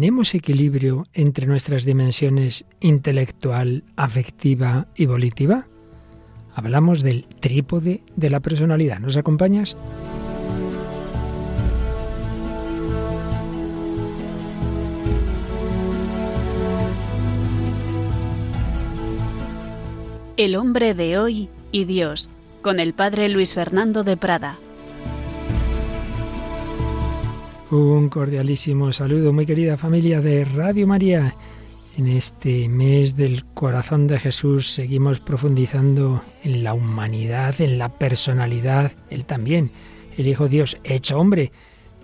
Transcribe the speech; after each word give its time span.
¿Tenemos 0.00 0.34
equilibrio 0.34 1.06
entre 1.12 1.46
nuestras 1.46 1.84
dimensiones 1.84 2.64
intelectual, 2.80 3.84
afectiva 3.96 4.86
y 4.96 5.04
volitiva? 5.04 5.66
Hablamos 6.54 7.02
del 7.02 7.26
trípode 7.26 8.02
de 8.16 8.30
la 8.30 8.40
personalidad. 8.40 8.98
¿Nos 8.98 9.18
acompañas? 9.18 9.76
El 20.38 20.56
hombre 20.56 20.94
de 20.94 21.18
hoy 21.18 21.50
y 21.72 21.84
Dios, 21.84 22.30
con 22.62 22.80
el 22.80 22.94
padre 22.94 23.28
Luis 23.28 23.52
Fernando 23.52 24.02
de 24.02 24.16
Prada. 24.16 24.58
Un 27.70 28.08
cordialísimo 28.08 28.92
saludo, 28.92 29.32
muy 29.32 29.46
querida 29.46 29.76
familia 29.76 30.20
de 30.20 30.44
Radio 30.44 30.88
María. 30.88 31.36
En 31.96 32.08
este 32.08 32.68
mes 32.68 33.14
del 33.14 33.44
corazón 33.54 34.08
de 34.08 34.18
Jesús 34.18 34.72
seguimos 34.72 35.20
profundizando 35.20 36.20
en 36.42 36.64
la 36.64 36.74
humanidad, 36.74 37.60
en 37.60 37.78
la 37.78 37.88
personalidad. 37.88 38.90
Él 39.08 39.24
también, 39.24 39.70
el 40.16 40.26
Hijo 40.26 40.48
Dios 40.48 40.78
hecho 40.82 41.20
hombre, 41.20 41.52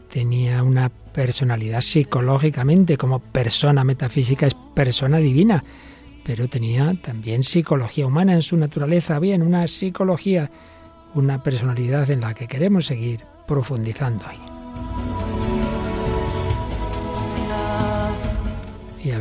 tenía 0.09 0.63
una 0.63 0.89
personalidad 0.89 1.81
psicológicamente, 1.81 2.97
como 2.97 3.19
persona 3.19 3.83
metafísica 3.83 4.47
es 4.47 4.55
persona 4.55 5.19
divina, 5.19 5.65
pero 6.25 6.47
tenía 6.47 6.95
también 7.03 7.43
psicología 7.43 8.07
humana 8.07 8.35
en 8.35 8.43
su 8.43 8.57
naturaleza, 8.57 9.19
bien, 9.19 9.43
una 9.43 9.67
psicología, 9.67 10.49
una 11.15 11.43
personalidad 11.43 12.09
en 12.13 12.21
la 12.21 12.35
que 12.35 12.47
queremos 12.47 12.87
seguir 12.87 13.25
profundizando. 13.49 14.27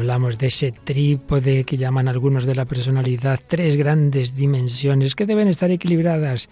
Hablamos 0.06 0.38
de 0.38 0.48
ese 0.48 0.72
trípode 0.72 1.64
que 1.64 1.78
llaman 1.78 2.08
algunos 2.08 2.46
de 2.46 2.54
la 2.54 2.66
personalidad, 2.66 3.40
tres 3.48 3.76
grandes 3.76 4.36
dimensiones 4.36 5.16
que 5.16 5.26
deben 5.26 5.48
estar 5.48 5.72
equilibradas, 5.72 6.48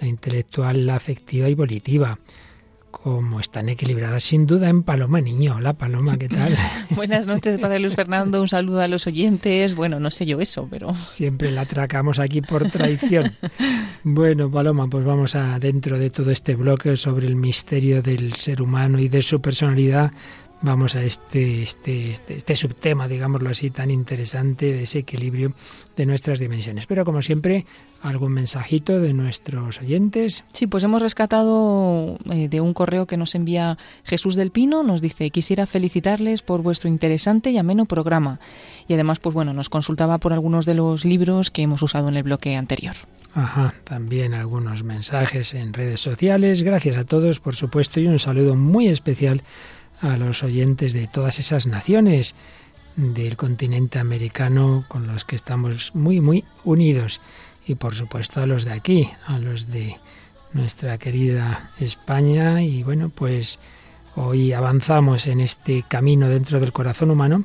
la 0.00 0.06
intelectual, 0.06 0.86
la 0.86 0.94
afectiva 0.94 1.48
y 1.48 1.56
volitiva. 1.56 2.20
Como 2.92 3.40
están 3.40 3.68
equilibradas 3.68 4.22
sin 4.22 4.46
duda 4.46 4.68
en 4.68 4.84
Paloma 4.84 5.20
Niño. 5.20 5.56
Hola 5.56 5.72
Paloma, 5.72 6.16
¿qué 6.16 6.28
tal? 6.28 6.56
Buenas 6.90 7.26
noches, 7.26 7.58
Padre 7.58 7.80
Luis 7.80 7.96
Fernando. 7.96 8.40
Un 8.40 8.46
saludo 8.46 8.80
a 8.80 8.86
los 8.86 9.08
oyentes. 9.08 9.74
Bueno, 9.74 9.98
no 9.98 10.12
sé 10.12 10.24
yo 10.24 10.40
eso, 10.40 10.68
pero... 10.70 10.94
Siempre 11.08 11.50
la 11.50 11.62
atracamos 11.62 12.20
aquí 12.20 12.42
por 12.42 12.70
traición. 12.70 13.32
bueno, 14.04 14.48
Paloma, 14.52 14.86
pues 14.88 15.04
vamos 15.04 15.34
a 15.34 15.58
dentro 15.58 15.98
de 15.98 16.10
todo 16.10 16.30
este 16.30 16.54
bloque 16.54 16.94
sobre 16.94 17.26
el 17.26 17.34
misterio 17.34 18.02
del 18.02 18.34
ser 18.34 18.62
humano 18.62 19.00
y 19.00 19.08
de 19.08 19.20
su 19.20 19.40
personalidad 19.40 20.12
vamos 20.64 20.94
a 20.96 21.02
este, 21.02 21.62
este, 21.62 22.10
este, 22.10 22.36
este, 22.36 22.56
subtema, 22.56 23.06
digámoslo 23.06 23.50
así, 23.50 23.70
tan 23.70 23.90
interesante 23.90 24.72
de 24.72 24.82
ese 24.84 25.00
equilibrio 25.00 25.52
de 25.94 26.06
nuestras 26.06 26.38
dimensiones. 26.38 26.86
Pero 26.86 27.04
como 27.04 27.20
siempre, 27.20 27.66
algún 28.02 28.32
mensajito 28.32 28.98
de 28.98 29.12
nuestros 29.12 29.80
oyentes. 29.80 30.44
Sí, 30.52 30.66
pues 30.66 30.82
hemos 30.82 31.02
rescatado 31.02 32.18
eh, 32.30 32.48
de 32.48 32.60
un 32.62 32.72
correo 32.72 33.06
que 33.06 33.18
nos 33.18 33.34
envía 33.34 33.76
Jesús 34.04 34.36
del 34.36 34.50
Pino, 34.50 34.82
nos 34.82 35.02
dice, 35.02 35.30
quisiera 35.30 35.66
felicitarles 35.66 36.42
por 36.42 36.62
vuestro 36.62 36.88
interesante 36.88 37.50
y 37.50 37.58
ameno 37.58 37.84
programa. 37.84 38.40
Y 38.88 38.94
además, 38.94 39.20
pues 39.20 39.34
bueno, 39.34 39.52
nos 39.52 39.68
consultaba 39.68 40.18
por 40.18 40.32
algunos 40.32 40.64
de 40.64 40.74
los 40.74 41.04
libros 41.04 41.50
que 41.50 41.62
hemos 41.62 41.82
usado 41.82 42.08
en 42.08 42.16
el 42.16 42.22
bloque 42.22 42.56
anterior. 42.56 42.94
Ajá, 43.34 43.74
también 43.84 44.32
algunos 44.32 44.82
mensajes 44.82 45.54
en 45.54 45.74
redes 45.74 46.00
sociales. 46.00 46.62
Gracias 46.62 46.96
a 46.96 47.04
todos, 47.04 47.40
por 47.40 47.54
supuesto, 47.54 48.00
y 48.00 48.06
un 48.06 48.18
saludo 48.18 48.54
muy 48.54 48.86
especial 48.86 49.42
a 50.04 50.18
los 50.18 50.42
oyentes 50.42 50.92
de 50.92 51.06
todas 51.06 51.38
esas 51.38 51.66
naciones 51.66 52.34
del 52.96 53.36
continente 53.36 53.98
americano 53.98 54.84
con 54.88 55.06
los 55.06 55.24
que 55.24 55.34
estamos 55.34 55.94
muy, 55.94 56.20
muy 56.20 56.44
unidos. 56.62 57.20
Y 57.66 57.76
por 57.76 57.94
supuesto 57.94 58.42
a 58.42 58.46
los 58.46 58.64
de 58.64 58.72
aquí, 58.72 59.10
a 59.26 59.38
los 59.38 59.70
de 59.70 59.96
nuestra 60.52 60.98
querida 60.98 61.70
España. 61.80 62.62
Y 62.62 62.82
bueno, 62.82 63.08
pues 63.08 63.58
hoy 64.14 64.52
avanzamos 64.52 65.26
en 65.26 65.40
este 65.40 65.84
camino 65.88 66.28
dentro 66.28 66.60
del 66.60 66.72
corazón 66.72 67.10
humano 67.10 67.44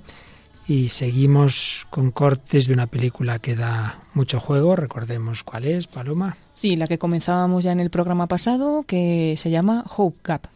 y 0.67 0.89
seguimos 0.89 1.87
con 1.89 2.11
cortes 2.11 2.67
de 2.67 2.73
una 2.73 2.87
película 2.87 3.39
que 3.39 3.55
da 3.55 4.03
mucho 4.13 4.41
juego. 4.41 4.75
Recordemos 4.75 5.43
cuál 5.43 5.65
es, 5.65 5.87
Paloma. 5.87 6.35
Sí, 6.53 6.75
la 6.75 6.87
que 6.87 6.99
comenzábamos 6.99 7.63
ya 7.63 7.71
en 7.71 7.79
el 7.79 7.89
programa 7.89 8.27
pasado, 8.27 8.83
que 8.83 9.35
se 9.37 9.49
llama 9.49 9.85
Hope 9.95 10.19
Gap. 10.25 10.47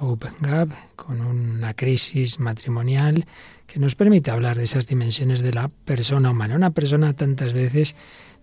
Hope 0.00 0.28
Gap, 0.40 0.70
con 0.96 1.20
una 1.20 1.74
crisis 1.74 2.38
matrimonial 2.38 3.26
que 3.66 3.80
nos 3.80 3.94
permite 3.94 4.30
hablar 4.30 4.56
de 4.56 4.64
esas 4.64 4.86
dimensiones 4.86 5.40
de 5.40 5.52
la 5.52 5.68
persona 5.68 6.30
humana. 6.30 6.54
Una 6.54 6.70
persona 6.70 7.14
tantas 7.14 7.52
veces 7.52 7.96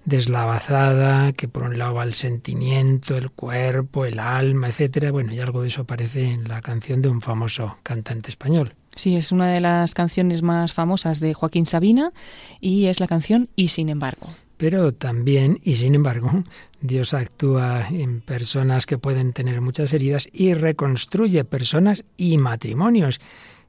deslavazada, 0.06 1.32
que 1.32 1.48
por 1.48 1.64
un 1.64 1.78
lado 1.78 1.96
va 1.96 2.04
el 2.04 2.14
sentimiento, 2.14 3.16
el 3.16 3.32
cuerpo, 3.32 4.06
el 4.06 4.20
alma, 4.20 4.68
etcétera. 4.68 5.12
Bueno, 5.12 5.34
y 5.34 5.40
algo 5.40 5.62
de 5.62 5.70
eso 5.70 5.82
aparece 5.82 6.30
en 6.30 6.48
la 6.48 6.62
canción 6.62 7.02
de 7.02 7.10
un 7.10 7.22
famoso 7.22 7.78
cantante 7.84 8.30
español. 8.30 8.76
Sí, 8.96 9.16
es 9.16 9.32
una 9.32 9.52
de 9.52 9.62
las 9.62 9.94
canciones 9.94 10.44
más 10.44 10.74
famosas 10.74 11.20
de 11.20 11.34
Joaquín 11.34 11.66
Sabina 11.66 12.12
y 12.60 12.86
es 12.86 13.00
la 13.00 13.08
canción 13.08 13.50
Y 13.56 13.70
sin 13.70 13.90
embargo. 13.90 14.30
Pero 14.64 14.94
también, 14.94 15.60
y 15.62 15.76
sin 15.76 15.94
embargo, 15.94 16.32
Dios 16.82 17.14
actúa 17.14 17.86
en 17.90 18.22
personas 18.22 18.86
que 18.86 18.98
pueden 18.98 19.34
tener 19.34 19.60
muchas 19.60 19.92
heridas 19.92 20.30
y 20.32 20.54
reconstruye 20.54 21.44
personas 21.44 22.06
y 22.16 22.38
matrimonios. 22.38 23.20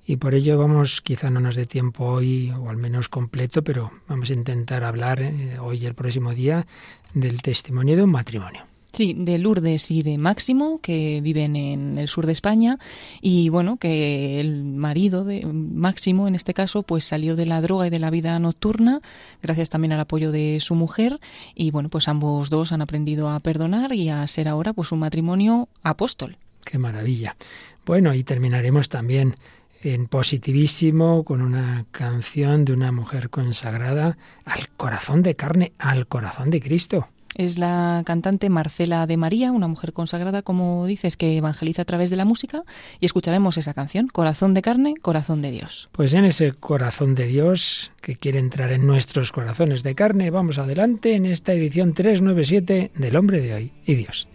Y 0.07 0.19
por 0.19 0.35
ello 0.35 0.57
vamos, 0.57 1.01
quizá 1.01 1.31
no 1.31 1.41
nos 1.41 1.57
dé 1.57 1.67
tiempo 1.67 2.05
hoy, 2.05 2.53
o 2.53 2.71
al 2.71 2.77
menos 2.77 3.09
completo, 3.09 3.65
pero 3.65 3.91
vamos 4.07 4.31
a 4.31 4.35
intentar 4.35 4.85
hablar 4.85 5.21
eh, 5.21 5.59
hoy 5.59 5.79
y 5.79 5.87
el 5.87 5.95
próximo 5.95 6.33
día 6.33 6.65
del 7.13 7.43
testimonio 7.43 7.97
de 7.97 8.05
un 8.05 8.13
matrimonio. 8.13 8.74
Sí, 8.95 9.13
de 9.19 9.39
Lourdes 9.39 9.91
y 9.91 10.05
de 10.05 10.19
Máximo, 10.19 10.79
que 10.81 11.21
viven 11.21 11.57
en 11.57 11.99
el 11.99 12.07
sur 12.07 12.27
de 12.27 12.33
España, 12.33 12.79
y 13.21 13.49
bueno, 13.49 13.77
que 13.77 14.39
el 14.39 14.65
marido 14.65 15.25
de 15.25 15.45
Máximo, 15.45 16.29
en 16.29 16.37
este 16.37 16.55
caso, 16.55 16.85
pues 16.85 17.03
salió 17.03 17.35
de 17.35 17.45
la 17.45 17.61
droga 17.61 17.89
y 17.89 17.91
de 17.91 17.99
la 17.99 18.11
vida 18.11 18.39
nocturna, 18.39 19.01
gracias 19.43 19.69
también 19.69 19.91
al 19.95 19.99
apoyo 19.99 20.31
de 20.31 20.59
su 20.61 20.77
mujer, 20.77 21.19
y 21.57 21.73
bueno, 21.73 21.89
pues 21.89 22.07
ambos 22.07 22.51
dos 22.51 22.71
han 22.71 22.83
aprendido 22.83 23.31
a 23.31 23.41
perdonar 23.41 23.93
y 23.93 24.11
a 24.11 24.25
ser 24.29 24.47
ahora 24.47 24.73
pues 24.73 24.93
un 24.93 25.01
matrimonio 25.01 25.69
apóstol. 25.83 26.37
Qué 26.65 26.79
maravilla. 26.79 27.37
Bueno, 27.85 28.15
y 28.15 28.23
terminaremos 28.23 28.89
también 28.89 29.35
en 29.83 30.07
positivísimo 30.07 31.25
con 31.25 31.43
una 31.43 31.85
canción 31.91 32.65
de 32.65 32.75
una 32.75 32.93
mujer 32.93 33.29
consagrada 33.29 34.17
al 34.45 34.69
corazón 34.77 35.25
de 35.25 35.35
carne, 35.35 35.73
al 35.79 36.07
corazón 36.07 36.51
de 36.51 36.61
Cristo. 36.61 37.09
Es 37.35 37.59
la 37.59 38.03
cantante 38.07 38.49
Marcela 38.49 39.07
de 39.07 39.17
María, 39.17 39.53
una 39.53 39.69
mujer 39.69 39.93
consagrada, 39.93 40.43
como 40.43 40.87
dices, 40.87 41.17
que 41.17 41.37
evangeliza 41.37 41.83
a 41.83 41.85
través 41.85 42.11
de 42.11 42.17
la 42.17 42.25
música, 42.25 42.63
y 43.01 43.07
escucharemos 43.07 43.59
esa 43.59 43.75
canción, 43.75 44.09
Corazón 44.09 44.55
de 44.55 44.63
carne, 44.63 44.95
Corazón 45.01 45.43
de 45.43 45.51
Dios. 45.51 45.89
Pues 45.93 46.15
en 46.15 46.25
ese 46.25 46.53
corazón 46.53 47.15
de 47.15 47.27
Dios 47.27 47.93
que 48.01 48.17
quiere 48.17 48.39
entrar 48.39 48.71
en 48.73 48.87
nuestros 48.87 49.33
corazones 49.33 49.83
de 49.83 49.95
carne, 49.95 50.31
vamos 50.31 50.59
adelante 50.59 51.15
en 51.15 51.27
esta 51.27 51.53
edición 51.53 51.95
397 51.95 52.93
del 52.95 53.17
Hombre 53.17 53.41
de 53.41 53.55
hoy 53.55 53.73
y 53.85 53.95
Dios. 53.95 54.29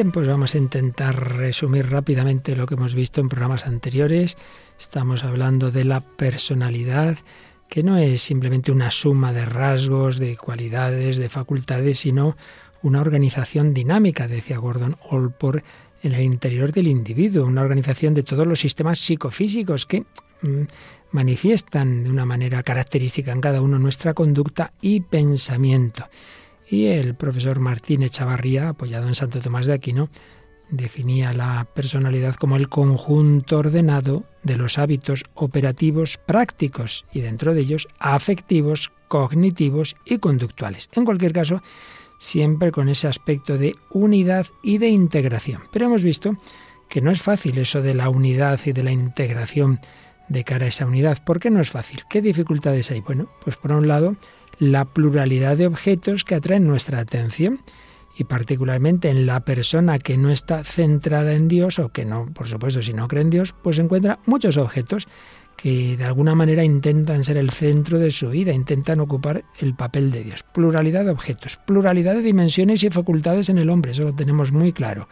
Bien, 0.00 0.12
pues 0.12 0.26
vamos 0.26 0.54
a 0.54 0.58
intentar 0.58 1.36
resumir 1.36 1.90
rápidamente 1.90 2.56
lo 2.56 2.66
que 2.66 2.72
hemos 2.72 2.94
visto 2.94 3.20
en 3.20 3.28
programas 3.28 3.66
anteriores. 3.66 4.38
Estamos 4.78 5.24
hablando 5.24 5.70
de 5.70 5.84
la 5.84 6.00
personalidad, 6.00 7.18
que 7.68 7.82
no 7.82 7.98
es 7.98 8.22
simplemente 8.22 8.72
una 8.72 8.90
suma 8.90 9.34
de 9.34 9.44
rasgos, 9.44 10.18
de 10.18 10.38
cualidades, 10.38 11.18
de 11.18 11.28
facultades, 11.28 11.98
sino 11.98 12.38
una 12.80 13.02
organización 13.02 13.74
dinámica, 13.74 14.26
decía 14.26 14.56
Gordon 14.56 14.96
Allport, 15.10 15.62
en 16.02 16.14
el 16.14 16.22
interior 16.22 16.72
del 16.72 16.86
individuo, 16.86 17.44
una 17.44 17.60
organización 17.60 18.14
de 18.14 18.22
todos 18.22 18.46
los 18.46 18.58
sistemas 18.58 19.00
psicofísicos 19.00 19.84
que 19.84 20.06
mm, 20.40 20.62
manifiestan 21.10 22.04
de 22.04 22.08
una 22.08 22.24
manera 22.24 22.62
característica 22.62 23.32
en 23.32 23.42
cada 23.42 23.60
uno 23.60 23.78
nuestra 23.78 24.14
conducta 24.14 24.72
y 24.80 25.00
pensamiento. 25.00 26.06
Y 26.70 26.86
el 26.86 27.16
profesor 27.16 27.58
Martín 27.58 28.04
Echavarría, 28.04 28.68
apoyado 28.68 29.08
en 29.08 29.16
Santo 29.16 29.40
Tomás 29.40 29.66
de 29.66 29.72
Aquino, 29.72 30.08
definía 30.70 31.32
la 31.32 31.66
personalidad 31.74 32.36
como 32.36 32.54
el 32.54 32.68
conjunto 32.68 33.58
ordenado 33.58 34.22
de 34.44 34.56
los 34.56 34.78
hábitos 34.78 35.24
operativos 35.34 36.16
prácticos 36.16 37.04
y 37.12 37.22
dentro 37.22 37.54
de 37.54 37.62
ellos 37.62 37.88
afectivos, 37.98 38.92
cognitivos 39.08 39.96
y 40.04 40.18
conductuales. 40.18 40.88
En 40.92 41.04
cualquier 41.04 41.32
caso, 41.32 41.60
siempre 42.18 42.70
con 42.70 42.88
ese 42.88 43.08
aspecto 43.08 43.58
de 43.58 43.74
unidad 43.90 44.46
y 44.62 44.78
de 44.78 44.90
integración. 44.90 45.62
Pero 45.72 45.86
hemos 45.86 46.04
visto 46.04 46.36
que 46.88 47.00
no 47.00 47.10
es 47.10 47.20
fácil 47.20 47.58
eso 47.58 47.82
de 47.82 47.94
la 47.94 48.08
unidad 48.10 48.60
y 48.64 48.72
de 48.72 48.84
la 48.84 48.92
integración 48.92 49.80
de 50.28 50.44
cara 50.44 50.66
a 50.66 50.68
esa 50.68 50.86
unidad. 50.86 51.24
¿Por 51.24 51.40
qué 51.40 51.50
no 51.50 51.60
es 51.60 51.70
fácil? 51.70 52.04
¿Qué 52.08 52.22
dificultades 52.22 52.92
hay? 52.92 53.00
Bueno, 53.00 53.28
pues 53.42 53.56
por 53.56 53.72
un 53.72 53.88
lado, 53.88 54.16
la 54.60 54.84
pluralidad 54.84 55.56
de 55.56 55.66
objetos 55.66 56.22
que 56.22 56.36
atraen 56.36 56.68
nuestra 56.68 57.00
atención 57.00 57.62
y 58.16 58.24
particularmente 58.24 59.08
en 59.08 59.26
la 59.26 59.40
persona 59.40 59.98
que 59.98 60.18
no 60.18 60.30
está 60.30 60.62
centrada 60.62 61.32
en 61.32 61.48
Dios 61.48 61.78
o 61.78 61.88
que 61.88 62.04
no, 62.04 62.26
por 62.32 62.46
supuesto, 62.46 62.82
si 62.82 62.92
no 62.92 63.08
cree 63.08 63.22
en 63.22 63.30
Dios, 63.30 63.54
pues 63.62 63.78
encuentra 63.78 64.18
muchos 64.26 64.58
objetos 64.58 65.08
que 65.56 65.96
de 65.96 66.04
alguna 66.04 66.34
manera 66.34 66.62
intentan 66.62 67.24
ser 67.24 67.36
el 67.36 67.50
centro 67.50 67.98
de 67.98 68.10
su 68.10 68.30
vida, 68.30 68.52
intentan 68.52 69.00
ocupar 69.00 69.44
el 69.58 69.74
papel 69.74 70.10
de 70.10 70.24
Dios. 70.24 70.42
Pluralidad 70.42 71.04
de 71.04 71.10
objetos, 71.10 71.58
pluralidad 71.66 72.14
de 72.14 72.22
dimensiones 72.22 72.82
y 72.82 72.90
facultades 72.90 73.48
en 73.48 73.58
el 73.58 73.70
hombre, 73.70 73.92
eso 73.92 74.04
lo 74.04 74.14
tenemos 74.14 74.52
muy 74.52 74.72
claro. 74.72 75.08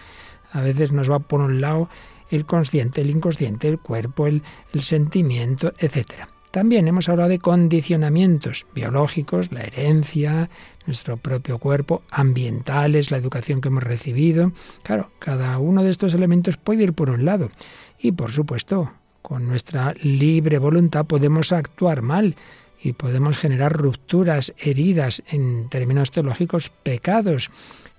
A 0.52 0.60
veces 0.60 0.92
nos 0.92 1.10
va 1.10 1.18
por 1.18 1.40
un 1.40 1.60
lado 1.60 1.88
el 2.30 2.46
consciente, 2.46 3.00
el 3.00 3.10
inconsciente, 3.10 3.68
el 3.68 3.78
cuerpo, 3.78 4.26
el, 4.26 4.42
sentimiento, 4.80 5.72
etcétera. 5.78 6.28
También 6.50 6.88
hemos 6.88 7.08
hablado 7.08 7.28
de 7.28 7.38
condicionamientos 7.38 8.66
biológicos, 8.74 9.52
la 9.52 9.62
herencia, 9.62 10.48
nuestro 10.86 11.18
propio 11.18 11.58
cuerpo, 11.58 12.02
ambientales, 12.10 13.10
la 13.10 13.18
educación 13.18 13.60
que 13.60 13.68
hemos 13.68 13.82
recibido. 13.82 14.52
Claro, 14.82 15.10
cada 15.18 15.58
uno 15.58 15.84
de 15.84 15.90
estos 15.90 16.14
elementos 16.14 16.56
puede 16.56 16.84
ir 16.84 16.94
por 16.94 17.10
un 17.10 17.24
lado. 17.24 17.50
Y 17.98 18.12
por 18.12 18.32
supuesto, 18.32 18.92
con 19.20 19.46
nuestra 19.46 19.94
libre 20.00 20.58
voluntad 20.58 21.04
podemos 21.04 21.52
actuar 21.52 22.00
mal 22.00 22.34
y 22.82 22.92
podemos 22.94 23.36
generar 23.36 23.72
rupturas, 23.72 24.54
heridas, 24.56 25.22
en 25.28 25.68
términos 25.68 26.10
teológicos, 26.10 26.70
pecados 26.70 27.50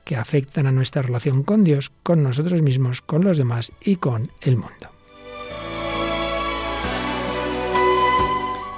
que 0.05 0.15
afectan 0.15 0.65
a 0.65 0.71
nuestra 0.71 1.03
relación 1.03 1.43
con 1.43 1.63
Dios, 1.63 1.91
con 2.01 2.23
nosotros 2.23 2.63
mismos, 2.63 3.01
con 3.01 3.23
los 3.23 3.37
demás 3.37 3.73
y 3.81 3.97
con 3.97 4.31
el 4.41 4.57
mundo. 4.57 4.98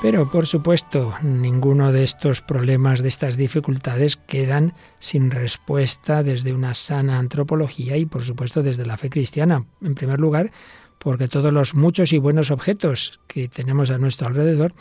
Pero, 0.01 0.31
por 0.31 0.47
supuesto, 0.47 1.13
ninguno 1.21 1.91
de 1.91 2.03
estos 2.03 2.41
problemas, 2.41 3.03
de 3.03 3.07
estas 3.07 3.37
dificultades, 3.37 4.17
quedan 4.17 4.73
sin 4.97 5.29
respuesta 5.29 6.23
desde 6.23 6.53
una 6.53 6.73
sana 6.73 7.19
antropología 7.19 7.97
y, 7.97 8.07
por 8.07 8.23
supuesto, 8.23 8.63
desde 8.63 8.87
la 8.87 8.97
fe 8.97 9.11
cristiana. 9.11 9.65
En 9.79 9.93
primer 9.93 10.19
lugar, 10.19 10.51
porque 10.97 11.27
todos 11.27 11.53
los 11.53 11.75
muchos 11.75 12.13
y 12.13 12.17
buenos 12.17 12.49
objetos 12.49 13.19
que 13.27 13.47
tenemos 13.47 13.91
a 13.91 13.99
nuestro 13.99 14.27
alrededor 14.27 14.73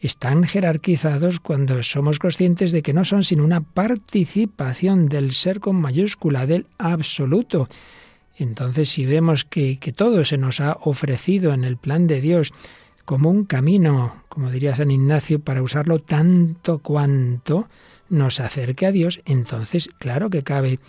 están 0.00 0.42
jerarquizados 0.42 1.38
cuando 1.38 1.84
somos 1.84 2.18
conscientes 2.18 2.72
de 2.72 2.82
que 2.82 2.92
no 2.92 3.04
son 3.04 3.22
sino 3.22 3.44
una 3.44 3.60
participación 3.60 5.08
del 5.08 5.30
ser 5.30 5.60
con 5.60 5.76
mayúscula, 5.76 6.44
del 6.44 6.66
absoluto. 6.76 7.68
Entonces, 8.36 8.88
si 8.88 9.06
vemos 9.06 9.44
que, 9.44 9.78
que 9.78 9.92
todo 9.92 10.24
se 10.24 10.38
nos 10.38 10.60
ha 10.60 10.76
ofrecido 10.80 11.54
en 11.54 11.62
el 11.62 11.76
plan 11.76 12.08
de 12.08 12.20
Dios, 12.20 12.52
como 13.06 13.30
un 13.30 13.44
camino, 13.44 14.24
como 14.28 14.50
diría 14.50 14.74
San 14.74 14.90
Ignacio, 14.90 15.38
para 15.40 15.62
usarlo 15.62 16.00
tanto 16.00 16.80
cuanto 16.80 17.68
nos 18.10 18.40
acerque 18.40 18.84
a 18.84 18.92
Dios, 18.92 19.20
entonces 19.24 19.88
claro 19.98 20.28
que 20.28 20.42
cabe 20.42 20.80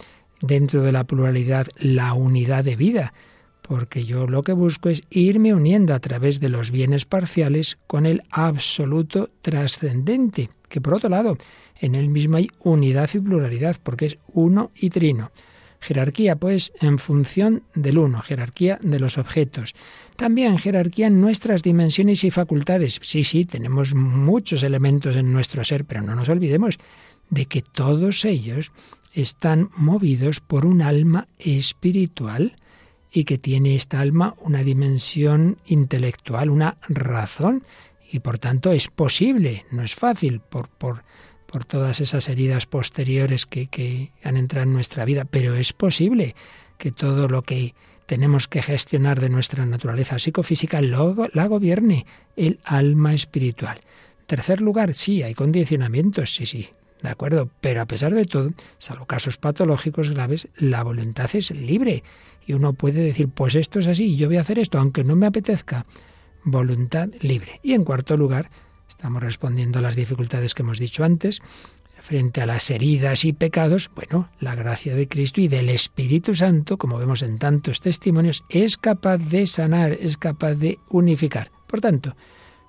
dentro 0.42 0.82
de 0.82 0.92
la 0.92 1.06
pluralidad 1.06 1.68
la 1.78 2.14
unidad 2.14 2.64
de 2.64 2.76
vida, 2.76 3.14
porque 3.62 4.04
yo 4.04 4.28
lo 4.28 4.44
que 4.44 4.54
busco 4.54 4.90
es 4.90 5.04
irme 5.12 5.54
uniendo 5.54 5.94
a 5.94 6.00
través 6.00 6.40
de 6.40 6.50
los 6.50 6.72
bienes 6.72 7.06
parciales 7.06 7.78
con 7.86 8.06
el 8.06 8.24
absoluto 8.32 9.30
trascendente, 9.42 10.50
que 10.70 10.82
por 10.82 10.96
otro 10.96 11.10
lado, 11.10 11.38
en 11.80 11.94
él 11.94 12.10
mismo 12.10 12.38
hay 12.38 12.50
unidad 12.60 13.10
y 13.14 13.20
pluralidad, 13.20 13.78
porque 13.84 14.08
es 14.08 14.18
uno 14.34 14.72
y 14.76 14.90
trino. 14.90 15.32
Jerarquía, 15.80 16.36
pues, 16.36 16.74
en 16.82 16.98
función 16.98 17.64
del 17.76 17.98
uno, 17.98 18.22
jerarquía 18.22 18.80
de 18.82 19.00
los 19.00 19.18
objetos. 19.18 19.76
También 20.16 20.58
jerarquía 20.58 21.08
en 21.08 21.22
nuestras 21.22 21.62
dimensiones 21.62 22.24
y 22.24 22.32
facultades. 22.32 23.00
Sí, 23.02 23.24
sí, 23.24 23.46
tenemos 23.46 23.94
muchos 23.94 24.64
elementos 24.64 25.16
en 25.16 25.32
nuestro 25.32 25.64
ser, 25.64 25.86
pero 25.86 26.02
no 26.02 26.16
nos 26.16 26.30
olvidemos 26.30 26.78
de 27.30 27.46
que 27.46 27.62
todos 27.62 28.26
ellos 28.26 28.72
están 29.14 29.70
movidos 29.76 30.40
por 30.40 30.66
un 30.66 30.82
alma 30.82 31.28
espiritual 31.38 32.56
y 33.12 33.24
que 33.24 33.38
tiene 33.38 33.76
esta 33.76 34.00
alma 34.00 34.36
una 34.40 34.64
dimensión 34.64 35.58
intelectual, 35.66 36.50
una 36.50 36.78
razón, 36.88 37.64
y 38.12 38.20
por 38.20 38.40
tanto 38.40 38.72
es 38.72 38.88
posible, 38.88 39.66
no 39.72 39.84
es 39.84 39.96
fácil 39.96 40.40
por, 40.40 40.70
por, 40.70 41.04
por 41.48 41.66
todas 41.66 42.02
esas 42.02 42.30
heridas 42.30 42.66
posteriores 42.66 43.46
que, 43.46 44.12
han 44.24 44.38
entrado 44.38 44.68
en 44.68 44.74
nuestra 44.74 45.06
vida, 45.06 45.26
pero 45.26 45.56
es 45.56 45.74
posible 45.74 46.36
que 46.78 46.92
todo 46.92 47.28
lo 47.28 47.42
que 47.42 47.74
tenemos 48.06 48.48
que 48.48 48.62
gestionar 48.62 49.20
de 49.20 49.30
nuestra 49.30 49.66
naturaleza 49.66 50.20
psicofísica 50.20 50.82
la 50.82 51.48
gobierne 51.48 52.06
el 52.36 52.60
alma 52.64 53.14
espiritual. 53.14 53.80
Tercer 54.28 54.62
lugar, 54.62 54.94
sí, 54.94 55.24
hay 55.24 55.34
condicionamientos, 55.34 56.36
sí, 56.36 56.46
sí, 56.46 56.70
de 57.02 57.10
acuerdo, 57.10 57.50
pero 57.62 57.82
a 57.82 57.86
pesar 57.86 58.14
de 58.14 58.26
todo, 58.26 58.52
salvo 58.78 59.06
casos 59.06 59.38
patológicos 59.38 60.10
graves, 60.10 60.48
la 60.58 60.84
voluntad 60.84 61.30
es 61.34 61.52
libre 61.52 62.04
y 62.46 62.54
uno 62.54 62.74
puede 62.74 63.02
decir, 63.02 63.30
pues 63.30 63.56
esto 63.56 63.80
es 63.80 63.88
así, 63.88 64.16
yo 64.16 64.28
voy 64.28 64.38
a 64.38 64.42
hacer 64.42 64.60
esto, 64.60 64.80
aunque 64.80 65.04
no 65.04 65.16
me 65.16 65.26
apetezca. 65.26 65.86
Voluntad 66.44 67.10
libre. 67.20 67.60
Y 67.62 67.74
en 67.74 67.84
cuarto 67.84 68.16
lugar, 68.16 68.50
estamos 68.98 69.22
respondiendo 69.22 69.78
a 69.78 69.84
las 69.84 69.96
dificultades 69.96 70.56
que 70.56 70.64
hemos 70.64 70.80
dicho 70.80 71.04
antes, 71.04 71.40
frente 72.00 72.42
a 72.42 72.48
las 72.48 72.72
heridas 72.72 73.26
y 73.26 73.34
pecados, 73.34 73.92
bueno, 73.94 74.28
la 74.40 74.56
gracia 74.56 74.96
de 74.96 75.08
Cristo 75.08 75.40
y 75.40 75.48
del 75.48 75.70
Espíritu 75.70 76.34
Santo, 76.34 76.78
como 76.78 76.98
vemos 76.98 77.22
en 77.22 77.38
tantos 77.38 77.80
testimonios, 77.80 78.44
es 78.50 78.76
capaz 78.76 79.20
de 79.20 79.46
sanar, 79.46 79.94
es 79.94 80.18
capaz 80.18 80.56
de 80.56 80.80
unificar. 80.90 81.52
Por 81.68 81.80
tanto, 81.80 82.16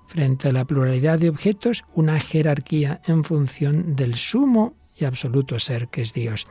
frente 0.07 0.49
a 0.49 0.53
la 0.53 0.67
pluralidad 0.67 1.19
de 1.19 1.31
objetos, 1.31 1.85
una 1.95 2.21
jerarquía 2.21 3.01
en 3.07 3.25
función 3.25 3.97
del 3.97 4.17
sumo 4.17 4.77
y 4.99 5.07
absoluto 5.07 5.59
ser 5.59 5.89
que 5.89 6.03
es 6.03 6.13
Dios. 6.13 6.47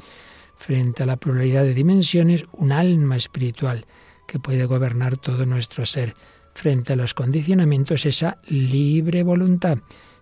Frente 0.56 1.04
a 1.04 1.06
la 1.06 1.18
pluralidad 1.18 1.66
de 1.66 1.76
dimensiones, 1.76 2.46
un 2.52 2.72
alma 2.72 3.16
espiritual 3.16 3.86
que 4.26 4.40
puede 4.40 4.66
gobernar 4.66 5.18
todo 5.18 5.46
nuestro 5.46 5.86
ser. 5.86 6.16
Frente 6.58 6.94
a 6.94 6.96
los 6.96 7.14
condicionamientos, 7.14 8.08
esa 8.08 8.40
libre 8.48 9.22
voluntad 9.22 9.78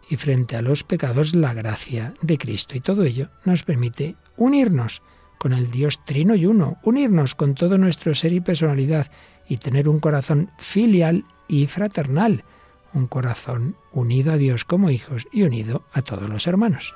y 0.10 0.18
frente 0.18 0.58
a 0.58 0.62
los 0.62 0.84
pecados 0.84 1.34
la 1.34 1.54
gracia 1.54 2.14
de 2.22 2.38
Cristo. 2.38 2.76
Y 2.76 2.82
todo 2.82 3.04
ello 3.04 3.30
nos 3.46 3.64
permite 3.64 4.18
unirnos 4.36 5.02
con 5.38 5.54
el 5.54 5.72
Dios 5.72 6.04
trino 6.04 6.36
y 6.36 6.46
uno, 6.46 6.78
unirnos 6.84 7.36
con 7.36 7.56
todo 7.56 7.78
nuestro 7.78 8.14
ser 8.16 8.34
y 8.34 8.42
personalidad 8.42 9.10
y 9.48 9.56
tener 9.56 9.88
un 9.88 10.02
corazón 10.02 10.52
filial 10.58 11.24
y 11.48 11.68
fraternal, 11.68 12.44
un 12.94 13.08
corazón 13.08 13.78
unido 13.94 14.34
a 14.34 14.38
Dios 14.38 14.65
como 14.65 14.89
hijos 14.89 15.27
y 15.32 15.44
unido 15.44 15.86
a 15.94 16.01
todos 16.01 16.30
los 16.30 16.48
hermanos. 16.48 16.94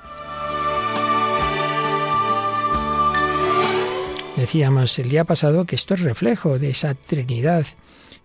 Decíamos 4.36 4.98
el 4.98 5.08
día 5.08 5.24
pasado 5.24 5.64
que 5.64 5.76
esto 5.76 5.94
es 5.94 6.00
reflejo 6.00 6.58
de 6.58 6.68
esa 6.68 6.94
Trinidad 6.94 7.66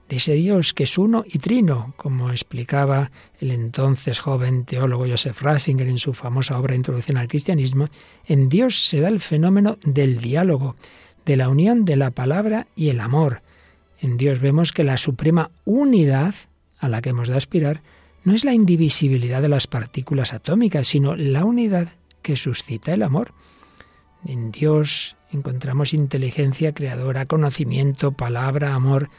de 0.09 0.17
ese 0.17 0.33
Dios 0.33 0.73
que 0.73 0.83
es 0.83 0.97
uno 0.97 1.23
y 1.27 1.39
trino, 1.39 1.93
como 1.97 2.29
explicaba 2.29 3.11
el 3.39 3.51
entonces 3.51 4.19
joven 4.19 4.65
teólogo 4.65 5.05
Joseph 5.07 5.41
Ratzinger 5.41 5.87
en 5.87 5.97
su 5.97 6.13
famosa 6.13 6.59
obra 6.59 6.75
Introducción 6.75 7.17
al 7.17 7.27
Cristianismo, 7.27 7.87
en 8.25 8.49
Dios 8.49 8.87
se 8.87 8.99
da 8.99 9.07
el 9.07 9.19
fenómeno 9.19 9.77
del 9.83 10.19
diálogo, 10.19 10.75
de 11.25 11.37
la 11.37 11.49
unión 11.49 11.85
de 11.85 11.95
la 11.95 12.11
palabra 12.11 12.67
y 12.75 12.89
el 12.89 12.99
amor. 12.99 13.41
En 13.99 14.17
Dios 14.17 14.39
vemos 14.39 14.71
que 14.71 14.83
la 14.83 14.97
suprema 14.97 15.49
unidad 15.63 16.35
a 16.77 16.89
la 16.89 17.01
que 17.01 17.09
hemos 17.09 17.27
de 17.27 17.37
aspirar 17.37 17.81
no 18.23 18.33
es 18.33 18.43
la 18.43 18.53
indivisibilidad 18.53 19.41
de 19.41 19.49
las 19.49 19.67
partículas 19.67 20.33
atómicas, 20.33 20.87
sino 20.87 21.15
la 21.15 21.45
unidad 21.45 21.89
que 22.21 22.35
suscita 22.35 22.93
el 22.93 23.03
amor. 23.03 23.33
En 24.25 24.51
Dios 24.51 25.15
encontramos 25.31 25.93
inteligencia 25.93 26.73
creadora, 26.73 27.25
conocimiento, 27.25 28.11
palabra, 28.11 28.73
amor, 28.73 29.09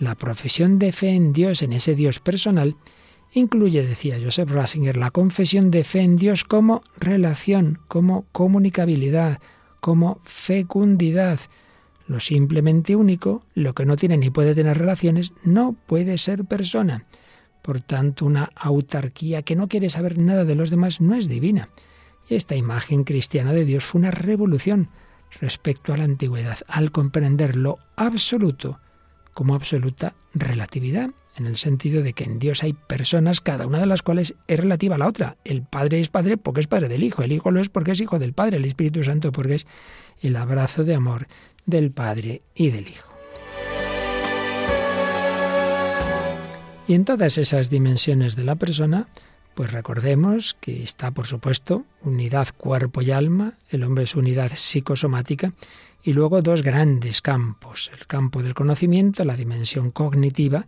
la 0.00 0.14
profesión 0.14 0.78
de 0.78 0.92
fe 0.92 1.10
en 1.10 1.32
Dios, 1.32 1.62
en 1.62 1.74
ese 1.74 1.94
Dios 1.94 2.20
personal, 2.20 2.76
incluye, 3.32 3.86
decía 3.86 4.18
Joseph 4.20 4.50
Ratzinger, 4.50 4.96
la 4.96 5.10
confesión 5.10 5.70
de 5.70 5.84
fe 5.84 6.00
en 6.00 6.16
Dios 6.16 6.42
como 6.44 6.82
relación, 6.98 7.78
como 7.86 8.24
comunicabilidad, 8.32 9.40
como 9.78 10.20
fecundidad. 10.24 11.38
Lo 12.08 12.18
simplemente 12.18 12.96
único, 12.96 13.44
lo 13.54 13.74
que 13.74 13.84
no 13.84 13.96
tiene 13.96 14.16
ni 14.16 14.30
puede 14.30 14.54
tener 14.54 14.78
relaciones, 14.78 15.32
no 15.44 15.76
puede 15.86 16.16
ser 16.16 16.46
persona. 16.46 17.04
Por 17.62 17.82
tanto, 17.82 18.24
una 18.24 18.50
autarquía 18.56 19.42
que 19.42 19.54
no 19.54 19.68
quiere 19.68 19.90
saber 19.90 20.18
nada 20.18 20.46
de 20.46 20.54
los 20.54 20.70
demás 20.70 21.02
no 21.02 21.14
es 21.14 21.28
divina. 21.28 21.68
Esta 22.28 22.56
imagen 22.56 23.04
cristiana 23.04 23.52
de 23.52 23.66
Dios 23.66 23.84
fue 23.84 24.00
una 24.00 24.10
revolución 24.10 24.88
respecto 25.40 25.92
a 25.92 25.98
la 25.98 26.04
antigüedad, 26.04 26.58
al 26.68 26.90
comprender 26.90 27.54
lo 27.54 27.78
absoluto 27.96 28.80
como 29.34 29.54
absoluta 29.54 30.14
relatividad, 30.34 31.10
en 31.36 31.46
el 31.46 31.56
sentido 31.56 32.02
de 32.02 32.12
que 32.12 32.24
en 32.24 32.38
Dios 32.38 32.62
hay 32.62 32.72
personas, 32.72 33.40
cada 33.40 33.66
una 33.66 33.78
de 33.78 33.86
las 33.86 34.02
cuales 34.02 34.34
es 34.46 34.60
relativa 34.60 34.96
a 34.96 34.98
la 34.98 35.06
otra. 35.06 35.36
El 35.44 35.62
Padre 35.62 36.00
es 36.00 36.08
Padre 36.08 36.36
porque 36.36 36.60
es 36.60 36.66
Padre 36.66 36.88
del 36.88 37.02
Hijo, 37.02 37.22
el 37.22 37.32
Hijo 37.32 37.50
lo 37.50 37.60
es 37.60 37.68
porque 37.68 37.92
es 37.92 38.00
Hijo 38.00 38.18
del 38.18 38.32
Padre, 38.32 38.58
el 38.58 38.64
Espíritu 38.64 39.04
Santo 39.04 39.32
porque 39.32 39.54
es 39.54 39.66
el 40.20 40.36
abrazo 40.36 40.84
de 40.84 40.94
amor 40.94 41.26
del 41.66 41.90
Padre 41.90 42.42
y 42.54 42.70
del 42.70 42.88
Hijo. 42.88 43.10
Y 46.86 46.94
en 46.94 47.04
todas 47.04 47.38
esas 47.38 47.70
dimensiones 47.70 48.34
de 48.34 48.42
la 48.42 48.56
persona, 48.56 49.06
pues 49.54 49.72
recordemos 49.72 50.56
que 50.60 50.82
está, 50.82 51.12
por 51.12 51.26
supuesto, 51.26 51.84
unidad 52.02 52.48
cuerpo 52.56 53.00
y 53.00 53.12
alma, 53.12 53.54
el 53.68 53.84
hombre 53.84 54.04
es 54.04 54.16
unidad 54.16 54.50
psicosomática, 54.54 55.52
y 56.02 56.12
luego 56.12 56.42
dos 56.42 56.62
grandes 56.62 57.20
campos, 57.20 57.90
el 57.98 58.06
campo 58.06 58.42
del 58.42 58.54
conocimiento, 58.54 59.24
la 59.24 59.36
dimensión 59.36 59.90
cognitiva, 59.90 60.66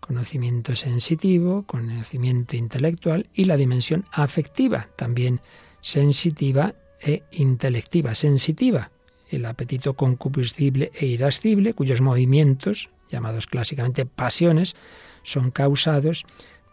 conocimiento 0.00 0.74
sensitivo, 0.74 1.64
conocimiento 1.66 2.56
intelectual, 2.56 3.28
y 3.34 3.44
la 3.44 3.56
dimensión 3.56 4.06
afectiva, 4.12 4.88
también 4.96 5.40
sensitiva 5.80 6.74
e 7.00 7.22
intelectiva. 7.32 8.14
Sensitiva, 8.14 8.90
el 9.28 9.44
apetito 9.46 9.94
concupiscible 9.94 10.90
e 10.94 11.06
irascible, 11.06 11.74
cuyos 11.74 12.00
movimientos, 12.00 12.90
llamados 13.10 13.46
clásicamente 13.46 14.06
pasiones, 14.06 14.74
son 15.22 15.50
causados 15.50 16.24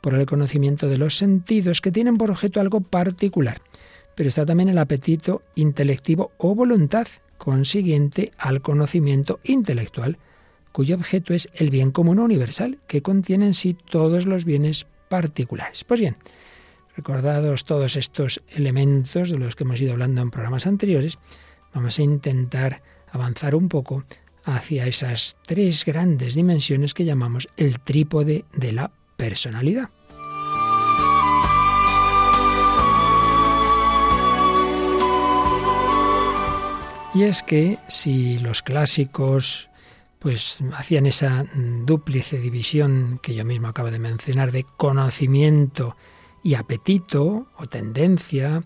por 0.01 0.13
el 0.13 0.25
conocimiento 0.25 0.87
de 0.87 0.97
los 0.97 1.17
sentidos 1.17 1.81
que 1.81 1.91
tienen 1.91 2.17
por 2.17 2.31
objeto 2.31 2.61
algo 2.61 2.81
particular. 2.81 3.61
Pero 4.15 4.29
está 4.29 4.45
también 4.45 4.69
el 4.69 4.77
apetito 4.77 5.43
intelectivo 5.55 6.31
o 6.37 6.55
voluntad, 6.55 7.07
consiguiente 7.47 8.33
al 8.37 8.61
conocimiento 8.61 9.39
intelectual, 9.45 10.17
cuyo 10.73 10.97
objeto 10.97 11.33
es 11.33 11.47
el 11.53 11.69
bien 11.69 11.91
común 11.91 12.19
universal, 12.19 12.77
que 12.89 13.01
contiene 13.01 13.45
en 13.45 13.53
sí 13.53 13.73
todos 13.89 14.25
los 14.25 14.43
bienes 14.43 14.85
particulares. 15.07 15.85
Pues 15.85 16.01
bien, 16.01 16.17
recordados 16.97 17.63
todos 17.63 17.95
estos 17.95 18.43
elementos 18.49 19.29
de 19.29 19.37
los 19.37 19.55
que 19.55 19.63
hemos 19.63 19.79
ido 19.79 19.93
hablando 19.93 20.21
en 20.21 20.29
programas 20.29 20.67
anteriores, 20.67 21.19
vamos 21.73 21.97
a 21.97 22.03
intentar 22.03 22.81
avanzar 23.13 23.55
un 23.55 23.69
poco 23.69 24.03
hacia 24.43 24.85
esas 24.85 25.37
tres 25.45 25.85
grandes 25.85 26.35
dimensiones 26.35 26.93
que 26.93 27.05
llamamos 27.05 27.47
el 27.55 27.79
trípode 27.79 28.43
de 28.51 28.73
la 28.73 28.91
personalidad. 29.15 29.89
Y 37.17 37.23
es 37.23 37.41
que 37.41 37.79
si 37.87 38.37
los 38.37 38.61
clásicos 38.61 39.69
pues 40.19 40.59
hacían 40.75 41.07
esa 41.07 41.45
dúplice 41.55 42.37
división 42.37 43.19
que 43.23 43.33
yo 43.33 43.43
mismo 43.43 43.69
acabo 43.69 43.89
de 43.89 43.97
mencionar 43.97 44.51
de 44.51 44.67
conocimiento 44.77 45.97
y 46.43 46.53
apetito 46.53 47.47
o 47.57 47.65
tendencia, 47.65 48.61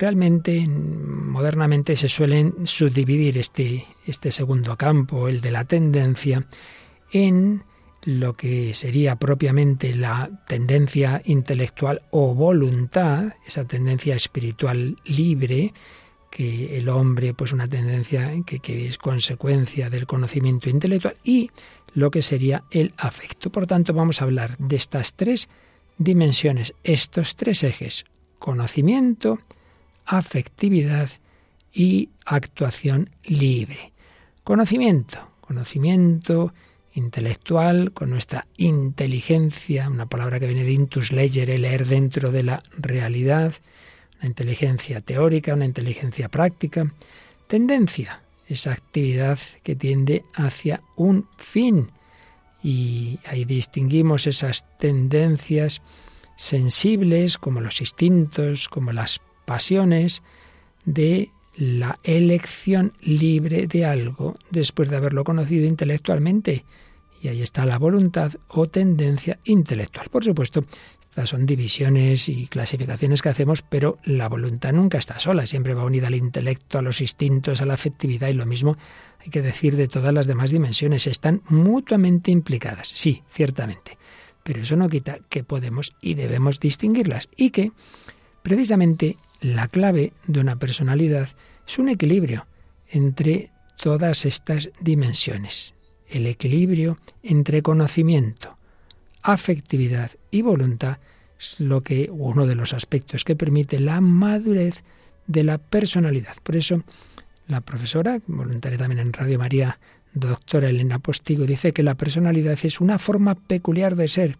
Realmente, 0.00 0.66
modernamente 0.66 1.94
se 1.94 2.08
suelen 2.08 2.66
subdividir 2.66 3.36
este, 3.36 3.86
este 4.06 4.30
segundo 4.30 4.76
campo, 4.78 5.28
el 5.28 5.42
de 5.42 5.50
la 5.50 5.66
tendencia, 5.66 6.46
en 7.12 7.64
lo 8.04 8.34
que 8.34 8.72
sería 8.72 9.16
propiamente 9.16 9.94
la 9.94 10.30
tendencia 10.48 11.20
intelectual 11.26 12.00
o 12.10 12.34
voluntad, 12.34 13.34
esa 13.46 13.66
tendencia 13.66 14.14
espiritual 14.14 14.96
libre, 15.04 15.74
que 16.30 16.78
el 16.78 16.88
hombre, 16.88 17.34
pues 17.34 17.52
una 17.52 17.66
tendencia 17.66 18.32
que, 18.46 18.86
es 18.86 18.98
consecuencia 18.98 19.90
del 19.90 20.06
conocimiento 20.06 20.70
intelectual, 20.70 21.16
y 21.24 21.50
lo 21.92 22.10
que 22.10 22.22
sería 22.22 22.64
el 22.70 22.94
afecto. 22.96 23.50
Por 23.50 23.66
tanto, 23.66 23.92
vamos 23.92 24.20
a 24.20 24.24
hablar 24.24 24.56
de 24.58 24.76
estas 24.76 25.14
tres 25.14 25.48
dimensiones, 25.98 26.72
estos 26.84 27.34
tres 27.36 27.64
ejes, 27.64 28.04
conocimiento, 28.38 29.40
afectividad 30.06 31.10
y 31.72 32.10
actuación 32.24 33.10
libre. 33.24 33.92
Conocimiento, 34.44 35.18
conocimiento 35.40 36.54
intelectual, 36.92 37.92
con 37.92 38.10
nuestra 38.10 38.46
inteligencia, 38.56 39.88
una 39.88 40.06
palabra 40.06 40.40
que 40.40 40.46
viene 40.46 40.64
de 40.64 40.72
intus 40.72 41.12
legere, 41.12 41.58
leer 41.58 41.86
dentro 41.86 42.32
de 42.32 42.42
la 42.44 42.62
realidad, 42.76 43.54
una 44.20 44.28
inteligencia 44.28 45.00
teórica, 45.00 45.54
una 45.54 45.64
inteligencia 45.64 46.28
práctica. 46.28 46.92
Tendencia, 47.46 48.22
esa 48.48 48.72
actividad 48.72 49.38
que 49.62 49.74
tiende 49.74 50.24
hacia 50.34 50.82
un 50.96 51.26
fin. 51.38 51.90
Y 52.62 53.18
ahí 53.24 53.46
distinguimos 53.46 54.26
esas 54.26 54.66
tendencias 54.78 55.80
sensibles 56.36 57.38
como 57.38 57.60
los 57.60 57.80
instintos, 57.80 58.68
como 58.68 58.92
las 58.92 59.20
pasiones 59.46 60.22
de 60.84 61.30
la 61.56 61.98
elección 62.04 62.92
libre 63.00 63.66
de 63.66 63.84
algo 63.84 64.36
después 64.50 64.90
de 64.90 64.96
haberlo 64.96 65.24
conocido 65.24 65.66
intelectualmente. 65.66 66.64
Y 67.20 67.28
ahí 67.28 67.42
está 67.42 67.66
la 67.66 67.78
voluntad 67.78 68.32
o 68.48 68.68
tendencia 68.68 69.38
intelectual. 69.44 70.08
Por 70.08 70.24
supuesto, 70.24 70.64
estas 71.10 71.28
son 71.28 71.44
divisiones 71.44 72.28
y 72.28 72.46
clasificaciones 72.46 73.20
que 73.20 73.28
hacemos, 73.28 73.62
pero 73.62 73.98
la 74.04 74.28
voluntad 74.28 74.72
nunca 74.72 74.96
está 74.96 75.18
sola, 75.18 75.44
siempre 75.44 75.74
va 75.74 75.84
unida 75.84 76.06
al 76.06 76.14
intelecto, 76.14 76.78
a 76.78 76.82
los 76.82 77.00
instintos, 77.00 77.60
a 77.60 77.66
la 77.66 77.74
afectividad 77.74 78.28
y 78.28 78.34
lo 78.34 78.46
mismo 78.46 78.76
hay 79.18 79.28
que 79.28 79.42
decir 79.42 79.74
de 79.74 79.88
todas 79.88 80.14
las 80.14 80.28
demás 80.28 80.50
dimensiones. 80.50 81.08
Están 81.08 81.42
mutuamente 81.48 82.30
implicadas, 82.30 82.86
sí, 82.86 83.24
ciertamente, 83.28 83.98
pero 84.44 84.62
eso 84.62 84.76
no 84.76 84.88
quita 84.88 85.18
que 85.28 85.42
podemos 85.42 85.94
y 86.00 86.14
debemos 86.14 86.60
distinguirlas 86.60 87.28
y 87.36 87.50
que 87.50 87.72
precisamente 88.42 89.16
la 89.40 89.66
clave 89.66 90.12
de 90.28 90.38
una 90.38 90.60
personalidad 90.60 91.28
es 91.66 91.78
un 91.78 91.88
equilibrio 91.88 92.46
entre 92.88 93.50
todas 93.76 94.26
estas 94.26 94.70
dimensiones. 94.80 95.74
El 96.10 96.26
equilibrio 96.26 96.98
entre 97.22 97.62
conocimiento, 97.62 98.56
afectividad 99.22 100.10
y 100.32 100.42
voluntad 100.42 100.98
es 101.38 101.60
lo 101.60 101.82
que 101.82 102.10
uno 102.10 102.46
de 102.46 102.56
los 102.56 102.74
aspectos 102.74 103.22
que 103.22 103.36
permite 103.36 103.78
la 103.78 104.00
madurez 104.00 104.82
de 105.28 105.44
la 105.44 105.58
personalidad. 105.58 106.34
Por 106.42 106.56
eso 106.56 106.82
la 107.46 107.60
profesora, 107.60 108.20
voluntaria 108.26 108.76
también 108.76 108.98
en 108.98 109.12
Radio 109.12 109.38
María, 109.38 109.78
doctora 110.12 110.68
Elena 110.68 110.98
Postigo, 110.98 111.46
dice 111.46 111.72
que 111.72 111.84
la 111.84 111.94
personalidad 111.94 112.58
es 112.60 112.80
una 112.80 112.98
forma 112.98 113.36
peculiar 113.36 113.94
de 113.94 114.08
ser, 114.08 114.38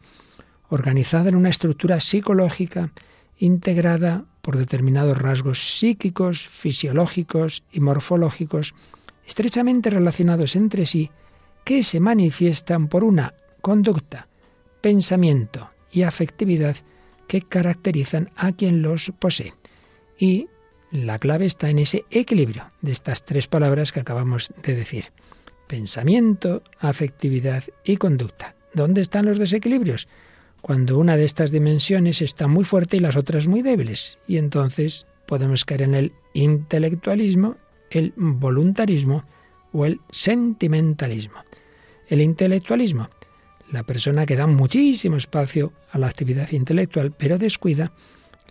organizada 0.68 1.28
en 1.28 1.36
una 1.36 1.50
estructura 1.50 2.00
psicológica 2.00 2.92
integrada 3.38 4.24
por 4.42 4.56
determinados 4.56 5.16
rasgos 5.16 5.78
psíquicos, 5.78 6.46
fisiológicos 6.48 7.62
y 7.70 7.80
morfológicos 7.80 8.74
estrechamente 9.24 9.90
relacionados 9.90 10.56
entre 10.56 10.86
sí 10.86 11.10
que 11.70 11.84
se 11.84 12.00
manifiestan 12.00 12.88
por 12.88 13.04
una 13.04 13.32
conducta, 13.60 14.26
pensamiento 14.80 15.70
y 15.92 16.02
afectividad 16.02 16.74
que 17.28 17.42
caracterizan 17.42 18.32
a 18.34 18.50
quien 18.50 18.82
los 18.82 19.12
posee. 19.20 19.54
Y 20.18 20.48
la 20.90 21.20
clave 21.20 21.46
está 21.46 21.70
en 21.70 21.78
ese 21.78 22.06
equilibrio 22.10 22.72
de 22.82 22.90
estas 22.90 23.24
tres 23.24 23.46
palabras 23.46 23.92
que 23.92 24.00
acabamos 24.00 24.52
de 24.64 24.74
decir. 24.74 25.12
Pensamiento, 25.68 26.64
afectividad 26.80 27.62
y 27.84 27.98
conducta. 27.98 28.56
¿Dónde 28.74 29.00
están 29.00 29.26
los 29.26 29.38
desequilibrios? 29.38 30.08
cuando 30.62 30.98
una 30.98 31.16
de 31.16 31.24
estas 31.24 31.52
dimensiones 31.52 32.20
está 32.20 32.48
muy 32.48 32.64
fuerte 32.64 32.96
y 32.96 33.00
las 33.00 33.16
otras 33.16 33.46
muy 33.46 33.62
débiles. 33.62 34.18
Y 34.26 34.38
entonces 34.38 35.06
podemos 35.24 35.64
caer 35.64 35.82
en 35.82 35.94
el 35.94 36.12
intelectualismo, 36.34 37.58
el 37.92 38.12
voluntarismo 38.16 39.24
o 39.72 39.86
el 39.86 40.00
sentimentalismo. 40.10 41.44
El 42.10 42.20
intelectualismo, 42.20 43.08
la 43.70 43.84
persona 43.84 44.26
que 44.26 44.34
da 44.34 44.48
muchísimo 44.48 45.16
espacio 45.16 45.72
a 45.92 45.98
la 45.98 46.08
actividad 46.08 46.50
intelectual, 46.50 47.12
pero 47.12 47.38
descuida 47.38 47.92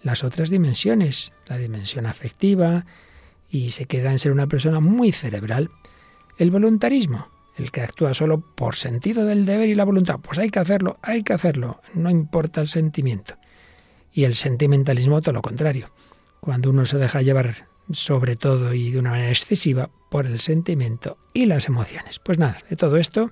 las 0.01 0.23
otras 0.23 0.49
dimensiones, 0.49 1.33
la 1.45 1.57
dimensión 1.57 2.05
afectiva, 2.05 2.85
y 3.49 3.71
se 3.71 3.83
queda 3.83 4.11
en 4.11 4.19
ser 4.19 4.31
una 4.31 4.47
persona 4.47 4.79
muy 4.79 5.11
cerebral. 5.11 5.71
El 6.37 6.51
voluntarismo, 6.51 7.27
el 7.57 7.69
que 7.69 7.81
actúa 7.81 8.13
solo 8.13 8.39
por 8.39 8.77
sentido 8.77 9.25
del 9.25 9.45
deber 9.45 9.67
y 9.67 9.75
la 9.75 9.83
voluntad. 9.83 10.19
Pues 10.21 10.39
hay 10.39 10.49
que 10.49 10.59
hacerlo, 10.59 10.97
hay 11.01 11.23
que 11.23 11.33
hacerlo, 11.33 11.81
no 11.93 12.09
importa 12.09 12.61
el 12.61 12.69
sentimiento. 12.69 13.35
Y 14.13 14.23
el 14.23 14.35
sentimentalismo 14.35 15.19
todo 15.19 15.33
lo 15.33 15.41
contrario, 15.41 15.91
cuando 16.39 16.69
uno 16.69 16.85
se 16.85 16.97
deja 16.97 17.21
llevar 17.21 17.67
sobre 17.91 18.35
todo 18.35 18.73
y 18.73 18.91
de 18.91 18.99
una 18.99 19.11
manera 19.11 19.29
excesiva 19.29 19.89
por 20.09 20.25
el 20.25 20.39
sentimiento 20.39 21.17
y 21.33 21.45
las 21.45 21.67
emociones. 21.67 22.19
Pues 22.19 22.37
nada, 22.37 22.57
de 22.69 22.75
todo 22.75 22.97
esto 22.97 23.31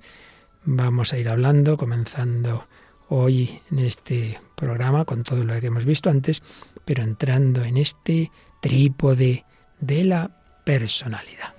vamos 0.63 1.13
a 1.13 1.17
ir 1.17 1.29
hablando, 1.29 1.77
comenzando 1.77 2.67
hoy 3.09 3.61
en 3.71 3.79
este 3.79 4.39
programa 4.55 5.05
con 5.05 5.23
todo 5.23 5.43
lo 5.43 5.59
que 5.59 5.67
hemos 5.67 5.85
visto 5.85 6.09
antes, 6.09 6.41
pero 6.85 7.03
entrando 7.03 7.63
en 7.63 7.77
este 7.77 8.31
trípode 8.61 9.45
de 9.79 10.03
la 10.03 10.43
personalidad. 10.65 11.56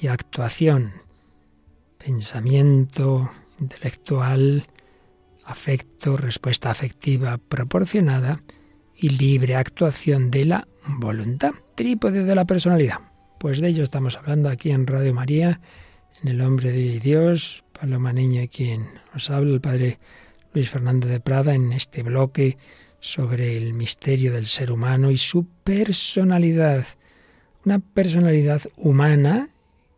Y 0.00 0.08
actuación. 0.08 0.90
Pensamiento 1.96 3.30
intelectual, 3.60 4.66
afecto, 5.44 6.16
respuesta 6.16 6.70
afectiva 6.70 7.38
proporcionada 7.38 8.42
y 8.96 9.10
libre 9.10 9.54
actuación 9.54 10.32
de 10.32 10.44
la 10.46 10.68
voluntad. 10.98 11.52
Trípode 11.76 12.24
de 12.24 12.34
la 12.34 12.46
personalidad. 12.46 12.98
Pues 13.38 13.60
de 13.60 13.68
ello 13.68 13.84
estamos 13.84 14.16
hablando 14.16 14.48
aquí 14.48 14.72
en 14.72 14.88
Radio 14.88 15.14
María, 15.14 15.60
en 16.20 16.28
El 16.28 16.40
Hombre 16.40 16.72
de 16.72 16.98
Dios, 16.98 17.64
Paloma 17.78 18.12
Niño 18.12 18.42
y 18.42 18.48
quien 18.48 18.86
os 19.14 19.30
habla, 19.30 19.52
el 19.52 19.60
Padre 19.60 20.00
Luis 20.52 20.68
Fernando 20.68 21.06
de 21.06 21.20
Prada, 21.20 21.54
en 21.54 21.72
este 21.72 22.02
bloque 22.02 22.56
sobre 22.98 23.56
el 23.56 23.72
misterio 23.72 24.32
del 24.32 24.48
ser 24.48 24.72
humano 24.72 25.12
y 25.12 25.18
su 25.18 25.46
personalidad. 25.62 26.86
Una 27.66 27.80
personalidad 27.80 28.62
humana 28.76 29.50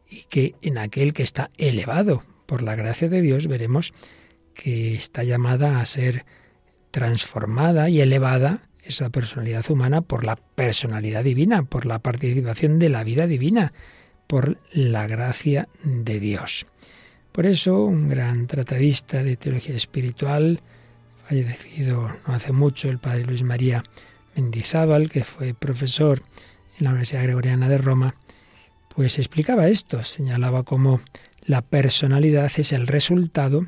y 0.08 0.24
que 0.30 0.54
en 0.62 0.78
aquel 0.78 1.12
que 1.12 1.22
está 1.22 1.50
elevado 1.58 2.24
por 2.46 2.62
la 2.62 2.74
gracia 2.74 3.10
de 3.10 3.20
Dios 3.20 3.46
veremos 3.46 3.92
que 4.54 4.94
está 4.94 5.22
llamada 5.22 5.78
a 5.78 5.84
ser 5.84 6.24
transformada 6.90 7.90
y 7.90 8.00
elevada 8.00 8.62
esa 8.82 9.10
personalidad 9.10 9.70
humana 9.70 10.00
por 10.00 10.24
la 10.24 10.36
personalidad 10.36 11.22
divina, 11.24 11.62
por 11.62 11.84
la 11.84 11.98
participación 11.98 12.78
de 12.78 12.88
la 12.88 13.04
vida 13.04 13.26
divina, 13.26 13.74
por 14.26 14.56
la 14.72 15.06
gracia 15.06 15.68
de 15.84 16.20
Dios. 16.20 16.66
Por 17.32 17.44
eso, 17.44 17.84
un 17.84 18.08
gran 18.08 18.46
tratadista 18.46 19.22
de 19.22 19.36
teología 19.36 19.76
espiritual, 19.76 20.62
fallecido 21.26 22.08
no 22.26 22.34
hace 22.34 22.52
mucho, 22.52 22.88
el 22.88 22.98
padre 22.98 23.26
Luis 23.26 23.42
María 23.42 23.82
Mendizábal, 24.34 25.10
que 25.10 25.22
fue 25.22 25.52
profesor 25.52 26.22
en 26.78 26.84
la 26.84 26.90
Universidad 26.90 27.24
Gregoriana 27.24 27.68
de 27.68 27.78
Roma, 27.78 28.14
pues 28.94 29.18
explicaba 29.18 29.68
esto, 29.68 30.02
señalaba 30.02 30.62
cómo 30.62 31.00
la 31.42 31.62
personalidad 31.62 32.50
es 32.56 32.72
el 32.72 32.86
resultado 32.86 33.66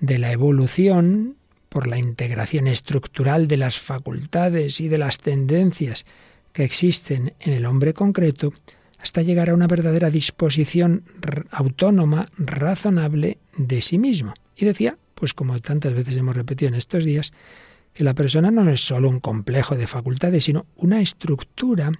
de 0.00 0.18
la 0.18 0.32
evolución 0.32 1.36
por 1.68 1.86
la 1.86 1.98
integración 1.98 2.66
estructural 2.66 3.48
de 3.48 3.56
las 3.56 3.78
facultades 3.78 4.80
y 4.80 4.88
de 4.88 4.98
las 4.98 5.18
tendencias 5.18 6.06
que 6.52 6.64
existen 6.64 7.34
en 7.40 7.52
el 7.52 7.66
hombre 7.66 7.92
concreto, 7.92 8.52
hasta 8.98 9.22
llegar 9.22 9.50
a 9.50 9.54
una 9.54 9.66
verdadera 9.66 10.10
disposición 10.10 11.04
autónoma, 11.50 12.30
razonable 12.38 13.38
de 13.56 13.80
sí 13.80 13.98
mismo. 13.98 14.32
Y 14.56 14.64
decía, 14.64 14.96
pues 15.14 15.34
como 15.34 15.58
tantas 15.60 15.94
veces 15.94 16.16
hemos 16.16 16.34
repetido 16.34 16.68
en 16.68 16.74
estos 16.74 17.04
días, 17.04 17.32
que 17.92 18.04
la 18.04 18.14
persona 18.14 18.50
no 18.50 18.68
es 18.70 18.80
solo 18.80 19.08
un 19.08 19.20
complejo 19.20 19.74
de 19.74 19.86
facultades, 19.86 20.44
sino 20.44 20.66
una 20.76 21.00
estructura 21.00 21.92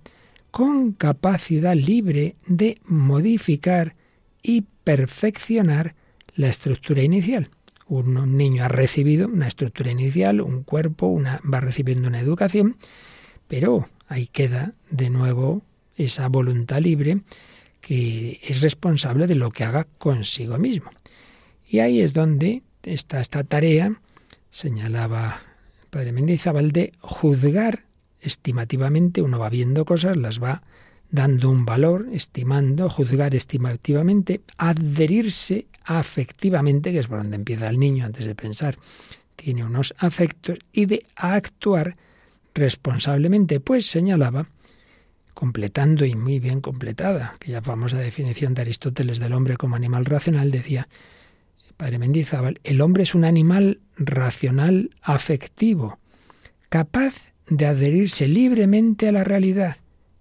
con 0.57 0.93
capacidad 0.93 1.75
libre 1.75 2.37
de 2.47 2.81
modificar 2.87 3.95
y 4.43 4.63
perfeccionar 4.85 5.95
la 6.35 6.49
estructura 6.49 7.03
inicial 7.03 7.51
un 7.89 8.37
niño 8.37 8.65
ha 8.65 8.69
recibido 8.69 9.29
una 9.29 9.49
estructura 9.49 9.91
inicial, 9.91 10.41
un 10.41 10.63
cuerpo, 10.65 11.21
va 11.23 11.61
recibiendo 11.61 12.09
una 12.09 12.21
educación, 12.21 12.77
pero 13.49 13.89
ahí 14.09 14.27
queda 14.27 14.73
de 14.91 15.11
nuevo 15.11 15.63
esa 15.95 16.29
voluntad 16.29 16.81
libre 16.81 17.21
que 17.81 18.41
es 18.43 18.61
responsable 18.63 19.27
de 19.27 19.37
lo 19.37 19.51
que 19.51 19.65
haga 19.65 19.87
consigo 19.99 20.59
mismo. 20.59 20.91
Y 21.69 21.79
ahí 21.79 22.01
es 22.01 22.13
donde 22.13 22.63
está 22.83 23.21
esta 23.21 23.45
tarea, 23.45 24.01
señalaba 24.51 25.39
el 25.83 25.89
padre 25.91 26.13
Mendizábal, 26.13 26.73
de 26.73 26.93
juzgar 27.01 27.86
estimativamente, 28.27 29.23
uno 29.23 29.39
va 29.39 29.49
viendo 29.49 29.85
cosas, 29.85 30.17
las 30.17 30.43
va 30.43 30.63
dando 31.11 31.51
un 31.51 31.65
valor, 31.65 32.09
estimando, 32.13 32.91
juzgar 32.91 33.35
estimativamente, 33.35 34.41
adherirse 34.59 35.67
afectivamente, 35.85 36.93
que 36.93 36.99
es 36.99 37.07
por 37.07 37.19
donde 37.19 37.37
empieza 37.37 37.69
el 37.69 37.79
niño 37.79 38.05
antes 38.05 38.27
de 38.27 38.35
pensar, 38.35 38.77
tiene 39.37 39.65
unos 39.65 39.95
afectos, 39.99 40.59
y 40.73 40.87
de 40.87 41.07
actuar 41.15 41.97
responsablemente, 42.55 43.61
pues 43.61 43.87
señalaba, 43.87 44.49
completando 45.35 46.05
y 46.05 46.15
muy 46.15 46.41
bien 46.41 46.61
completada, 46.61 47.35
aquella 47.37 47.61
famosa 47.61 47.99
definición 47.99 48.55
de 48.55 48.63
Aristóteles 48.63 49.21
del 49.21 49.35
hombre 49.35 49.57
como 49.57 49.77
animal 49.77 50.07
racional, 50.07 50.51
decía 50.51 50.89
Padre 51.77 51.99
Mendizábal, 51.99 52.59
el 52.65 52.81
hombre 52.81 53.03
es 53.03 53.15
un 53.15 53.25
animal 53.25 53.81
racional 53.97 54.91
afectivo, 55.03 55.99
capaz 56.71 57.35
de 57.49 57.67
adherirse 57.67 58.29
libremente 58.29 59.09
a 59.09 59.13
la 59.13 59.25
realidad 59.25 59.77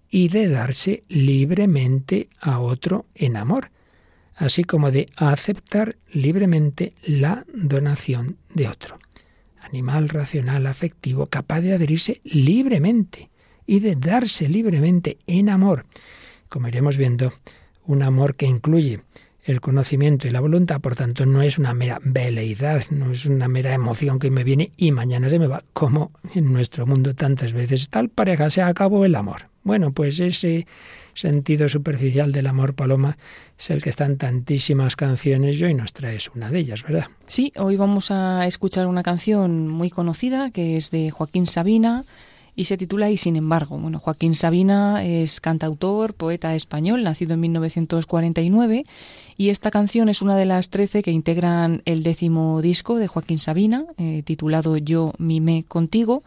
y 0.10 0.30
de 0.30 0.48
darse 0.48 1.04
libremente 1.08 2.30
a 2.40 2.60
otro 2.60 3.06
en 3.16 3.38
amor, 3.38 3.72
así 4.36 4.64
como 4.64 4.92
de 4.92 5.10
aceptar 5.16 5.98
libremente 6.12 6.94
la 7.04 7.46
donación 7.54 8.38
de 8.54 8.68
otro. 8.68 9.00
Animal 9.60 10.10
racional 10.10 10.68
afectivo 10.68 11.26
capaz 11.26 11.62
de 11.62 11.74
adherirse 11.74 12.22
libremente 12.24 13.30
y 13.66 13.80
de 13.80 13.96
darse 13.96 14.48
libremente 14.48 15.18
en 15.26 15.50
amor. 15.50 15.86
Como 16.50 16.68
iremos 16.68 16.98
viendo, 16.98 17.34
un 17.86 18.04
amor 18.04 18.36
que 18.36 18.46
incluye 18.46 19.02
el 19.46 19.62
conocimiento 19.62 20.28
y 20.28 20.32
la 20.32 20.40
voluntad, 20.40 20.82
por 20.82 20.96
tanto, 20.96 21.26
no 21.26 21.42
es 21.44 21.60
una 21.60 21.74
mera 21.74 22.00
veleidad, 22.04 22.84
no 22.90 23.12
es 23.12 23.26
una 23.26 23.48
mera 23.48 23.74
emoción 23.74 24.18
que 24.18 24.32
me 24.32 24.44
viene 24.44 24.72
y 24.76 24.92
mañana 24.92 25.30
se 25.30 25.38
me 25.38 25.48
va, 25.48 25.64
como 25.72 26.12
en 26.34 26.52
nuestro 26.52 26.88
mundo 26.88 27.14
tantas 27.14 27.54
veces. 27.54 27.90
Tal 27.90 28.10
pareja 28.10 28.50
se 28.50 28.64
acabó 28.64 29.06
el 29.06 29.16
amor. 29.16 29.50
Bueno, 29.64 29.92
pues 29.92 30.20
ese 30.20 30.66
sentido 31.14 31.70
superficial 31.70 32.32
del 32.32 32.48
amor, 32.48 32.74
Paloma, 32.74 33.18
es 33.58 33.70
el 33.70 33.82
que 33.82 33.90
está 33.90 34.06
en 34.06 34.18
tantísimas 34.18 34.96
canciones 34.96 35.60
y 35.60 35.66
hoy 35.66 35.74
nos 35.76 35.94
traes 35.94 36.30
una 36.36 36.50
de 36.50 36.60
ellas, 36.60 36.84
¿verdad? 36.84 37.06
Sí, 37.28 37.54
hoy 37.56 37.76
vamos 37.78 38.10
a 38.10 38.48
escuchar 38.48 38.88
una 38.88 39.04
canción 39.04 39.68
muy 39.68 39.92
conocida 39.92 40.50
que 40.50 40.76
es 40.76 40.90
de 40.90 41.12
Joaquín 41.12 41.46
Sabina 41.46 42.04
y 42.56 42.66
se 42.66 42.78
titula 42.78 43.10
Y 43.10 43.18
sin 43.18 43.36
embargo. 43.36 43.78
Bueno, 43.78 44.00
Joaquín 44.00 44.34
Sabina 44.34 45.04
es 45.04 45.42
cantautor, 45.42 46.14
poeta 46.14 46.56
español, 46.56 47.04
nacido 47.04 47.34
en 47.34 47.42
1949 47.42 48.86
y 49.38 49.50
esta 49.50 49.72
canción 49.72 50.10
es 50.10 50.22
una 50.22 50.36
de 50.36 50.46
las 50.46 50.70
trece 50.70 51.04
que 51.04 51.12
integran 51.12 51.82
el 51.86 52.04
décimo 52.04 52.62
disco 52.62 52.96
de 52.96 53.08
Joaquín 53.08 53.40
Sabina, 53.40 53.86
eh, 53.98 54.24
titulado 54.24 54.78
Yo 54.78 55.14
mimé 55.18 55.66
contigo, 55.68 56.24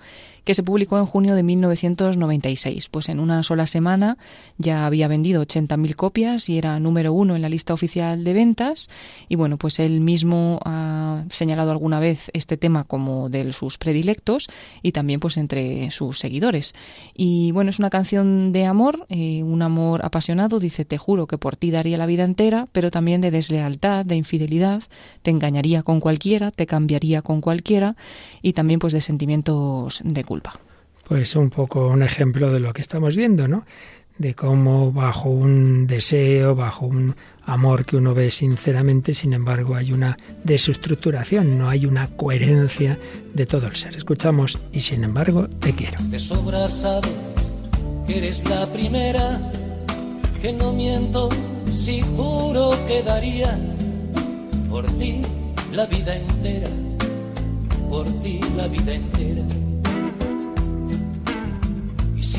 que 0.49 0.55
se 0.55 0.63
publicó 0.63 0.99
en 0.99 1.05
junio 1.05 1.35
de 1.35 1.43
1996. 1.43 2.89
Pues 2.89 3.11
en 3.11 3.21
una 3.21 3.43
sola 3.43 3.67
semana 3.67 4.17
ya 4.57 4.87
había 4.87 5.07
vendido 5.07 5.43
80.000 5.43 5.95
copias 5.95 6.49
y 6.49 6.57
era 6.57 6.81
número 6.81 7.13
uno 7.13 7.37
en 7.37 7.43
la 7.43 7.51
lista 7.51 7.75
oficial 7.75 8.25
de 8.25 8.33
ventas. 8.33 8.89
Y 9.29 9.37
bueno, 9.37 9.59
pues 9.59 9.79
él 9.79 10.01
mismo 10.01 10.59
ha 10.65 11.25
señalado 11.29 11.71
alguna 11.71 12.01
vez 12.01 12.31
este 12.33 12.57
tema 12.57 12.85
como 12.85 13.29
de 13.29 13.53
sus 13.53 13.77
predilectos 13.77 14.49
y 14.81 14.93
también 14.93 15.21
pues 15.21 15.37
entre 15.37 15.91
sus 15.91 16.19
seguidores. 16.19 16.75
Y 17.15 17.53
bueno, 17.53 17.69
es 17.69 17.79
una 17.79 17.91
canción 17.91 18.51
de 18.51 18.65
amor, 18.65 19.07
eh, 19.11 19.43
un 19.43 19.61
amor 19.61 20.03
apasionado. 20.03 20.61
Dice, 20.61 20.87
te 20.87 20.97
juro 20.97 21.27
que 21.27 21.37
por 21.37 21.57
ti 21.57 21.71
daría 21.71 21.99
la 21.99 22.07
vida 22.07 22.25
entera, 22.25 22.69
pero 22.73 22.91
también 22.91 22.98
de 22.99 23.31
deslealtad, 23.31 24.05
de 24.05 24.17
infidelidad. 24.17 24.83
Te 25.23 25.31
engañaría 25.31 25.83
con 25.83 26.01
cualquiera, 26.01 26.51
te 26.51 26.67
cambiaría 26.67 27.23
con 27.23 27.41
cualquiera 27.41 27.97
y 28.43 28.53
también 28.53 28.81
pues 28.81 28.93
de 28.93 29.01
sentimientos 29.01 30.01
de 30.05 30.25
culpa. 30.25 30.59
Pues 31.07 31.37
un 31.37 31.51
poco 31.51 31.89
un 31.89 32.03
ejemplo 32.03 32.53
de 32.53 32.61
lo 32.61 32.73
que 32.73 32.83
estamos 32.83 33.17
viendo, 33.17 33.49
¿no? 33.49 33.65
De 34.19 34.35
cómo 34.35 34.93
bajo 34.93 35.31
un 35.31 35.87
deseo, 35.87 36.55
bajo 36.55 36.87
un 36.87 37.15
amor 37.47 37.87
que 37.87 37.97
uno 37.97 38.15
ve 38.15 38.31
sinceramente, 38.31 39.15
sin 39.15 39.33
embargo 39.33 39.75
hay 39.75 39.93
una 39.93 40.19
desestructuración, 40.45 41.57
no 41.57 41.71
hay 41.71 41.87
una 41.87 42.09
coherencia 42.09 42.99
de 43.33 43.47
todo 43.47 43.69
el 43.69 43.77
ser. 43.77 43.97
Escuchamos 43.97 44.59
y 44.73 44.81
sin 44.81 45.05
embargo 45.05 45.49
te 45.49 45.73
quiero. 45.73 46.03
De 46.03 46.19
sobras 46.19 46.85
que 48.07 48.19
eres 48.19 48.45
la 48.49 48.67
primera, 48.73 49.41
que 50.41 50.53
no 50.53 50.73
miento 50.73 51.29
si 51.73 52.01
juro 52.01 52.71
que 52.87 53.03
daría 53.03 53.59
por 54.71 54.87
ti 54.99 55.23
la 55.73 55.87
vida 55.87 56.17
entera, 56.17 56.69
por 57.89 58.07
ti 58.23 58.41
la 58.57 58.69
vida 58.69 58.95
entera 58.95 59.43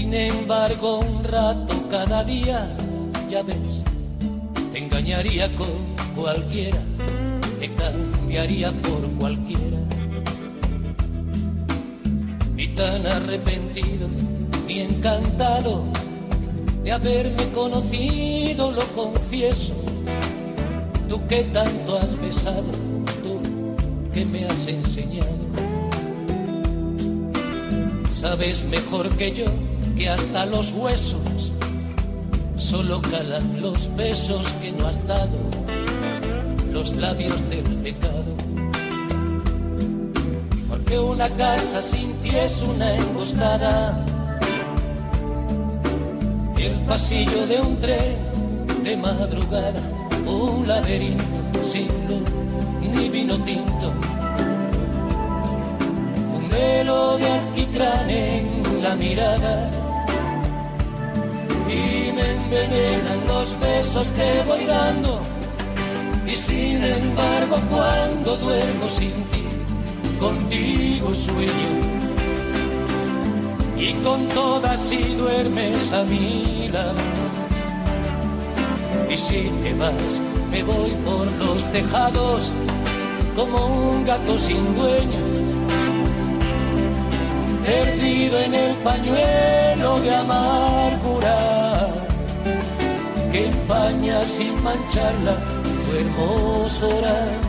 sin 0.09 0.13
embargo, 0.13 1.01
un 1.01 1.23
rato 1.23 1.88
cada 1.88 2.23
día, 2.23 2.67
ya 3.29 3.43
ves, 3.43 3.83
te 4.71 4.79
engañaría 4.79 5.53
con 5.55 5.69
cualquiera, 6.15 6.79
te 7.59 7.71
cambiaría 7.75 8.71
por 8.71 9.07
cualquiera. 9.19 9.77
Ni 12.55 12.69
tan 12.69 13.05
arrepentido, 13.05 14.07
ni 14.65 14.79
encantado 14.79 15.83
de 16.84 16.92
haberme 16.92 17.50
conocido, 17.52 18.72
lo 18.72 18.86
confieso. 18.94 19.74
Tú 21.08 21.26
que 21.28 21.44
tanto 21.46 21.98
has 21.98 22.20
besado, 22.20 22.72
tú 23.24 23.39
que 24.13 24.26
me 24.26 24.46
has 24.46 24.68
enseñado. 24.68 25.28
Sabes 28.12 28.65
mejor 28.65 29.10
que 29.18 29.32
yo 29.32 29.46
que 29.96 30.10
hasta 30.10 30.46
los 30.46 30.72
huesos 30.72 31.54
solo 32.56 33.02
calan 33.02 33.62
los 33.62 33.94
besos 33.96 34.52
que 34.62 34.72
no 34.72 34.88
has 34.88 35.06
dado, 35.08 35.38
los 36.72 36.96
labios 36.96 37.50
del 37.50 37.63
pecado. 37.78 38.36
Porque 40.70 41.00
una 41.00 41.30
casa 41.30 41.82
sin 41.82 42.13
ti 42.22 42.30
es 42.30 42.62
una 42.62 42.96
emboscada, 42.96 44.06
pasillo 46.89 47.45
de 47.45 47.62
un 47.62 47.80
tren 47.80 48.17
de 48.84 48.97
madrugada, 48.97 49.80
un 50.25 50.67
laberinto 50.67 51.63
sin 51.63 51.88
luz 52.08 52.28
ni 52.82 53.10
vino 53.10 53.38
tinto, 53.43 53.93
un 56.38 56.49
velo 56.49 57.17
de 57.19 57.28
alquitrán 57.28 58.10
en 58.10 58.82
la 58.82 58.95
mirada 58.95 59.69
y 61.67 62.12
me 62.12 62.28
envenenan 62.39 63.19
los 63.28 63.60
besos 63.60 64.08
que 64.17 64.43
voy 64.47 64.65
dando. 64.65 65.21
Y 66.25 66.36
sin 66.36 66.84
embargo 66.84 67.58
cuando 67.69 68.36
duermo 68.38 68.89
sin 68.89 69.13
ti, 69.32 69.45
contigo 70.19 71.13
sueño. 71.13 71.71
Y 73.78 73.93
con 74.04 74.28
todas 74.30 74.80
si 74.80 74.97
duermes 75.15 75.93
a 75.93 76.04
mi 76.04 76.59
Y 79.10 79.17
si 79.17 79.49
te 79.63 79.73
vas, 79.73 80.21
me 80.51 80.63
voy 80.63 80.91
por 81.03 81.25
los 81.43 81.63
tejados 81.71 82.53
como 83.36 83.91
un 83.91 84.05
gato 84.05 84.38
sin 84.38 84.75
dueño 84.75 85.39
perdido 87.65 88.39
en 88.39 88.53
el 88.53 88.75
pañuelo 88.77 89.99
de 90.01 90.15
amargura 90.15 91.38
que 93.32 93.47
empaña 93.47 94.23
sin 94.25 94.63
mancharla 94.63 95.36
tu 95.86 95.97
hermosura. 95.97 97.48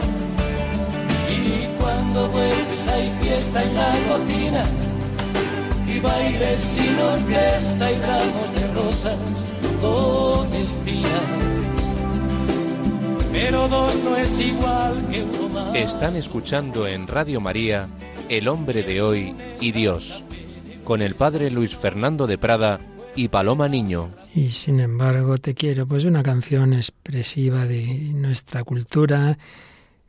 Cuando 2.13 2.29
vuelves 2.33 2.87
hay 2.89 3.09
fiesta 3.21 3.63
en 3.63 3.73
la 3.73 3.93
cocina 4.09 4.65
y 5.87 5.99
bailes 6.01 6.59
sin 6.59 6.99
orquesta 6.99 7.89
y 7.89 7.95
ramos 8.01 8.53
de 8.53 8.73
rosas 8.73 9.45
con 9.81 10.53
espinas. 10.53 11.21
Pero 13.31 13.65
dos 13.69 13.97
no 14.03 14.17
es 14.17 14.41
igual 14.41 15.07
que 15.09 15.23
uno 15.23 15.47
más. 15.53 15.73
Están 15.73 16.17
escuchando 16.17 16.85
en 16.85 17.07
Radio 17.07 17.39
María 17.39 17.87
El 18.27 18.49
hombre 18.49 18.83
de 18.83 19.01
hoy 19.01 19.33
y 19.61 19.71
Dios, 19.71 20.25
con 20.83 21.01
el 21.01 21.15
padre 21.15 21.49
Luis 21.49 21.77
Fernando 21.77 22.27
de 22.27 22.37
Prada 22.37 22.81
y 23.15 23.29
Paloma 23.29 23.69
Niño. 23.69 24.09
Y 24.35 24.49
sin 24.49 24.81
embargo 24.81 25.37
te 25.37 25.53
quiero, 25.53 25.87
pues 25.87 26.03
una 26.03 26.23
canción 26.23 26.73
expresiva 26.73 27.65
de 27.65 27.85
nuestra 28.13 28.65
cultura 28.65 29.37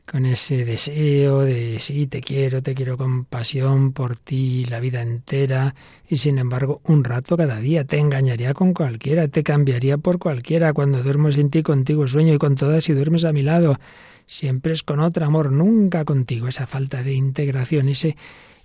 con 0.05 0.25
ese 0.25 0.65
deseo 0.65 1.41
de 1.41 1.79
sí, 1.79 2.07
te 2.07 2.21
quiero, 2.21 2.61
te 2.61 2.75
quiero 2.75 2.97
con 2.97 3.25
pasión 3.25 3.93
por 3.93 4.17
ti 4.17 4.65
la 4.65 4.79
vida 4.79 5.01
entera, 5.01 5.75
y 6.07 6.17
sin 6.17 6.37
embargo 6.37 6.81
un 6.85 7.03
rato 7.03 7.37
cada 7.37 7.59
día 7.59 7.85
te 7.85 7.99
engañaría 7.99 8.53
con 8.53 8.73
cualquiera, 8.73 9.27
te 9.27 9.43
cambiaría 9.43 9.97
por 9.97 10.19
cualquiera, 10.19 10.73
cuando 10.73 11.01
duermo 11.03 11.31
sin 11.31 11.49
ti 11.49 11.63
contigo 11.63 12.07
sueño 12.07 12.33
y 12.33 12.37
con 12.37 12.55
todas 12.55 12.83
si 12.83 12.93
duermes 12.93 13.25
a 13.25 13.31
mi 13.31 13.41
lado, 13.41 13.79
siempre 14.27 14.73
es 14.73 14.83
con 14.83 14.99
otro 14.99 15.25
amor, 15.25 15.51
nunca 15.51 16.05
contigo, 16.05 16.47
esa 16.47 16.67
falta 16.67 17.01
de 17.01 17.13
integración, 17.13 17.87
ese, 17.87 18.17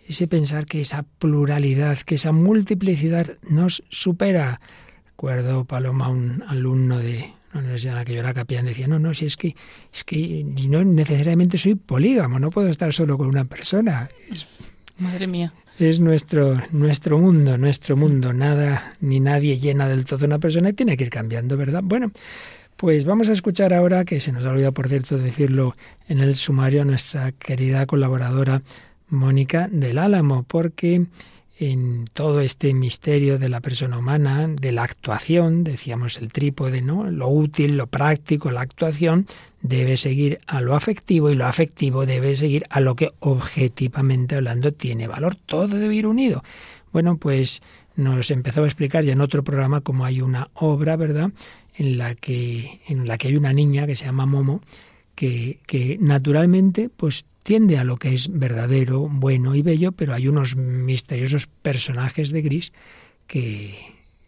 ese 0.08 0.26
pensar 0.26 0.66
que 0.66 0.80
esa 0.80 1.04
pluralidad, 1.18 1.98
que 1.98 2.16
esa 2.16 2.32
multiplicidad 2.32 3.38
nos 3.48 3.84
supera. 3.90 4.60
Recuerdo, 5.06 5.64
Paloma, 5.64 6.08
un 6.08 6.42
alumno 6.46 6.98
de 6.98 7.32
la 7.52 7.60
universidad 7.60 7.94
en 7.94 7.98
la 7.98 8.04
que 8.04 8.14
yo 8.14 8.20
era 8.20 8.34
capellán 8.34 8.66
decía, 8.66 8.86
no, 8.86 8.98
no, 8.98 9.14
si 9.14 9.26
es 9.26 9.36
que, 9.36 9.56
es 9.92 10.04
que 10.04 10.44
no 10.68 10.84
necesariamente 10.84 11.58
soy 11.58 11.74
polígamo, 11.74 12.38
no 12.38 12.50
puedo 12.50 12.68
estar 12.68 12.92
solo 12.92 13.16
con 13.16 13.28
una 13.28 13.44
persona. 13.44 14.08
Madre 14.98 15.26
mía. 15.26 15.52
Es 15.78 16.00
nuestro, 16.00 16.60
nuestro 16.72 17.18
mundo, 17.18 17.56
nuestro 17.56 17.96
mundo. 17.96 18.32
Nada 18.32 18.94
ni 19.00 19.20
nadie 19.20 19.58
llena 19.58 19.88
del 19.88 20.04
todo 20.04 20.26
una 20.26 20.40
persona 20.40 20.70
y 20.70 20.72
tiene 20.72 20.96
que 20.96 21.04
ir 21.04 21.10
cambiando, 21.10 21.56
¿verdad? 21.56 21.82
Bueno, 21.84 22.10
pues 22.76 23.04
vamos 23.04 23.28
a 23.28 23.32
escuchar 23.32 23.72
ahora, 23.72 24.04
que 24.04 24.20
se 24.20 24.32
nos 24.32 24.44
ha 24.44 24.50
olvidado, 24.50 24.72
por 24.72 24.88
cierto, 24.88 25.18
decirlo 25.18 25.76
en 26.08 26.18
el 26.18 26.34
sumario, 26.34 26.82
a 26.82 26.84
nuestra 26.84 27.32
querida 27.32 27.86
colaboradora 27.86 28.62
Mónica 29.08 29.68
del 29.70 29.98
Álamo, 29.98 30.42
porque 30.42 31.06
en 31.60 32.04
todo 32.12 32.40
este 32.40 32.72
misterio 32.72 33.36
de 33.36 33.48
la 33.48 33.60
persona 33.60 33.98
humana, 33.98 34.46
de 34.46 34.70
la 34.70 34.84
actuación, 34.84 35.64
decíamos 35.64 36.16
el 36.18 36.30
trípode, 36.30 36.82
¿no? 36.82 37.10
Lo 37.10 37.28
útil, 37.28 37.76
lo 37.76 37.88
práctico, 37.88 38.52
la 38.52 38.60
actuación 38.60 39.26
debe 39.60 39.96
seguir 39.96 40.38
a 40.46 40.60
lo 40.60 40.76
afectivo 40.76 41.30
y 41.30 41.34
lo 41.34 41.46
afectivo 41.46 42.06
debe 42.06 42.36
seguir 42.36 42.64
a 42.70 42.78
lo 42.78 42.94
que 42.94 43.10
objetivamente 43.18 44.36
hablando 44.36 44.72
tiene 44.72 45.08
valor. 45.08 45.34
Todo 45.34 45.66
debe 45.66 45.96
ir 45.96 46.06
unido. 46.06 46.44
Bueno, 46.92 47.16
pues 47.16 47.60
nos 47.96 48.30
empezó 48.30 48.62
a 48.62 48.66
explicar 48.66 49.02
ya 49.02 49.12
en 49.12 49.20
otro 49.20 49.42
programa 49.42 49.80
cómo 49.80 50.04
hay 50.04 50.20
una 50.20 50.50
obra, 50.54 50.96
¿verdad? 50.96 51.32
En 51.74 51.98
la 51.98 52.14
que, 52.14 52.80
en 52.86 53.08
la 53.08 53.18
que 53.18 53.28
hay 53.28 53.36
una 53.36 53.52
niña 53.52 53.84
que 53.88 53.96
se 53.96 54.04
llama 54.04 54.26
Momo, 54.26 54.60
que, 55.16 55.58
que 55.66 55.98
naturalmente, 56.00 56.88
pues 56.88 57.24
tiende 57.48 57.78
a 57.78 57.84
lo 57.84 57.96
que 57.96 58.12
es 58.12 58.28
verdadero, 58.30 59.08
bueno 59.08 59.54
y 59.54 59.62
bello, 59.62 59.92
pero 59.92 60.12
hay 60.12 60.28
unos 60.28 60.54
misteriosos 60.54 61.46
personajes 61.46 62.28
de 62.28 62.42
Gris 62.42 62.74
que, 63.26 63.74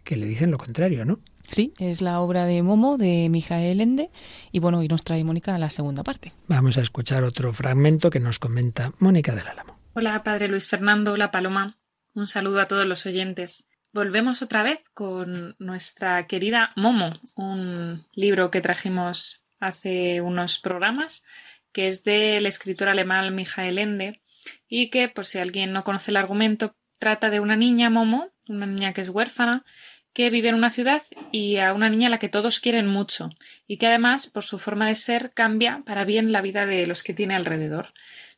que 0.04 0.16
le 0.16 0.24
dicen 0.24 0.50
lo 0.50 0.56
contrario, 0.56 1.04
¿no? 1.04 1.20
Sí, 1.50 1.74
es 1.78 2.00
la 2.00 2.20
obra 2.20 2.46
de 2.46 2.62
Momo 2.62 2.96
de 2.96 3.28
Mijael 3.28 3.83
Ende 3.83 4.09
y 4.52 4.59
bueno, 4.59 4.78
hoy 4.78 4.88
nos 4.88 5.04
trae 5.04 5.22
Mónica 5.22 5.59
la 5.59 5.68
segunda 5.68 6.02
parte. 6.02 6.33
Vamos 6.48 6.78
a 6.78 6.80
escuchar 6.80 7.22
otro 7.22 7.52
fragmento 7.52 8.09
que 8.09 8.20
nos 8.20 8.38
comenta 8.38 8.94
Mónica 9.00 9.35
del 9.35 9.48
Álamo. 9.48 9.78
Hola, 9.92 10.22
Padre 10.22 10.48
Luis 10.48 10.66
Fernando, 10.66 11.12
hola 11.12 11.30
Paloma. 11.30 11.76
Un 12.14 12.26
saludo 12.26 12.62
a 12.62 12.68
todos 12.68 12.87
los 12.87 13.04
oyentes. 13.04 13.68
Volvemos 13.92 14.40
otra 14.40 14.62
vez 14.62 14.80
con 14.94 15.56
nuestra 15.59 16.26
querida 16.26 16.72
Momo, 16.74 17.20
un 17.37 18.00
libro 18.14 18.50
que 18.50 18.62
trajimos 18.62 19.44
hace 19.59 20.22
unos 20.22 20.59
programas, 20.59 21.22
que 21.72 21.87
es 21.87 22.04
del 22.04 22.46
escritor 22.46 22.88
alemán 22.88 23.35
Michael 23.35 23.78
Ende, 23.78 24.22
y 24.68 24.88
que, 24.88 25.09
por 25.09 25.24
si 25.24 25.38
alguien 25.38 25.72
no 25.72 25.85
conoce 25.85 26.11
el 26.11 26.16
argumento, 26.16 26.76
trata 26.98 27.30
de 27.30 27.40
una 27.40 27.56
niña, 27.56 27.90
Momo, 27.90 28.30
una 28.48 28.66
niña 28.66 28.92
que 28.92 29.00
es 29.00 29.09
huérfana, 29.09 29.64
que 30.12 30.30
vive 30.30 30.48
en 30.48 30.56
una 30.56 30.70
ciudad 30.70 31.02
y 31.30 31.59
a 31.59 31.72
una 31.72 31.88
niña 31.88 32.09
a 32.09 32.11
la 32.11 32.18
que 32.18 32.28
todos 32.28 32.61
quieren 32.61 32.87
mucho, 32.87 33.30
y 33.66 33.76
que 33.76 33.87
además, 33.87 34.26
por 34.26 34.44
su 34.44 34.59
forma 34.59 34.88
de 34.88 34.96
ser, 34.96 35.33
cambia 35.33 35.83
para 35.87 36.04
bien 36.04 36.33
la 36.33 36.42
vida 36.42 36.66
de 36.66 36.87
los 36.87 37.02
que 37.02 37.14
tiene 37.14 37.35
alrededor. 37.35 37.92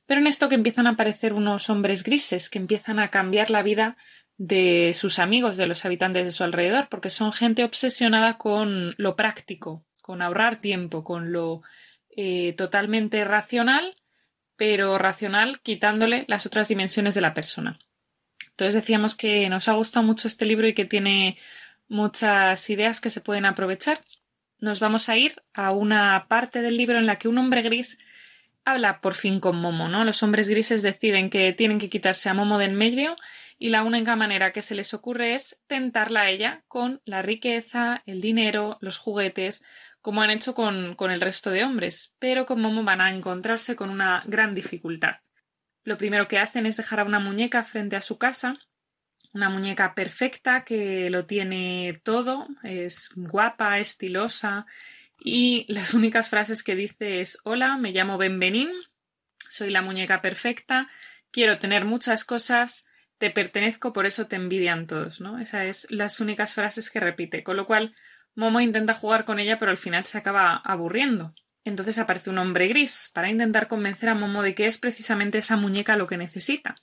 Pero 0.06 0.20
en 0.20 0.26
esto 0.26 0.48
que 0.48 0.54
empiezan 0.54 0.86
a 0.86 0.90
aparecer 0.90 1.32
unos 1.32 1.70
hombres 1.70 2.02
grises, 2.02 2.50
que 2.50 2.58
empiezan 2.58 2.98
a 2.98 3.10
cambiar 3.10 3.50
la 3.50 3.62
vida 3.62 3.96
de 4.36 4.92
sus 4.94 5.18
amigos, 5.18 5.56
de 5.56 5.66
los 5.66 5.84
habitantes 5.84 6.26
de 6.26 6.32
su 6.32 6.44
alrededor, 6.44 6.88
porque 6.88 7.10
son 7.10 7.32
gente 7.32 7.64
obsesionada 7.64 8.38
con 8.38 8.94
lo 8.98 9.16
práctico, 9.16 9.84
con 10.02 10.20
ahorrar 10.20 10.58
tiempo, 10.58 11.04
con 11.04 11.32
lo 11.32 11.62
eh, 12.16 12.54
totalmente 12.56 13.24
racional, 13.24 13.96
pero 14.56 14.98
racional 14.98 15.60
quitándole 15.62 16.24
las 16.28 16.46
otras 16.46 16.68
dimensiones 16.68 17.14
de 17.14 17.20
la 17.20 17.34
persona. 17.34 17.78
Entonces 18.48 18.74
decíamos 18.74 19.14
que 19.14 19.48
nos 19.48 19.68
ha 19.68 19.72
gustado 19.72 20.04
mucho 20.04 20.28
este 20.28 20.44
libro 20.44 20.68
y 20.68 20.74
que 20.74 20.84
tiene 20.84 21.38
muchas 21.88 22.68
ideas 22.70 23.00
que 23.00 23.10
se 23.10 23.20
pueden 23.20 23.44
aprovechar. 23.44 24.04
Nos 24.58 24.78
vamos 24.78 25.08
a 25.08 25.16
ir 25.16 25.42
a 25.54 25.72
una 25.72 26.26
parte 26.28 26.62
del 26.62 26.76
libro 26.76 26.98
en 26.98 27.06
la 27.06 27.18
que 27.18 27.28
un 27.28 27.38
hombre 27.38 27.62
gris 27.62 27.98
habla 28.64 29.00
por 29.00 29.14
fin 29.14 29.40
con 29.40 29.56
Momo, 29.56 29.88
¿no? 29.88 30.04
Los 30.04 30.22
hombres 30.22 30.48
grises 30.48 30.82
deciden 30.82 31.30
que 31.30 31.52
tienen 31.52 31.78
que 31.78 31.90
quitarse 31.90 32.28
a 32.28 32.34
Momo 32.34 32.58
de 32.58 32.66
en 32.66 32.74
medio 32.74 33.16
y 33.58 33.70
la 33.70 33.84
única 33.84 34.16
manera 34.16 34.52
que 34.52 34.62
se 34.62 34.74
les 34.74 34.94
ocurre 34.94 35.34
es 35.34 35.60
tentarla 35.66 36.22
a 36.22 36.30
ella 36.30 36.64
con 36.68 37.00
la 37.04 37.22
riqueza, 37.22 38.02
el 38.06 38.20
dinero, 38.20 38.78
los 38.80 38.98
juguetes, 38.98 39.64
como 40.02 40.20
han 40.20 40.30
hecho 40.30 40.54
con, 40.54 40.94
con 40.96 41.10
el 41.10 41.20
resto 41.20 41.50
de 41.50 41.64
hombres, 41.64 42.14
pero 42.18 42.44
con 42.44 42.60
Momo 42.60 42.82
van 42.82 43.00
a 43.00 43.14
encontrarse 43.14 43.76
con 43.76 43.88
una 43.88 44.22
gran 44.26 44.54
dificultad. 44.54 45.16
Lo 45.84 45.96
primero 45.96 46.28
que 46.28 46.38
hacen 46.38 46.66
es 46.66 46.76
dejar 46.76 47.00
a 47.00 47.04
una 47.04 47.20
muñeca 47.20 47.64
frente 47.64 47.96
a 47.96 48.00
su 48.00 48.18
casa, 48.18 48.54
una 49.32 49.48
muñeca 49.48 49.94
perfecta 49.94 50.64
que 50.64 51.08
lo 51.08 51.24
tiene 51.24 51.92
todo, 52.02 52.46
es 52.62 53.10
guapa, 53.14 53.78
estilosa, 53.78 54.66
y 55.18 55.64
las 55.72 55.94
únicas 55.94 56.28
frases 56.28 56.62
que 56.62 56.74
dice 56.74 57.20
es 57.20 57.38
Hola, 57.44 57.78
me 57.78 57.92
llamo 57.92 58.18
Benvenín, 58.18 58.68
soy 59.48 59.70
la 59.70 59.82
muñeca 59.82 60.20
perfecta, 60.20 60.88
quiero 61.30 61.58
tener 61.58 61.84
muchas 61.84 62.24
cosas, 62.24 62.86
te 63.18 63.30
pertenezco, 63.30 63.92
por 63.92 64.04
eso 64.06 64.26
te 64.26 64.34
envidian 64.36 64.88
todos, 64.88 65.20
¿no? 65.20 65.38
Esas 65.38 65.66
es 65.66 65.90
las 65.90 66.18
únicas 66.18 66.54
frases 66.54 66.90
que 66.90 66.98
repite, 66.98 67.44
con 67.44 67.56
lo 67.56 67.66
cual 67.66 67.94
Momo 68.34 68.60
intenta 68.60 68.94
jugar 68.94 69.24
con 69.24 69.38
ella, 69.38 69.58
pero 69.58 69.70
al 69.70 69.76
final 69.76 70.04
se 70.04 70.18
acaba 70.18 70.56
aburriendo. 70.56 71.34
Entonces 71.64 71.98
aparece 71.98 72.30
un 72.30 72.38
hombre 72.38 72.66
gris 72.68 73.10
para 73.14 73.30
intentar 73.30 73.68
convencer 73.68 74.08
a 74.08 74.14
Momo 74.14 74.42
de 74.42 74.54
que 74.54 74.66
es 74.66 74.78
precisamente 74.78 75.38
esa 75.38 75.56
muñeca 75.56 75.96
lo 75.96 76.06
que 76.06 76.16
necesita. 76.16 76.76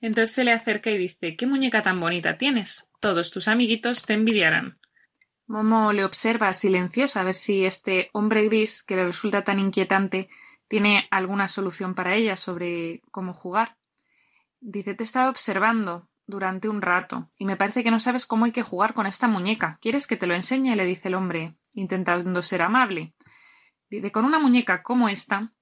Entonces 0.00 0.34
se 0.34 0.44
le 0.44 0.52
acerca 0.52 0.90
y 0.90 0.98
dice 0.98 1.36
¿Qué 1.36 1.46
muñeca 1.46 1.82
tan 1.82 2.00
bonita 2.00 2.38
tienes? 2.38 2.88
Todos 3.00 3.30
tus 3.30 3.48
amiguitos 3.48 4.06
te 4.06 4.14
envidiarán. 4.14 4.78
Momo 5.46 5.92
le 5.92 6.04
observa 6.04 6.52
silenciosa 6.52 7.20
a 7.20 7.24
ver 7.24 7.34
si 7.34 7.64
este 7.64 8.08
hombre 8.12 8.44
gris, 8.44 8.82
que 8.82 8.96
le 8.96 9.04
resulta 9.04 9.42
tan 9.42 9.58
inquietante, 9.58 10.28
tiene 10.68 11.08
alguna 11.10 11.48
solución 11.48 11.96
para 11.96 12.14
ella 12.14 12.36
sobre 12.36 13.02
cómo 13.10 13.34
jugar. 13.34 13.76
Dice 14.60 14.94
Te 14.94 15.02
he 15.02 15.06
estado 15.06 15.28
observando 15.28 16.09
durante 16.30 16.68
un 16.68 16.80
rato 16.80 17.28
y 17.36 17.44
me 17.44 17.56
parece 17.56 17.84
que 17.84 17.90
no 17.90 17.98
sabes 17.98 18.26
cómo 18.26 18.46
hay 18.46 18.52
que 18.52 18.62
jugar 18.62 18.94
con 18.94 19.06
esta 19.06 19.28
muñeca. 19.28 19.78
¿Quieres 19.82 20.06
que 20.06 20.16
te 20.16 20.26
lo 20.26 20.34
enseñe? 20.34 20.74
le 20.76 20.84
dice 20.84 21.08
el 21.08 21.14
hombre, 21.14 21.56
intentando 21.72 22.40
ser 22.42 22.62
amable. 22.62 23.14
Con 24.12 24.24
una 24.24 24.38
muñeca 24.38 24.82
como 24.82 25.08
esta 25.08 25.52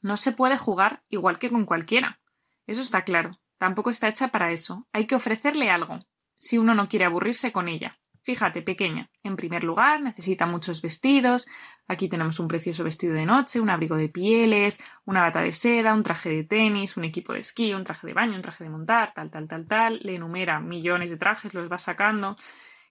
no 0.00 0.16
se 0.16 0.32
puede 0.32 0.56
jugar 0.56 1.02
igual 1.08 1.38
que 1.38 1.50
con 1.50 1.66
cualquiera. 1.66 2.20
Eso 2.66 2.80
está 2.80 3.02
claro. 3.02 3.32
Tampoco 3.58 3.90
está 3.90 4.08
hecha 4.08 4.28
para 4.28 4.50
eso. 4.50 4.88
Hay 4.92 5.06
que 5.06 5.14
ofrecerle 5.14 5.70
algo, 5.70 5.98
si 6.36 6.58
uno 6.58 6.74
no 6.74 6.88
quiere 6.88 7.04
aburrirse 7.04 7.52
con 7.52 7.68
ella. 7.68 8.00
Fíjate, 8.24 8.62
pequeña. 8.62 9.10
En 9.24 9.34
primer 9.34 9.64
lugar, 9.64 10.00
necesita 10.00 10.46
muchos 10.46 10.80
vestidos. 10.80 11.48
Aquí 11.88 12.08
tenemos 12.08 12.38
un 12.38 12.46
precioso 12.46 12.84
vestido 12.84 13.14
de 13.14 13.26
noche, 13.26 13.60
un 13.60 13.68
abrigo 13.68 13.96
de 13.96 14.08
pieles, 14.08 14.78
una 15.04 15.22
bata 15.22 15.40
de 15.40 15.52
seda, 15.52 15.92
un 15.92 16.04
traje 16.04 16.30
de 16.30 16.44
tenis, 16.44 16.96
un 16.96 17.02
equipo 17.04 17.32
de 17.32 17.40
esquí, 17.40 17.74
un 17.74 17.82
traje 17.82 18.06
de 18.06 18.14
baño, 18.14 18.36
un 18.36 18.42
traje 18.42 18.62
de 18.62 18.70
montar, 18.70 19.12
tal, 19.12 19.30
tal, 19.30 19.48
tal, 19.48 19.66
tal. 19.66 20.00
Le 20.04 20.14
enumera 20.14 20.60
millones 20.60 21.10
de 21.10 21.16
trajes, 21.16 21.52
los 21.52 21.70
va 21.70 21.78
sacando. 21.78 22.36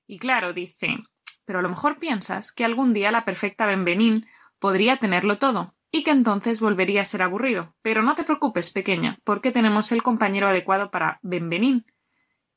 Y 0.06 0.20
claro, 0.20 0.52
dice, 0.52 0.98
pero 1.46 1.60
a 1.60 1.62
lo 1.62 1.70
mejor 1.70 1.98
piensas 1.98 2.52
que 2.52 2.66
algún 2.66 2.92
día 2.94 3.12
la 3.12 3.24
perfecta 3.24 3.66
Benvenín 3.66 4.26
podría 4.60 4.98
tenerlo 4.98 5.38
todo 5.38 5.76
y 5.92 6.04
que 6.04 6.12
entonces 6.12 6.60
volvería 6.60 7.02
a 7.02 7.06
ser 7.06 7.22
aburrido. 7.24 7.74
Pero 7.82 8.04
no 8.04 8.16
te 8.16 8.26
preocupes, 8.26 8.72
pequeña, 8.72 9.20
porque 9.24 9.52
tenemos 9.52 9.94
el 9.94 10.04
compañero 10.04 10.50
adecuado 10.50 10.92
para 10.92 11.20
Benvenín 11.22 11.86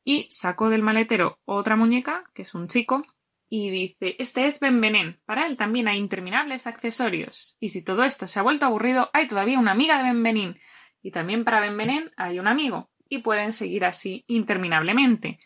y 0.04 0.28
sacó 0.30 0.68
del 0.68 0.82
maletero 0.82 1.40
otra 1.44 1.76
muñeca, 1.76 2.24
que 2.34 2.42
es 2.42 2.54
un 2.54 2.68
chico, 2.68 3.04
y 3.48 3.70
dice 3.70 4.16
Este 4.18 4.46
es 4.46 4.60
Benvenén. 4.60 5.20
Para 5.24 5.46
él 5.46 5.56
también 5.56 5.88
hay 5.88 5.98
interminables 5.98 6.66
accesorios. 6.66 7.56
Y 7.60 7.70
si 7.70 7.82
todo 7.82 8.04
esto 8.04 8.28
se 8.28 8.38
ha 8.38 8.42
vuelto 8.42 8.66
aburrido, 8.66 9.10
hay 9.12 9.26
todavía 9.26 9.58
una 9.58 9.72
amiga 9.72 9.98
de 9.98 10.04
Benvenín. 10.04 10.58
Y 11.02 11.10
también 11.10 11.44
para 11.44 11.60
Benvenén 11.60 12.10
hay 12.16 12.38
un 12.38 12.46
amigo. 12.46 12.90
Y 13.08 13.18
pueden 13.18 13.52
seguir 13.52 13.84
así 13.84 14.24
interminablemente. 14.26 15.38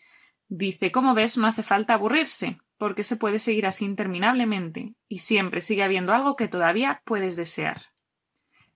Dice, 0.47 0.91
como 0.91 1.13
ves, 1.13 1.37
no 1.37 1.47
hace 1.47 1.61
falta 1.61 1.93
aburrirse, 1.93 2.57
porque 2.77 3.03
se 3.03 3.17
puede 3.17 3.37
seguir 3.37 3.67
así 3.67 3.85
interminablemente, 3.85 4.95
y 5.07 5.19
siempre 5.19 5.61
sigue 5.61 5.83
habiendo 5.83 6.13
algo 6.13 6.35
que 6.35 6.47
todavía 6.47 7.03
puedes 7.05 7.35
desear. 7.35 7.83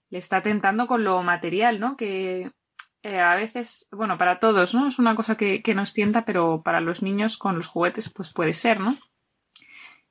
Le 0.10 0.20
está 0.20 0.44
tentando 0.44 0.86
con 0.86 1.04
lo 1.04 1.24
material, 1.24 1.80
¿no? 1.80 1.98
Que 1.98 2.52
eh, 3.04 3.20
a 3.20 3.36
veces, 3.36 3.88
bueno, 3.92 4.18
para 4.18 4.40
todos, 4.40 4.74
¿no? 4.74 4.88
Es 4.88 4.98
una 4.98 5.16
cosa 5.16 5.36
que, 5.36 5.62
que, 5.62 5.76
nos 5.76 5.94
tienta, 5.94 6.24
pero 6.24 6.64
para 6.64 6.80
los 6.80 7.04
niños 7.04 7.38
con 7.38 7.58
los 7.58 7.68
juguetes, 7.68 8.10
pues 8.10 8.32
puede 8.32 8.54
ser, 8.54 8.80
¿no? 8.80 8.98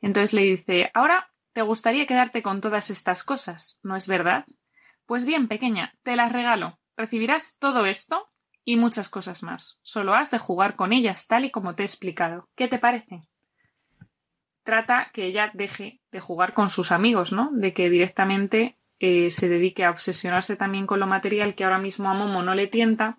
Entonces 0.03 0.35
le 0.35 0.43
dice, 0.43 0.91
ahora 0.93 1.33
te 1.53 1.63
gustaría 1.63 2.07
quedarte 2.07 2.43
con 2.43 2.61
todas 2.61 2.91
estas 2.91 3.25
cosas, 3.25 3.81
¿no 3.83 3.97
es 3.97 4.09
verdad? 4.09 4.45
Pues 5.07 5.25
bien, 5.25 5.49
pequeña, 5.49 5.95
te 6.03 6.17
las 6.17 6.33
regalo. 6.33 6.79
Recibirás 6.97 7.57
todo 7.59 7.87
esto 7.87 8.31
y 8.65 8.77
muchas 8.77 9.09
cosas 9.09 9.43
más. 9.43 9.81
Solo 9.83 10.15
has 10.15 10.31
de 10.31 10.39
jugar 10.39 10.77
con 10.77 10.93
ellas 10.93 11.27
tal 11.27 11.45
y 11.45 11.51
como 11.51 11.75
te 11.75 11.83
he 11.83 11.87
explicado. 11.87 12.49
¿Qué 12.55 12.69
te 12.69 12.79
parece? 12.79 13.23
Trata 14.65 15.11
que 15.13 15.25
ella 15.25 15.51
deje 15.55 16.01
de 16.11 16.21
jugar 16.21 16.55
con 16.55 16.69
sus 16.69 16.93
amigos, 16.93 17.33
¿no? 17.33 17.51
De 17.53 17.73
que 17.73 17.91
directamente 17.91 18.79
eh, 19.05 19.33
se 19.33 19.49
dedique 19.49 19.83
a 19.85 19.91
obsesionarse 19.91 20.55
también 20.55 20.87
con 20.87 21.01
lo 21.01 21.09
material 21.09 21.57
que 21.57 21.65
ahora 21.65 21.81
mismo 21.81 22.09
a 22.09 22.15
Momo 22.15 22.45
no 22.45 22.55
le 22.55 22.69
tienta 22.69 23.19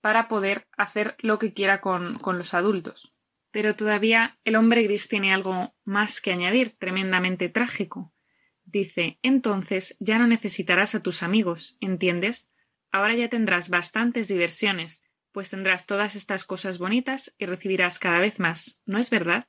para 0.00 0.28
poder 0.28 0.68
hacer 0.76 1.16
lo 1.18 1.40
que 1.40 1.52
quiera 1.52 1.80
con, 1.80 2.20
con 2.20 2.38
los 2.38 2.54
adultos. 2.54 3.12
Pero 3.50 3.74
todavía 3.74 4.38
el 4.44 4.54
hombre 4.54 4.84
gris 4.84 5.08
tiene 5.08 5.34
algo 5.34 5.74
más 5.84 6.20
que 6.20 6.30
añadir, 6.30 6.76
tremendamente 6.78 7.48
trágico. 7.48 8.14
Dice 8.64 9.18
entonces 9.20 9.96
ya 9.98 10.20
no 10.20 10.28
necesitarás 10.28 10.94
a 10.94 11.02
tus 11.02 11.24
amigos, 11.24 11.76
¿entiendes? 11.80 12.52
Ahora 12.92 13.16
ya 13.16 13.28
tendrás 13.28 13.68
bastantes 13.68 14.28
diversiones, 14.28 15.02
pues 15.32 15.50
tendrás 15.50 15.86
todas 15.86 16.14
estas 16.14 16.44
cosas 16.44 16.78
bonitas 16.78 17.34
y 17.36 17.46
recibirás 17.46 17.98
cada 17.98 18.20
vez 18.20 18.38
más, 18.38 18.80
¿no 18.86 18.96
es 18.98 19.10
verdad? 19.10 19.48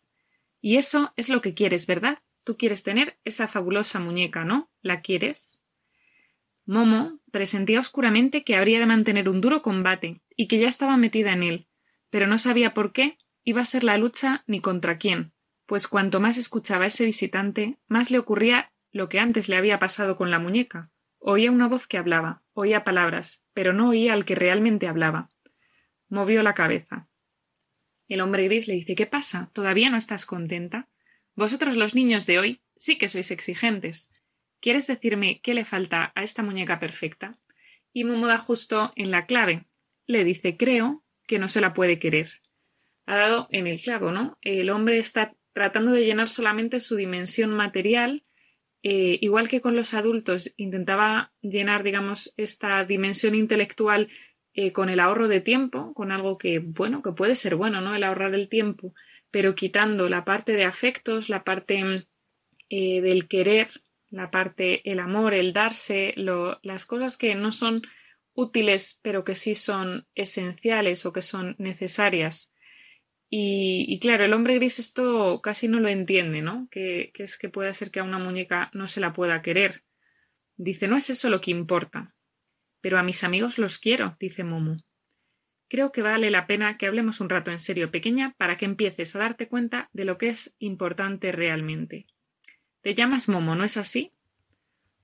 Y 0.60 0.78
eso 0.78 1.14
es 1.18 1.30
lo 1.30 1.40
que 1.40 1.54
quieres, 1.54 1.86
¿verdad? 1.86 2.18
Tú 2.44 2.58
quieres 2.58 2.82
tener 2.82 3.20
esa 3.26 3.48
fabulosa 3.48 4.00
muñeca, 4.00 4.44
¿no? 4.44 4.72
¿La 4.82 5.02
quieres? 5.02 5.62
Momo 6.68 7.22
presentía 7.32 7.80
oscuramente 7.80 8.44
que 8.44 8.58
habría 8.58 8.80
de 8.80 8.86
mantener 8.86 9.30
un 9.30 9.40
duro 9.40 9.62
combate 9.62 10.22
y 10.36 10.48
que 10.48 10.60
ya 10.60 10.68
estaba 10.68 10.98
metida 10.98 11.32
en 11.32 11.42
él, 11.42 11.68
pero 12.10 12.28
no 12.28 12.38
sabía 12.38 12.74
por 12.74 12.92
qué 12.92 13.18
iba 13.46 13.62
a 13.62 13.66
ser 13.66 13.86
la 13.86 13.98
lucha 13.98 14.44
ni 14.48 14.60
contra 14.60 14.98
quién, 14.98 15.32
pues 15.66 15.88
cuanto 15.88 16.20
más 16.20 16.38
escuchaba 16.38 16.84
a 16.84 16.88
ese 16.88 17.06
visitante, 17.06 17.80
más 17.88 18.12
le 18.12 18.20
ocurría 18.20 18.74
lo 18.92 19.08
que 19.08 19.20
antes 19.20 19.48
le 19.48 19.56
había 19.56 19.80
pasado 19.80 20.18
con 20.18 20.30
la 20.30 20.40
muñeca. 20.40 20.92
Oía 21.20 21.52
una 21.52 21.70
voz 21.70 21.88
que 21.88 21.98
hablaba, 21.98 22.44
oía 22.52 22.84
palabras, 22.84 23.46
pero 23.54 23.72
no 23.72 23.90
oía 23.90 24.12
al 24.12 24.26
que 24.26 24.36
realmente 24.36 24.88
hablaba. 24.88 25.30
Movió 26.10 26.44
la 26.44 26.54
cabeza. 26.54 27.08
El 28.10 28.20
hombre 28.20 28.44
gris 28.44 28.68
le 28.68 28.74
dice 28.74 28.96
¿Qué 28.96 29.06
pasa? 29.06 29.52
¿Todavía 29.54 29.90
no 29.90 29.98
estás 29.98 30.26
contenta? 30.26 30.90
Vosotros 31.34 31.78
los 31.78 31.96
niños 31.96 32.26
de 32.26 32.40
hoy 32.40 32.62
sí 32.76 32.98
que 32.98 33.08
sois 33.08 33.32
exigentes. 33.32 34.12
¿Quieres 34.60 34.88
decirme 34.88 35.40
qué 35.42 35.54
le 35.54 35.66
falta 35.66 36.12
a 36.16 36.24
esta 36.24 36.44
muñeca 36.44 36.80
perfecta? 36.80 37.38
Y 37.94 38.04
Momo 38.04 38.28
da 38.28 38.38
justo 38.38 38.92
en 38.96 39.12
la 39.12 39.26
clave. 39.26 39.66
Le 40.06 40.24
dice 40.24 40.58
creo 40.58 41.04
que 41.28 41.40
no 41.40 41.48
se 41.48 41.62
la 41.62 41.74
puede 41.74 42.00
querer. 42.00 42.42
Ha 43.06 43.18
dado 43.18 43.48
en 43.52 43.68
el 43.68 43.80
clavo, 43.80 44.12
¿no? 44.12 44.38
El 44.42 44.70
hombre 44.70 44.98
está 44.98 45.36
tratando 45.54 45.92
de 45.92 46.06
llenar 46.06 46.28
solamente 46.28 46.80
su 46.80 46.96
dimensión 46.96 47.52
material, 47.52 48.24
eh, 48.84 49.18
igual 49.22 49.50
que 49.50 49.62
con 49.62 49.76
los 49.76 49.94
adultos 49.94 50.54
intentaba 50.58 51.34
llenar, 51.42 51.84
digamos, 51.84 52.34
esta 52.38 52.84
dimensión 52.86 53.36
intelectual 53.36 54.08
eh, 54.54 54.72
con 54.72 54.90
el 54.90 55.00
ahorro 55.00 55.28
de 55.28 55.42
tiempo, 55.42 55.94
con 55.94 56.12
algo 56.12 56.38
que, 56.38 56.60
bueno, 56.60 57.02
que 57.02 57.12
puede 57.12 57.36
ser 57.36 57.56
bueno, 57.56 57.82
¿no? 57.82 57.96
El 57.96 58.04
ahorrar 58.04 58.34
el 58.34 58.50
tiempo, 58.50 58.94
pero 59.32 59.56
quitando 59.56 60.10
la 60.10 60.26
parte 60.26 60.54
de 60.54 60.64
afectos, 60.66 61.30
la 61.30 61.44
parte 61.44 62.08
eh, 62.70 63.02
del 63.02 63.28
querer 63.28 63.70
la 64.10 64.32
parte, 64.32 64.90
el 64.90 65.00
amor, 65.00 65.34
el 65.34 65.54
darse, 65.54 66.14
las 66.16 66.86
cosas 66.86 67.18
que 67.18 67.36
no 67.36 67.52
son 67.52 67.82
útiles 68.34 69.00
pero 69.02 69.24
que 69.24 69.36
sí 69.36 69.56
son 69.56 70.08
esenciales 70.14 71.06
o 71.06 71.14
que 71.14 71.22
son 71.22 71.56
necesarias. 71.58 72.54
Y, 73.30 74.00
claro, 74.00 74.24
el 74.24 74.34
hombre 74.34 74.56
gris 74.56 74.80
esto 74.80 75.42
casi 75.42 75.68
no 75.68 75.82
lo 75.82 75.90
entiende, 75.90 76.42
¿no? 76.42 76.70
Que, 76.72 77.12
que 77.14 77.24
es 77.24 77.38
que 77.38 77.50
puede 77.50 77.74
ser 77.74 77.92
que 77.92 78.00
a 78.00 78.04
una 78.04 78.20
muñeca 78.20 78.72
no 78.74 78.88
se 78.88 79.02
la 79.02 79.12
pueda 79.12 79.42
querer. 79.42 79.84
Dice, 80.56 80.88
no 80.88 80.96
es 80.96 81.10
eso 81.10 81.30
lo 81.30 81.42
que 81.42 81.52
importa. 81.52 82.16
Pero 82.80 82.98
a 82.98 83.04
mis 83.04 83.26
amigos 83.26 83.58
los 83.58 83.80
quiero, 83.80 84.16
dice 84.20 84.46
Momo. 84.46 84.78
Creo 85.68 85.92
que 85.92 86.02
vale 86.02 86.32
la 86.32 86.48
pena 86.48 86.78
que 86.78 86.88
hablemos 86.88 87.20
un 87.20 87.30
rato 87.30 87.52
en 87.52 87.60
serio, 87.60 87.92
pequeña, 87.92 88.34
para 88.38 88.56
que 88.56 88.64
empieces 88.64 89.14
a 89.16 89.20
darte 89.20 89.50
cuenta 89.50 89.90
de 89.92 90.06
lo 90.06 90.18
que 90.18 90.30
es 90.30 90.56
importante 90.60 91.34
realmente. 91.34 92.08
Te 92.82 92.96
llamas 92.96 93.30
Momo, 93.30 93.56
¿no 93.56 93.64
es 93.64 93.78
así? 93.78 94.12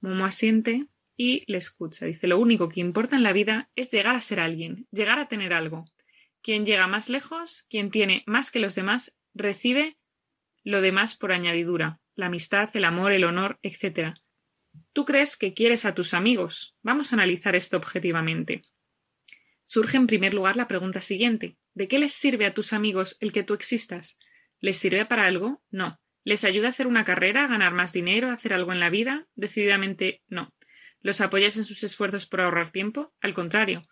Momo 0.02 0.26
asiente 0.26 0.88
y 1.18 1.44
le 1.52 1.58
escucha. 1.58 2.06
Dice, 2.06 2.28
lo 2.28 2.40
único 2.40 2.70
que 2.70 2.80
importa 2.80 3.16
en 3.16 3.24
la 3.24 3.34
vida 3.34 3.70
es 3.76 3.92
llegar 3.92 4.16
a 4.16 4.22
ser 4.22 4.40
alguien, 4.40 4.88
llegar 4.92 5.20
a 5.20 5.28
tener 5.28 5.54
algo. 5.54 5.86
Quien 6.42 6.66
llega 6.66 6.88
más 6.88 7.10
lejos, 7.10 7.66
quien 7.70 7.92
tiene 7.92 8.24
más 8.26 8.52
que 8.52 8.60
los 8.60 8.76
demás, 8.76 9.16
recibe 9.34 9.98
lo 10.64 10.82
demás 10.82 11.16
por 11.16 11.32
añadidura, 11.32 12.00
la 12.16 12.28
amistad, 12.28 12.70
el 12.76 12.86
amor, 12.86 13.12
el 13.12 13.24
honor, 13.24 13.60
etc. 13.64 14.16
Tú 14.92 15.06
crees 15.06 15.38
que 15.38 15.54
quieres 15.54 15.86
a 15.86 15.94
tus 15.94 16.14
amigos. 16.14 16.76
Vamos 16.82 17.12
a 17.12 17.16
analizar 17.16 17.56
esto 17.56 17.78
objetivamente. 17.78 18.64
Surge 19.66 19.98
en 19.98 20.08
primer 20.08 20.34
lugar 20.34 20.56
la 20.56 20.68
pregunta 20.68 21.02
siguiente 21.02 21.58
¿De 21.74 21.88
qué 21.88 21.98
les 21.98 22.14
sirve 22.14 22.46
a 22.46 22.54
tus 22.54 22.72
amigos 22.74 23.18
el 23.20 23.32
que 23.32 23.44
tú 23.44 23.54
existas? 23.54 24.18
¿Les 24.60 24.78
sirve 24.78 25.06
para 25.06 25.26
algo? 25.26 25.64
No. 25.72 26.00
¿Les 26.24 26.46
ayuda 26.46 26.68
a 26.68 26.70
hacer 26.70 26.88
una 26.88 27.04
carrera, 27.04 27.44
a 27.44 27.48
ganar 27.48 27.74
más 27.74 27.94
dinero, 27.94 28.30
a 28.30 28.34
hacer 28.34 28.54
algo 28.54 28.72
en 28.72 28.80
la 28.80 28.90
vida? 28.90 29.28
Decididamente 29.36 30.24
no. 30.28 30.54
¿Los 31.02 31.20
apoyas 31.20 31.58
en 31.58 31.66
sus 31.66 31.84
esfuerzos 31.84 32.26
por 32.26 32.42
ahorrar 32.42 32.70
tiempo? 32.70 33.14
Al 33.22 33.34
contrario. 33.34 33.84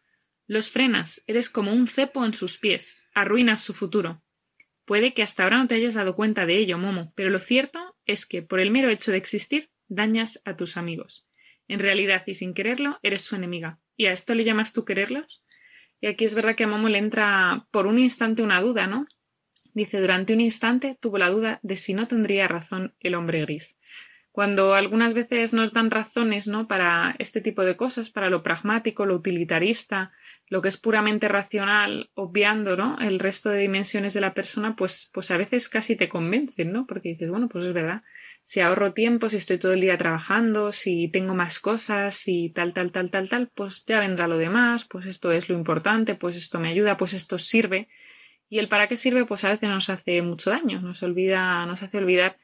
Los 0.47 0.71
frenas, 0.71 1.23
eres 1.27 1.49
como 1.49 1.73
un 1.73 1.87
cepo 1.87 2.25
en 2.25 2.33
sus 2.33 2.57
pies, 2.57 3.07
arruinas 3.13 3.61
su 3.61 3.73
futuro. 3.73 4.23
Puede 4.85 5.13
que 5.13 5.23
hasta 5.23 5.43
ahora 5.43 5.57
no 5.57 5.67
te 5.67 5.75
hayas 5.75 5.93
dado 5.93 6.15
cuenta 6.15 6.45
de 6.45 6.57
ello, 6.57 6.77
Momo, 6.77 7.13
pero 7.15 7.29
lo 7.29 7.39
cierto 7.39 7.97
es 8.05 8.25
que, 8.25 8.41
por 8.41 8.59
el 8.59 8.71
mero 8.71 8.89
hecho 8.89 9.11
de 9.11 9.17
existir, 9.17 9.69
dañas 9.87 10.41
a 10.45 10.55
tus 10.55 10.77
amigos. 10.77 11.27
En 11.67 11.79
realidad, 11.79 12.23
y 12.25 12.33
sin 12.33 12.53
quererlo, 12.53 12.99
eres 13.03 13.21
su 13.21 13.35
enemiga. 13.35 13.79
¿Y 13.95 14.07
a 14.07 14.11
esto 14.11 14.35
le 14.35 14.43
llamas 14.43 14.73
tú 14.73 14.83
quererlos? 14.83 15.43
Y 16.01 16.07
aquí 16.07 16.25
es 16.25 16.33
verdad 16.33 16.55
que 16.55 16.63
a 16.63 16.67
Momo 16.67 16.89
le 16.89 16.97
entra 16.97 17.67
por 17.71 17.87
un 17.87 17.99
instante 17.99 18.41
una 18.41 18.59
duda, 18.59 18.87
¿no? 18.87 19.05
Dice, 19.73 19.99
durante 19.99 20.33
un 20.33 20.41
instante 20.41 20.97
tuvo 20.99 21.17
la 21.17 21.29
duda 21.29 21.59
de 21.63 21.77
si 21.77 21.93
no 21.93 22.07
tendría 22.07 22.47
razón 22.47 22.93
el 22.99 23.15
hombre 23.15 23.41
gris. 23.41 23.77
Cuando 24.31 24.75
algunas 24.75 25.13
veces 25.13 25.53
nos 25.53 25.73
dan 25.73 25.91
razones, 25.91 26.47
¿no? 26.47 26.65
Para 26.65 27.15
este 27.19 27.41
tipo 27.41 27.65
de 27.65 27.75
cosas, 27.75 28.09
para 28.09 28.29
lo 28.29 28.43
pragmático, 28.43 29.05
lo 29.05 29.15
utilitarista, 29.15 30.13
lo 30.47 30.61
que 30.61 30.69
es 30.69 30.77
puramente 30.77 31.27
racional, 31.27 32.11
obviando, 32.13 32.77
¿no? 32.77 32.97
El 32.99 33.19
resto 33.19 33.49
de 33.49 33.59
dimensiones 33.59 34.13
de 34.13 34.21
la 34.21 34.33
persona, 34.33 34.77
pues, 34.77 35.09
pues 35.13 35.31
a 35.31 35.37
veces 35.37 35.67
casi 35.67 35.97
te 35.97 36.07
convencen, 36.07 36.71
¿no? 36.71 36.87
Porque 36.87 37.09
dices, 37.09 37.29
bueno, 37.29 37.49
pues 37.49 37.65
es 37.65 37.73
verdad. 37.73 38.03
Si 38.43 38.61
ahorro 38.61 38.93
tiempo, 38.93 39.27
si 39.27 39.35
estoy 39.35 39.57
todo 39.57 39.73
el 39.73 39.81
día 39.81 39.97
trabajando, 39.97 40.71
si 40.71 41.09
tengo 41.09 41.35
más 41.35 41.59
cosas, 41.59 42.15
si 42.15 42.49
tal, 42.51 42.73
tal, 42.73 42.93
tal, 42.93 43.11
tal, 43.11 43.27
tal, 43.27 43.49
pues 43.53 43.83
ya 43.85 43.99
vendrá 43.99 44.27
lo 44.27 44.37
demás, 44.37 44.85
pues 44.85 45.07
esto 45.07 45.33
es 45.33 45.49
lo 45.49 45.57
importante, 45.57 46.15
pues 46.15 46.37
esto 46.37 46.57
me 46.57 46.69
ayuda, 46.69 46.95
pues 46.95 47.11
esto 47.13 47.37
sirve. 47.37 47.89
Y 48.51 48.59
el 48.59 48.67
para 48.67 48.89
qué 48.89 48.97
sirve, 48.97 49.23
pues 49.23 49.45
a 49.45 49.49
veces 49.49 49.69
nos 49.69 49.89
hace 49.89 50.21
mucho 50.21 50.49
daño, 50.49 50.81
nos 50.81 51.01
olvida, 51.03 51.65
nos 51.65 51.83
hace 51.83 51.97
olvidar 51.97 52.37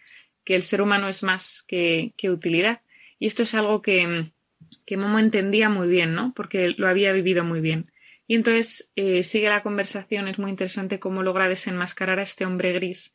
que 0.45 0.55
el 0.55 0.63
ser 0.63 0.81
humano 0.81 1.09
es 1.09 1.21
más 1.21 1.65
que, 1.67 2.13
que 2.15 2.31
utilidad. 2.31 2.79
Y 3.19 3.27
esto 3.27 3.43
es 3.43 3.53
algo 3.53 3.81
que, 3.81 4.31
que 4.85 4.95
Momo 4.95 5.19
entendía 5.19 5.67
muy 5.67 5.89
bien, 5.89 6.15
¿no? 6.15 6.31
Porque 6.33 6.69
lo 6.69 6.87
había 6.87 7.11
vivido 7.11 7.43
muy 7.43 7.59
bien. 7.59 7.91
Y 8.25 8.35
entonces 8.35 8.89
eh, 8.95 9.21
sigue 9.23 9.49
la 9.49 9.63
conversación, 9.63 10.29
es 10.29 10.39
muy 10.39 10.49
interesante 10.49 10.97
cómo 10.97 11.23
logra 11.23 11.49
desenmascarar 11.49 12.19
a 12.19 12.23
este 12.23 12.45
hombre 12.45 12.71
gris, 12.71 13.13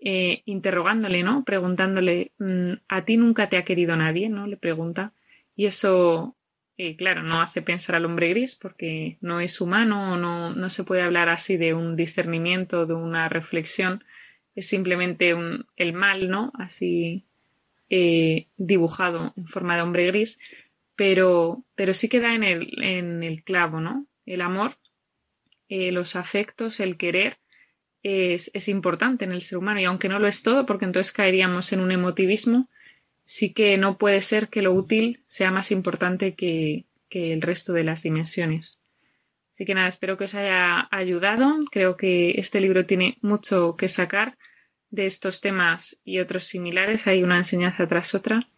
eh, 0.00 0.42
interrogándole, 0.44 1.24
¿no? 1.24 1.42
Preguntándole, 1.44 2.30
mm, 2.38 2.72
¿a 2.86 3.04
ti 3.04 3.16
nunca 3.16 3.48
te 3.48 3.56
ha 3.56 3.64
querido 3.64 3.96
nadie? 3.96 4.28
¿no? 4.28 4.46
Le 4.46 4.56
pregunta. 4.56 5.12
Y 5.56 5.66
eso, 5.66 6.36
eh, 6.80 6.94
claro, 6.94 7.24
no 7.24 7.42
hace 7.42 7.60
pensar 7.60 7.96
al 7.96 8.04
hombre 8.04 8.28
gris 8.28 8.54
porque 8.54 9.18
no 9.20 9.40
es 9.40 9.60
humano, 9.60 10.16
no, 10.16 10.54
no 10.54 10.70
se 10.70 10.84
puede 10.84 11.02
hablar 11.02 11.28
así 11.28 11.56
de 11.56 11.74
un 11.74 11.96
discernimiento, 11.96 12.86
de 12.86 12.94
una 12.94 13.28
reflexión, 13.28 14.04
es 14.54 14.68
simplemente 14.68 15.34
el 15.76 15.92
mal, 15.92 16.30
¿no? 16.30 16.52
Así 16.56 17.24
eh, 17.90 18.46
dibujado 18.56 19.34
en 19.36 19.48
forma 19.48 19.74
de 19.74 19.82
hombre 19.82 20.06
gris, 20.06 20.38
pero, 20.94 21.64
pero 21.74 21.92
sí 21.92 22.08
queda 22.08 22.36
en 22.36 22.44
el, 22.44 22.80
en 22.80 23.24
el 23.24 23.42
clavo, 23.42 23.80
¿no? 23.80 24.06
El 24.24 24.40
amor, 24.40 24.76
eh, 25.68 25.90
los 25.90 26.14
afectos, 26.14 26.78
el 26.78 26.96
querer 26.96 27.38
es, 28.04 28.52
es, 28.54 28.68
importante 28.68 29.24
en 29.24 29.32
el 29.32 29.42
ser 29.42 29.58
humano 29.58 29.80
y 29.80 29.84
aunque 29.84 30.08
no 30.08 30.20
lo 30.20 30.28
es 30.28 30.44
todo, 30.44 30.64
porque 30.64 30.84
entonces 30.84 31.12
caeríamos 31.12 31.72
en 31.72 31.80
un 31.80 31.90
emotivismo, 31.90 32.70
sí 33.28 33.52
que 33.52 33.76
no 33.76 33.98
puede 33.98 34.22
ser 34.22 34.48
que 34.48 34.62
lo 34.62 34.72
útil 34.72 35.20
sea 35.26 35.50
más 35.50 35.70
importante 35.70 36.34
que, 36.34 36.86
que 37.10 37.34
el 37.34 37.42
resto 37.42 37.74
de 37.74 37.84
las 37.84 38.02
dimensiones. 38.02 38.80
Así 39.52 39.66
que 39.66 39.74
nada, 39.74 39.86
espero 39.86 40.16
que 40.16 40.24
os 40.24 40.34
haya 40.34 40.88
ayudado. 40.90 41.58
Creo 41.70 41.98
que 41.98 42.30
este 42.38 42.58
libro 42.58 42.86
tiene 42.86 43.18
mucho 43.20 43.76
que 43.76 43.88
sacar 43.88 44.38
de 44.88 45.04
estos 45.04 45.42
temas 45.42 46.00
y 46.04 46.20
otros 46.20 46.44
similares. 46.44 47.06
Hay 47.06 47.22
una 47.22 47.36
enseñanza 47.36 47.86
tras 47.86 48.14
otra. 48.14 48.48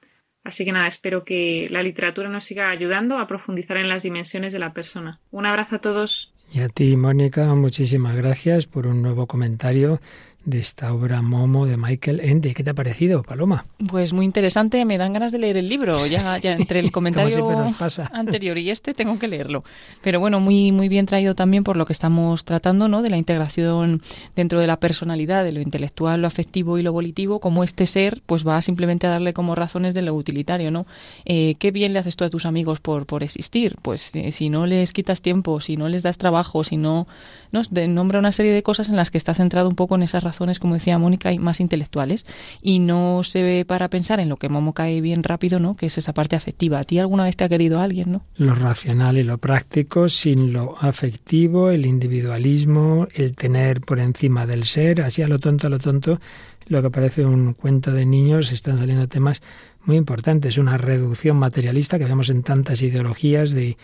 Así 0.44 0.64
que 0.64 0.70
nada, 0.70 0.87
espero 0.87 1.24
que 1.24 1.66
la 1.70 1.83
literatura 1.83 2.28
nos 2.28 2.44
siga 2.44 2.70
ayudando 2.70 3.18
a 3.18 3.26
profundizar 3.26 3.76
en 3.76 3.88
las 3.88 4.04
dimensiones 4.04 4.52
de 4.52 4.61
la 4.61 4.72
persona. 4.72 5.20
Un 5.33 5.46
abrazo 5.46 5.76
a 5.76 5.80
todos. 5.80 6.33
Y 6.52 6.61
a 6.61 6.68
ti, 6.68 6.96
Mónica, 6.96 7.54
muchísimas 7.54 8.14
gracias 8.14 8.66
por 8.66 8.87
un 8.87 9.02
nuevo 9.02 9.26
comentario 9.26 10.00
de 10.44 10.59
esta 10.59 10.92
obra 10.92 11.20
Momo 11.22 11.66
de 11.66 11.76
Michael 11.76 12.20
Ende. 12.20 12.55
¿Qué 12.55 12.64
te 12.64 12.70
ha 12.70 12.74
parecido, 12.74 13.22
Paloma? 13.22 13.66
Pues 13.88 14.12
muy 14.12 14.24
interesante, 14.24 14.85
me 14.85 14.96
dan 14.96 15.12
ganas 15.12 15.33
de 15.33 15.38
leer 15.38 15.57
el 15.57 15.68
libro, 15.68 16.07
ya, 16.07 16.38
ya 16.38 16.55
entre 16.55 16.81
el 16.81 16.90
comentario 16.92 17.74
anterior 18.12 18.57
y 18.59 18.70
este 18.70 18.94
tengo 18.94 19.18
que 19.18 19.29
leerlo. 19.29 19.64
Pero 20.03 20.18
bueno, 20.18 20.40
muy, 20.40 20.72
muy 20.72 20.88
bien 20.88 21.07
traído 21.07 21.35
también 21.35 21.62
por 21.62 21.76
lo 21.76 21.85
que 21.85 21.92
estamos 21.92 22.44
tratando, 22.44 22.88
¿no? 22.88 23.03
De 23.03 23.11
la 23.11 23.18
integración 23.18 24.03
dentro 24.35 24.61
de 24.61 24.66
la 24.66 24.79
personalidad, 24.79 25.44
de 25.44 25.53
lo 25.53 25.61
intelectual, 25.61 26.22
lo 26.22 26.26
afectivo 26.26 26.79
y 26.79 26.83
lo 26.83 26.92
volitivo, 26.92 27.40
como 27.40 27.62
este 27.62 27.87
ser, 27.87 28.22
pues 28.26 28.46
va 28.46 28.62
simplemente 28.62 29.07
a 29.07 29.11
darle 29.11 29.35
como 29.35 29.55
razones 29.55 29.94
de 29.94 30.03
lo 30.03 30.14
utilitario, 30.14 30.70
¿no? 30.70 30.87
Eh, 31.26 31.57
¿Qué 31.59 31.70
bien 31.70 31.92
le 31.92 31.98
haces 31.98 32.16
tú 32.16 32.24
a 32.24 32.31
tus 32.31 32.46
amigos 32.46 32.81
por, 32.81 33.07
por 33.07 33.22
existir? 33.22 33.76
Pues 33.83 34.14
eh, 34.16 34.33
si 34.33 34.48
no 34.48 34.66
les 34.66 34.92
quitas 34.92 35.20
tiempo, 35.20 35.61
si 35.61 35.76
no 35.76 35.88
les 35.88 36.03
das 36.03 36.16
trabajo, 36.16 36.64
si 36.64 36.76
no, 36.76 37.07
no 37.53 37.62
nombra 37.88 38.18
una 38.18 38.33
serie 38.33 38.53
de 38.53 38.62
cosas 38.62 38.88
en 38.88 38.96
las 38.96 39.11
que 39.11 39.18
está 39.18 39.35
centrado 39.35 39.68
un 39.68 39.76
poco 39.76 39.94
en 39.96 40.03
esas 40.03 40.24
razones, 40.30 40.60
como 40.60 40.74
decía 40.74 40.96
Mónica, 40.98 41.32
más 41.38 41.60
intelectuales 41.60 42.24
y 42.62 42.78
no 42.78 43.22
se 43.24 43.42
ve 43.42 43.64
para 43.64 43.88
pensar 43.88 44.20
en 44.20 44.28
lo 44.28 44.36
que 44.36 44.48
Momo 44.48 44.74
cae 44.74 45.00
bien 45.00 45.24
rápido, 45.24 45.58
¿no? 45.58 45.76
Que 45.76 45.86
es 45.86 45.98
esa 45.98 46.14
parte 46.14 46.36
afectiva. 46.36 46.78
¿A 46.78 46.84
ti 46.84 46.98
alguna 46.98 47.24
vez 47.24 47.36
te 47.36 47.44
ha 47.44 47.48
querido 47.48 47.80
alguien, 47.80 48.12
no? 48.12 48.22
Lo 48.36 48.54
racional 48.54 49.18
y 49.18 49.24
lo 49.24 49.38
práctico 49.38 50.08
sin 50.08 50.52
lo 50.52 50.76
afectivo, 50.80 51.70
el 51.70 51.85
individualismo, 51.85 53.08
el 53.14 53.35
tener 53.35 53.81
por 53.81 53.98
encima 53.98 54.46
del 54.46 54.64
ser, 54.64 55.02
así 55.02 55.22
a 55.22 55.28
lo 55.28 55.38
tonto, 55.40 55.66
a 55.66 55.70
lo 55.70 55.78
tonto, 55.78 56.20
lo 56.68 56.83
que 56.83 56.90
parece 56.90 57.26
un 57.26 57.54
cuento 57.54 57.90
de 57.92 58.06
niños, 58.06 58.52
están 58.52 58.78
saliendo 58.78 59.08
temas 59.08 59.42
muy 59.85 59.96
importantes, 59.96 60.58
una 60.58 60.78
reducción 60.78 61.37
materialista 61.37 61.98
que 61.98 62.04
vemos 62.04 62.31
en 62.31 62.42
tantas 62.42 62.83
ideologías 62.83 63.50
de 63.52 63.76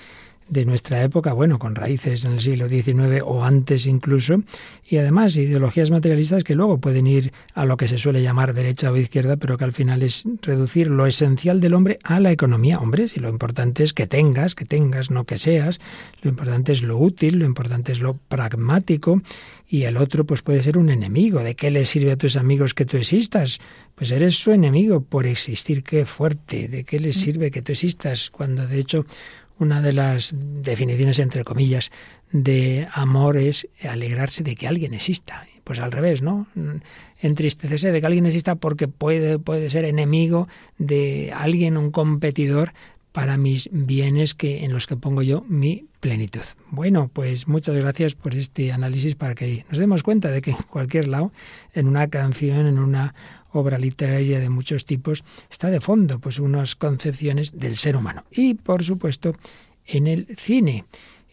de 0.49 0.65
nuestra 0.65 1.03
época, 1.03 1.33
bueno, 1.33 1.59
con 1.59 1.75
raíces 1.75 2.25
en 2.25 2.33
el 2.33 2.41
siglo 2.41 2.69
XIX 2.69 3.23
o 3.25 3.45
antes 3.45 3.87
incluso, 3.87 4.43
y 4.89 4.99
además 4.99 5.37
ideologías 5.37 5.91
materialistas 5.91 6.45
que 6.45 6.55
luego 6.55 6.79
pueden 6.79 7.07
ir 7.07 7.33
a 7.55 7.65
lo 7.65 7.77
que 7.77 7.89
se 7.89 7.99
suele 7.99 8.23
llamar 8.23 8.55
derecha 8.55 8.91
o 8.91 8.97
izquierda, 8.97 9.37
pero 9.37 9.59
que 9.59 9.65
al 9.65 9.73
final 9.73 10.03
es 10.03 10.25
reducir 10.43 10.89
lo 10.89 11.07
esencial 11.07 11.61
del 11.61 11.75
hombre 11.75 11.99
a 12.05 12.21
la 12.21 12.31
economía. 12.31 12.79
Hombre, 12.79 13.09
si 13.09 13.21
lo 13.21 13.29
importante 13.29 13.83
es 13.83 13.93
que 13.93 14.07
tengas, 14.07 14.55
que 14.55 14.65
tengas, 14.65 15.11
no 15.11 15.25
que 15.25 15.39
seas, 15.39 15.81
lo 16.23 16.31
importante 16.31 16.73
es 16.73 16.83
lo 16.83 16.99
útil, 16.99 17.39
lo 17.41 17.45
importante 17.45 17.93
es 17.93 18.01
lo 18.01 18.15
pragmático, 18.15 19.23
y 19.69 19.83
el 19.83 19.97
otro 19.97 20.25
pues 20.25 20.43
puede 20.43 20.63
ser 20.63 20.79
un 20.79 20.91
enemigo. 20.91 21.41
¿De 21.41 21.57
qué 21.57 21.71
le 21.71 21.85
sirve 21.85 22.13
a 22.13 22.17
tus 22.17 22.37
amigos 22.37 22.73
que 22.73 22.85
tú 22.85 22.97
existas? 22.97 23.59
Pues 23.95 24.13
eres 24.13 24.37
su 24.37 24.53
enemigo 24.53 25.01
por 25.01 25.27
existir. 25.27 25.83
Qué 25.83 26.07
fuerte. 26.07 26.69
¿De 26.69 26.85
qué 26.85 27.01
les 27.01 27.17
sirve 27.17 27.51
que 27.51 27.63
tú 27.63 27.73
existas? 27.73 28.31
Cuando 28.31 28.67
de 28.67 28.79
hecho 28.79 29.07
una 29.59 29.81
de 29.81 29.93
las 29.93 30.35
definiciones, 30.37 31.19
entre 31.19 31.45
comillas, 31.45 31.91
de 32.33 32.87
amor 32.93 33.37
es 33.37 33.69
alegrarse 33.83 34.43
de 34.43 34.57
que 34.57 34.67
alguien 34.67 34.95
exista. 34.95 35.47
Pues 35.65 35.81
al 35.81 35.91
revés, 35.91 36.23
¿no? 36.23 36.47
Entristecerse 37.21 37.91
de 37.91 38.01
que 38.01 38.07
alguien 38.07 38.27
exista 38.27 38.55
porque 38.55 38.87
puede, 38.87 39.41
puede 39.41 39.69
ser 39.69 39.85
enemigo 39.85 40.47
de 40.79 41.33
alguien, 41.35 41.77
un 41.77 41.91
competidor 41.91 42.73
para 43.17 43.39
mis 43.39 43.71
bienes 43.73 44.35
que 44.35 44.65
en 44.65 44.75
los 44.75 44.87
que 44.87 44.95
pongo 44.95 45.23
yo 45.23 45.43
mi 45.49 45.87
plenitud. 46.01 46.43
Bueno, 46.71 47.11
pues 47.11 47.49
muchas 47.49 47.75
gracias 47.75 48.15
por 48.15 48.35
este 48.35 48.73
análisis 48.73 49.15
para 49.15 49.35
que 49.35 49.65
nos 49.71 49.79
demos 49.79 50.03
cuenta 50.03 50.31
de 50.31 50.43
que 50.43 50.51
en 50.51 50.63
cualquier 50.71 51.09
lado, 51.09 51.33
en 51.73 51.89
una 51.89 52.09
canción, 52.09 52.67
en 52.67 52.79
una 52.79 53.15
obra 53.57 53.79
literaria 53.79 54.39
de 54.41 54.49
muchos 54.49 54.85
tipos, 54.85 55.25
está 55.51 55.71
de 55.71 55.81
fondo 55.81 56.19
pues 56.19 56.39
unas 56.39 56.77
concepciones 56.77 57.59
del 57.59 57.77
ser 57.77 57.97
humano. 57.97 58.25
Y 58.31 58.55
por 58.55 58.85
supuesto 58.85 59.35
en 59.87 60.07
el 60.07 60.27
cine. 60.37 60.85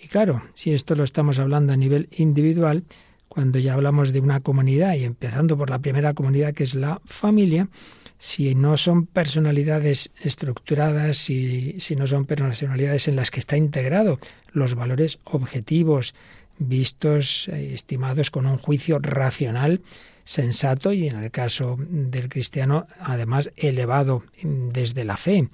Y 0.02 0.08
claro, 0.08 0.44
si 0.54 0.74
esto 0.74 0.96
lo 0.96 1.04
estamos 1.04 1.40
hablando 1.40 1.74
a 1.74 1.78
nivel 1.78 2.10
individual, 2.18 2.84
cuando 3.28 3.58
ya 3.58 3.74
hablamos 3.74 4.14
de 4.14 4.20
una 4.20 4.42
comunidad 4.42 4.96
y 4.96 5.06
empezando 5.06 5.58
por 5.58 5.70
la 5.70 5.80
primera 5.80 6.14
comunidad 6.14 6.54
que 6.54 6.64
es 6.64 6.76
la 6.76 7.02
familia, 7.06 7.70
si 8.18 8.54
no 8.54 8.78
son 8.78 9.06
personalidades 9.06 10.12
estructuradas, 10.22 11.18
si, 11.18 11.80
si 11.80 11.96
no 11.96 12.06
son 12.06 12.26
personalidades 12.26 13.08
en 13.08 13.16
las 13.16 13.32
que 13.32 13.40
está 13.40 13.58
integrado 13.58 14.20
los 14.52 14.76
valores 14.76 15.20
objetivos, 15.24 16.14
vistos, 16.60 17.48
eh, 17.50 17.74
estimados 17.74 18.32
con 18.32 18.46
un 18.46 18.58
juicio 18.58 19.00
racional, 19.00 19.82
sensato 20.24 20.94
y 20.94 21.08
en 21.08 21.24
el 21.24 21.32
caso 21.32 21.78
del 21.80 22.30
cristiano 22.30 22.88
además 23.00 23.52
elevado 23.56 24.24
desde 24.42 25.04
la 25.04 25.18
fe. 25.18 25.50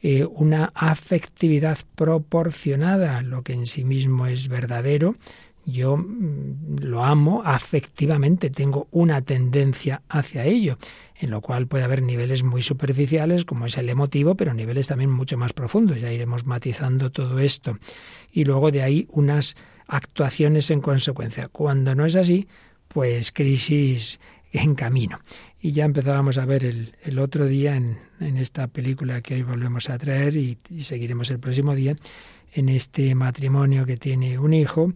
Eh, 0.00 0.24
una 0.24 0.70
afectividad 0.74 1.78
proporcionada, 1.96 3.20
lo 3.22 3.42
que 3.42 3.52
en 3.52 3.66
sí 3.66 3.84
mismo 3.84 4.26
es 4.26 4.46
verdadero. 4.46 5.16
Yo 5.66 5.96
mm, 5.96 6.78
lo 6.82 7.04
amo 7.04 7.42
afectivamente, 7.44 8.48
tengo 8.48 8.86
una 8.92 9.22
tendencia 9.22 10.02
hacia 10.08 10.44
ello, 10.44 10.78
en 11.20 11.30
lo 11.30 11.40
cual 11.40 11.66
puede 11.66 11.82
haber 11.82 12.02
niveles 12.02 12.44
muy 12.44 12.62
superficiales, 12.62 13.44
como 13.44 13.66
es 13.66 13.76
el 13.76 13.88
emotivo, 13.88 14.36
pero 14.36 14.54
niveles 14.54 14.86
también 14.86 15.10
mucho 15.10 15.36
más 15.36 15.52
profundos. 15.52 16.00
Ya 16.00 16.12
iremos 16.12 16.46
matizando 16.46 17.10
todo 17.10 17.40
esto. 17.40 17.76
Y 18.30 18.44
luego 18.44 18.70
de 18.70 18.82
ahí 18.82 19.08
unas 19.10 19.56
actuaciones 19.88 20.70
en 20.70 20.80
consecuencia. 20.80 21.48
Cuando 21.48 21.96
no 21.96 22.06
es 22.06 22.14
así, 22.14 22.46
pues 22.88 23.32
crisis 23.32 24.18
en 24.52 24.74
camino. 24.74 25.20
Y 25.60 25.72
ya 25.72 25.84
empezábamos 25.84 26.38
a 26.38 26.44
ver 26.44 26.64
el, 26.64 26.94
el 27.02 27.18
otro 27.18 27.46
día 27.46 27.74
en, 27.76 27.98
en, 28.20 28.36
esta 28.36 28.68
película 28.68 29.20
que 29.20 29.34
hoy 29.34 29.42
volvemos 29.42 29.90
a 29.90 29.98
traer 29.98 30.36
y, 30.36 30.58
seguiremos 30.80 31.30
el 31.30 31.40
próximo 31.40 31.74
día, 31.74 31.96
en 32.54 32.68
este 32.68 33.14
matrimonio 33.14 33.84
que 33.84 33.96
tiene 33.96 34.38
un 34.38 34.54
hijo, 34.54 34.92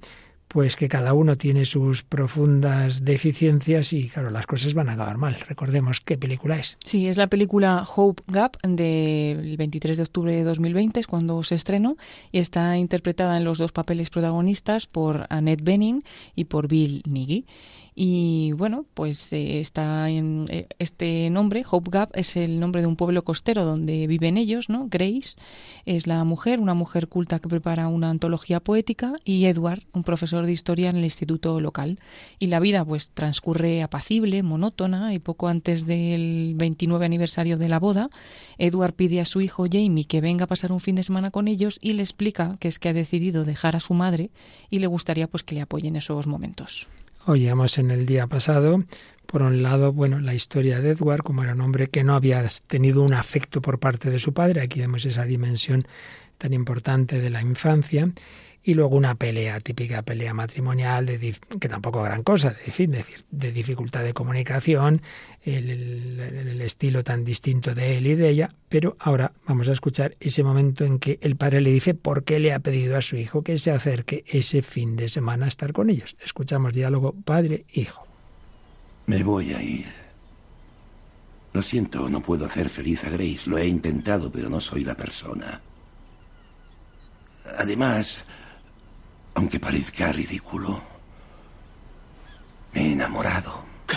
pues 0.47 0.77
que 0.77 0.89
cada 0.89 1.15
uno 1.15 1.37
tiene 1.37 1.65
sus 1.65 2.03
profundas 2.03 3.05
deficiencias 3.05 3.93
y 3.93 4.09
claro, 4.09 4.31
las 4.31 4.47
cosas 4.47 4.75
van 4.75 4.89
a 4.89 4.93
acabar 4.93 5.17
mal. 5.17 5.37
Recordemos 5.49 6.01
qué 6.01 6.17
película 6.17 6.59
es. 6.59 6.77
Sí, 6.85 7.07
es 7.07 7.17
la 7.17 7.27
película 7.27 7.85
Hope 7.97 8.23
Gap 8.29 8.59
del 8.63 9.57
23 9.57 9.97
de 9.97 10.03
octubre 10.03 10.33
de 10.35 10.45
2020, 10.45 11.01
es 11.01 11.07
cuando 11.07 11.43
se 11.43 11.55
estrenó 11.55 11.97
y 12.31 12.39
está 12.39 12.77
interpretada 12.77 13.37
en 13.37 13.45
los 13.45 13.59
dos 13.59 13.73
papeles 13.73 14.11
protagonistas 14.11 14.87
por 14.87 15.27
Annette 15.31 15.65
Bening 15.65 16.05
y 16.37 16.45
por 16.45 16.69
Bill 16.69 17.03
Nighy. 17.07 17.47
Y 17.95 18.53
bueno, 18.53 18.87
pues 18.95 19.33
eh, 19.35 19.61
está 19.61 20.09
en 20.09 20.47
eh, 20.49 20.67
este 20.79 21.29
nombre, 21.29 21.63
Hope 21.71 21.91
Gap, 21.91 22.11
es 22.15 22.37
el 22.37 22.59
nombre 22.59 22.81
de 22.81 22.87
un 22.87 22.97
pueblo 22.97 23.23
costero 23.23 23.67
donde 23.67 24.07
viven 24.07 24.39
ellos, 24.39 24.71
¿no? 24.71 24.89
Grace 24.89 25.37
es 25.85 26.07
la 26.07 26.25
mujer, 26.25 26.59
una 26.59 26.73
mujer 26.73 27.09
culta 27.09 27.39
que 27.39 27.51
prepara 27.51 27.89
una 27.89 28.09
antología 28.09 28.61
poética, 28.61 29.13
y 29.25 29.45
Edward, 29.45 29.83
un 29.93 30.05
profesor 30.05 30.47
de 30.47 30.53
historia 30.53 30.89
en 30.89 30.97
el 30.97 31.05
instituto 31.05 31.61
local. 31.61 31.99
Y 32.39 32.47
la 32.47 32.61
vida 32.61 32.83
pues 32.83 33.11
transcurre 33.11 33.83
apacible, 33.83 34.43
monótona, 34.43 35.13
y 35.13 35.19
poco 35.19 35.49
antes 35.49 35.85
del 35.85 36.55
29 36.57 37.05
aniversario 37.05 37.59
de 37.59 37.69
la 37.69 37.79
boda, 37.79 38.09
Edward 38.57 38.95
pide 38.95 39.21
a 39.21 39.27
su 39.27 39.43
hijo 39.43 39.67
Jamie 39.71 40.07
que 40.07 40.23
venga 40.23 40.45
a 40.45 40.49
pasar 40.49 40.73
un 40.73 40.81
fin 40.81 40.95
de 40.95 41.03
semana 41.03 41.31
con 41.31 41.47
ellos 41.47 41.79
y 41.83 41.93
le 41.93 42.03
explica 42.03 42.57
que 42.59 42.69
es 42.69 42.79
que 42.79 42.89
ha 42.89 42.95
decidido 42.95 43.45
dejar 43.45 43.77
a 43.77 43.81
su 43.81 43.93
madre 43.93 44.31
y 44.71 44.79
le 44.79 44.87
gustaría 44.87 45.27
pues 45.27 45.43
que 45.43 45.55
le 45.55 45.61
apoyen 45.61 45.97
esos 45.97 46.27
momentos. 46.27 46.89
Oíamos 47.25 47.79
en 47.79 47.93
el 47.93 48.05
día 48.05 48.27
pasado, 48.27 48.83
por 49.27 49.43
un 49.43 49.63
lado, 49.63 49.93
bueno, 49.93 50.19
la 50.19 50.35
historia 50.35 50.81
de 50.81 50.91
Edward, 50.91 51.23
como 51.23 51.45
era 51.45 51.53
un 51.53 51.61
hombre 51.61 51.89
que 51.89 52.03
no 52.03 52.17
había 52.17 52.45
tenido 52.67 53.01
un 53.01 53.15
afecto 53.15 53.63
por 53.63 53.79
parte 53.79 54.11
de 54.11 54.19
su 54.19 54.33
padre, 54.33 54.61
aquí 54.61 54.81
vemos 54.81 55.05
esa 55.05 55.25
dimensión 55.25 55.87
tan 56.37 56.53
importante 56.53 57.21
de 57.21 57.31
la 57.31 57.41
infancia, 57.41 58.11
y 58.65 58.75
luego 58.75 58.97
una 58.97 59.15
pelea, 59.15 59.61
típica 59.61 60.03
pelea 60.03 60.35
matrimonial, 60.35 61.07
de, 61.07 61.35
que 61.61 61.69
tampoco 61.69 62.03
gran 62.03 62.23
cosa, 62.23 62.51
de, 62.51 62.73
fin, 62.73 62.93
de, 62.93 63.05
de 63.31 63.53
dificultad 63.53 64.05
de 64.05 64.13
comunicación, 64.13 65.03
el, 65.45 66.61
estilo 66.61 67.03
tan 67.03 67.25
distinto 67.25 67.75
de 67.75 67.97
él 67.97 68.07
y 68.07 68.15
de 68.15 68.29
ella, 68.29 68.55
pero 68.69 68.97
ahora 69.01 69.33
vamos 69.47 69.69
a 69.69 69.73
escuchar 69.73 70.15
ese 70.21 70.45
momento 70.45 70.85
en 70.85 70.99
que 70.99 71.19
el 71.23 71.37
padre 71.37 71.61
le 71.61 71.71
dice 71.71 71.95
por 71.95 72.25
qué 72.25 72.39
le 72.39 72.53
ha 72.53 72.61
pedido 72.61 72.97
a 72.97 73.03
su 73.03 73.17
hijo 73.17 73.43
que 73.43 73.57
se 73.57 73.73
acerque 73.73 74.25
ese 74.27 74.63
fin 74.63 74.95
de 74.95 75.09
semana 75.09 75.47
a 75.47 75.49
estar 75.49 75.73
con 75.73 75.91
ellos. 75.91 76.17
Escuchamos 76.25 76.73
diálogo 76.73 77.13
padre-hijo. 77.13 78.07
Me 79.07 79.23
voy 79.25 79.53
a 79.53 79.63
ir. 79.63 79.87
Lo 81.53 81.63
siento, 81.63 82.09
no 82.09 82.21
puedo 82.21 82.47
hacer 82.47 82.71
feliz 82.71 83.05
a 83.05 83.11
Grace. 83.11 83.51
Lo 83.51 83.59
he 83.59 83.67
intentado, 83.67 84.31
pero 84.31 84.49
no 84.49 84.61
soy 84.61 84.85
la 84.85 84.97
persona. 84.97 85.61
Además, 87.59 88.25
aunque 89.35 89.61
parezca 89.61 90.13
ridículo, 90.13 90.83
me 92.73 92.81
he 92.81 92.93
enamorado. 92.93 93.65
¿Qué? 93.87 93.97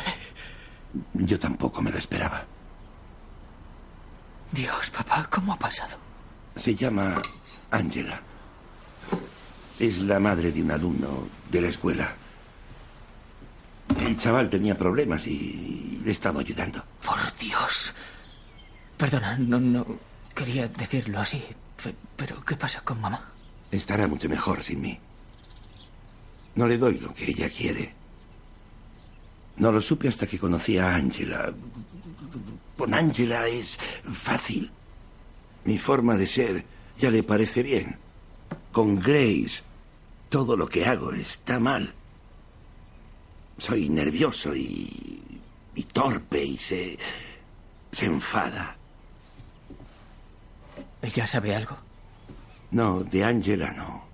Yo 1.13 1.39
tampoco 1.39 1.81
me 1.81 1.91
lo 1.91 1.97
esperaba. 1.97 2.45
Dios, 4.51 4.89
papá, 4.89 5.27
¿cómo 5.29 5.53
ha 5.53 5.59
pasado? 5.59 5.97
Se 6.55 6.75
llama 6.75 7.21
Angela. 7.71 8.21
Es 9.79 9.97
la 9.99 10.19
madre 10.19 10.51
de 10.51 10.61
un 10.61 10.71
alumno 10.71 11.27
de 11.51 11.61
la 11.61 11.67
escuela. 11.67 12.13
El 13.99 14.17
chaval 14.17 14.49
tenía 14.49 14.77
problemas 14.77 15.27
y 15.27 15.99
le 16.03 16.09
he 16.09 16.13
estado 16.13 16.39
ayudando. 16.39 16.83
Por 17.05 17.17
Dios. 17.37 17.93
Perdona, 18.97 19.37
no, 19.37 19.59
no 19.59 19.85
quería 20.33 20.67
decirlo 20.67 21.19
así. 21.19 21.43
Pero, 22.15 22.43
¿qué 22.43 22.55
pasa 22.55 22.81
con 22.81 23.01
mamá? 23.01 23.31
Estará 23.71 24.07
mucho 24.07 24.29
mejor 24.29 24.63
sin 24.63 24.81
mí. 24.81 24.99
No 26.55 26.67
le 26.67 26.77
doy 26.77 26.99
lo 26.99 27.13
que 27.13 27.29
ella 27.31 27.49
quiere. 27.49 27.93
No 29.57 29.71
lo 29.71 29.81
supe 29.81 30.07
hasta 30.07 30.27
que 30.27 30.39
conocí 30.39 30.77
a 30.77 30.95
Angela. 30.95 31.53
Con 32.77 32.93
Angela 32.93 33.47
es 33.47 33.77
fácil. 34.11 34.71
Mi 35.65 35.77
forma 35.77 36.15
de 36.15 36.27
ser 36.27 36.65
ya 36.97 37.09
le 37.09 37.23
parece 37.23 37.63
bien. 37.63 37.97
Con 38.71 38.99
Grace, 38.99 39.61
todo 40.29 40.57
lo 40.57 40.67
que 40.67 40.85
hago 40.85 41.11
está 41.13 41.59
mal. 41.59 41.93
Soy 43.57 43.89
nervioso 43.89 44.53
y, 44.55 45.39
y 45.75 45.83
torpe 45.83 46.43
y 46.43 46.57
se, 46.57 46.97
se 47.91 48.05
enfada. 48.05 48.75
¿Ella 51.01 51.27
sabe 51.27 51.55
algo? 51.55 51.77
No, 52.71 53.03
de 53.03 53.23
Angela 53.23 53.71
no. 53.71 54.04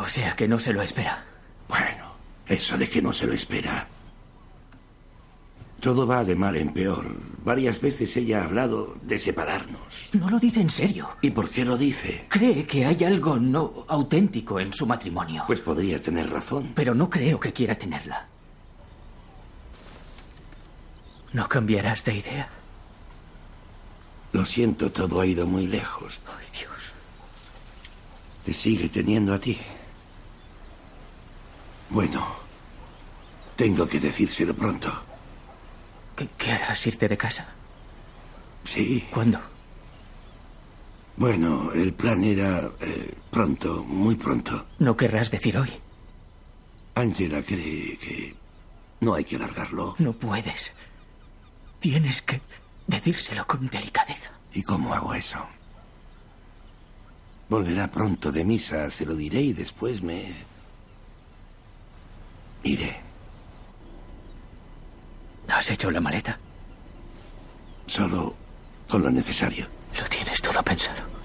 O 0.00 0.08
sea 0.08 0.34
que 0.34 0.48
no 0.48 0.58
se 0.58 0.72
lo 0.72 0.82
espera. 0.82 1.24
Bueno, 1.68 2.12
eso 2.46 2.76
de 2.78 2.88
que 2.88 3.02
no 3.02 3.12
se 3.12 3.26
lo 3.26 3.32
espera. 3.32 3.88
Todo 5.80 6.06
va 6.06 6.24
de 6.24 6.36
mal 6.36 6.56
en 6.56 6.72
peor. 6.72 7.06
Varias 7.44 7.80
veces 7.80 8.16
ella 8.16 8.40
ha 8.40 8.44
hablado 8.44 8.96
de 9.02 9.18
separarnos. 9.18 10.08
No 10.12 10.30
lo 10.30 10.38
dice 10.38 10.60
en 10.60 10.70
serio. 10.70 11.10
¿Y 11.20 11.30
por 11.30 11.50
qué 11.50 11.64
lo 11.64 11.76
dice? 11.76 12.26
Cree 12.28 12.66
que 12.66 12.86
hay 12.86 13.04
algo 13.04 13.38
no 13.38 13.84
auténtico 13.88 14.58
en 14.58 14.72
su 14.72 14.86
matrimonio. 14.86 15.44
Pues 15.46 15.60
podría 15.60 16.00
tener 16.00 16.30
razón. 16.30 16.72
Pero 16.74 16.94
no 16.94 17.08
creo 17.10 17.38
que 17.38 17.52
quiera 17.52 17.76
tenerla. 17.76 18.26
¿No 21.32 21.48
cambiarás 21.48 22.02
de 22.04 22.16
idea? 22.16 22.48
Lo 24.32 24.44
siento, 24.46 24.90
todo 24.90 25.20
ha 25.20 25.26
ido 25.26 25.46
muy 25.46 25.66
lejos. 25.66 26.18
Ay, 26.26 26.46
Dios. 26.58 26.75
Te 28.46 28.54
sigue 28.54 28.88
teniendo 28.88 29.34
a 29.34 29.40
ti. 29.40 29.58
Bueno, 31.90 32.24
tengo 33.56 33.88
que 33.88 33.98
decírselo 33.98 34.54
pronto. 34.54 34.88
¿Qué, 36.14 36.28
qué 36.38 36.52
harás? 36.52 36.86
¿Irte 36.86 37.08
de 37.08 37.16
casa? 37.16 37.48
Sí. 38.64 39.04
¿Cuándo? 39.10 39.40
Bueno, 41.16 41.72
el 41.72 41.92
plan 41.92 42.22
era 42.22 42.70
eh, 42.78 43.14
pronto, 43.32 43.82
muy 43.82 44.14
pronto. 44.14 44.66
¿No 44.78 44.96
querrás 44.96 45.32
decir 45.32 45.58
hoy? 45.58 45.72
Angela 46.94 47.42
cree 47.42 47.98
que 47.98 48.36
no 49.00 49.14
hay 49.14 49.24
que 49.24 49.34
alargarlo. 49.34 49.96
No 49.98 50.12
puedes. 50.12 50.70
Tienes 51.80 52.22
que 52.22 52.40
decírselo 52.86 53.44
con 53.44 53.66
delicadeza. 53.66 54.30
¿Y 54.54 54.62
cómo 54.62 54.94
hago 54.94 55.14
eso? 55.14 55.44
Volverá 57.48 57.88
pronto 57.88 58.32
de 58.32 58.44
misa, 58.44 58.90
se 58.90 59.06
lo 59.06 59.14
diré 59.14 59.40
y 59.40 59.52
después 59.52 60.02
me... 60.02 60.34
Iré. 62.64 62.96
¿Has 65.48 65.70
hecho 65.70 65.90
la 65.90 66.00
maleta? 66.00 66.38
Solo 67.86 68.34
con 68.88 69.02
lo 69.02 69.10
necesario. 69.10 69.66
Lo 69.96 70.04
tienes 70.06 70.42
todo 70.42 70.62
pensado. 70.62 71.15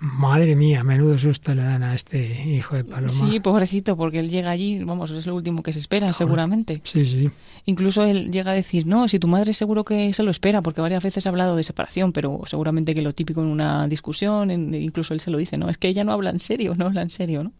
Madre 0.00 0.56
mía, 0.56 0.82
menudo 0.82 1.18
susto 1.18 1.54
le 1.54 1.62
dan 1.62 1.82
a 1.82 1.92
este 1.92 2.48
hijo 2.48 2.74
de 2.74 2.84
Paloma. 2.84 3.12
Sí, 3.12 3.38
pobrecito, 3.38 3.98
porque 3.98 4.18
él 4.18 4.30
llega 4.30 4.50
allí, 4.50 4.82
vamos, 4.82 5.10
es 5.10 5.26
lo 5.26 5.34
último 5.34 5.62
que 5.62 5.74
se 5.74 5.78
espera, 5.78 6.10
seguramente. 6.14 6.80
Sí, 6.84 7.04
sí. 7.04 7.30
Incluso 7.66 8.04
él 8.04 8.32
llega 8.32 8.52
a 8.52 8.54
decir, 8.54 8.86
no, 8.86 9.08
si 9.08 9.18
tu 9.18 9.28
madre 9.28 9.52
seguro 9.52 9.84
que 9.84 10.14
se 10.14 10.22
lo 10.22 10.30
espera, 10.30 10.62
porque 10.62 10.80
varias 10.80 11.02
veces 11.02 11.26
ha 11.26 11.28
hablado 11.28 11.54
de 11.54 11.64
separación, 11.64 12.12
pero 12.14 12.40
seguramente 12.46 12.94
que 12.94 13.02
lo 13.02 13.12
típico 13.12 13.42
en 13.42 13.48
una 13.48 13.86
discusión, 13.88 14.50
incluso 14.74 15.12
él 15.12 15.20
se 15.20 15.30
lo 15.30 15.36
dice, 15.36 15.58
no, 15.58 15.68
es 15.68 15.76
que 15.76 15.88
ella 15.88 16.02
no 16.02 16.12
habla 16.12 16.30
en 16.30 16.40
serio, 16.40 16.74
no 16.74 16.86
habla 16.86 17.02
en 17.02 17.10
serio, 17.10 17.44
¿no? 17.44 17.52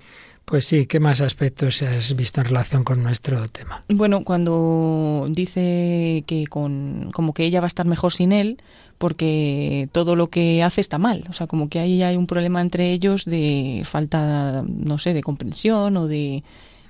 Pues 0.47 0.67
sí, 0.67 0.87
¿qué 0.87 0.99
más 0.99 1.21
aspectos 1.21 1.83
has 1.83 2.17
visto 2.17 2.41
en 2.41 2.47
relación 2.47 2.83
con 2.83 3.03
nuestro 3.03 3.49
tema? 3.49 3.85
Bueno, 3.89 4.25
cuando 4.25 5.29
dice 5.31 6.25
que 6.27 6.47
con 6.49 7.11
como 7.13 7.35
que 7.35 7.45
ella 7.45 7.61
va 7.61 7.67
a 7.67 7.69
estar 7.69 7.87
mejor 7.87 8.13
sin 8.13 8.33
él, 8.33 8.59
porque 9.01 9.89
todo 9.93 10.15
lo 10.15 10.29
que 10.29 10.63
hace 10.63 10.83
está 10.83 10.99
mal. 10.99 11.25
O 11.31 11.33
sea, 11.33 11.47
como 11.47 11.71
que 11.71 11.81
ahí 11.81 12.03
hay 12.03 12.19
un 12.19 12.27
problema 12.27 12.61
entre 12.61 12.93
ellos 12.93 13.25
de 13.25 13.81
falta, 13.87 14.63
no 14.63 14.99
sé, 14.99 15.15
de 15.15 15.23
comprensión 15.23 15.97
o 15.97 16.07
de 16.07 16.43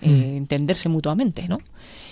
eh, 0.02 0.08
mm. 0.08 0.36
entenderse 0.38 0.88
mutuamente, 0.88 1.46
¿no? 1.46 1.60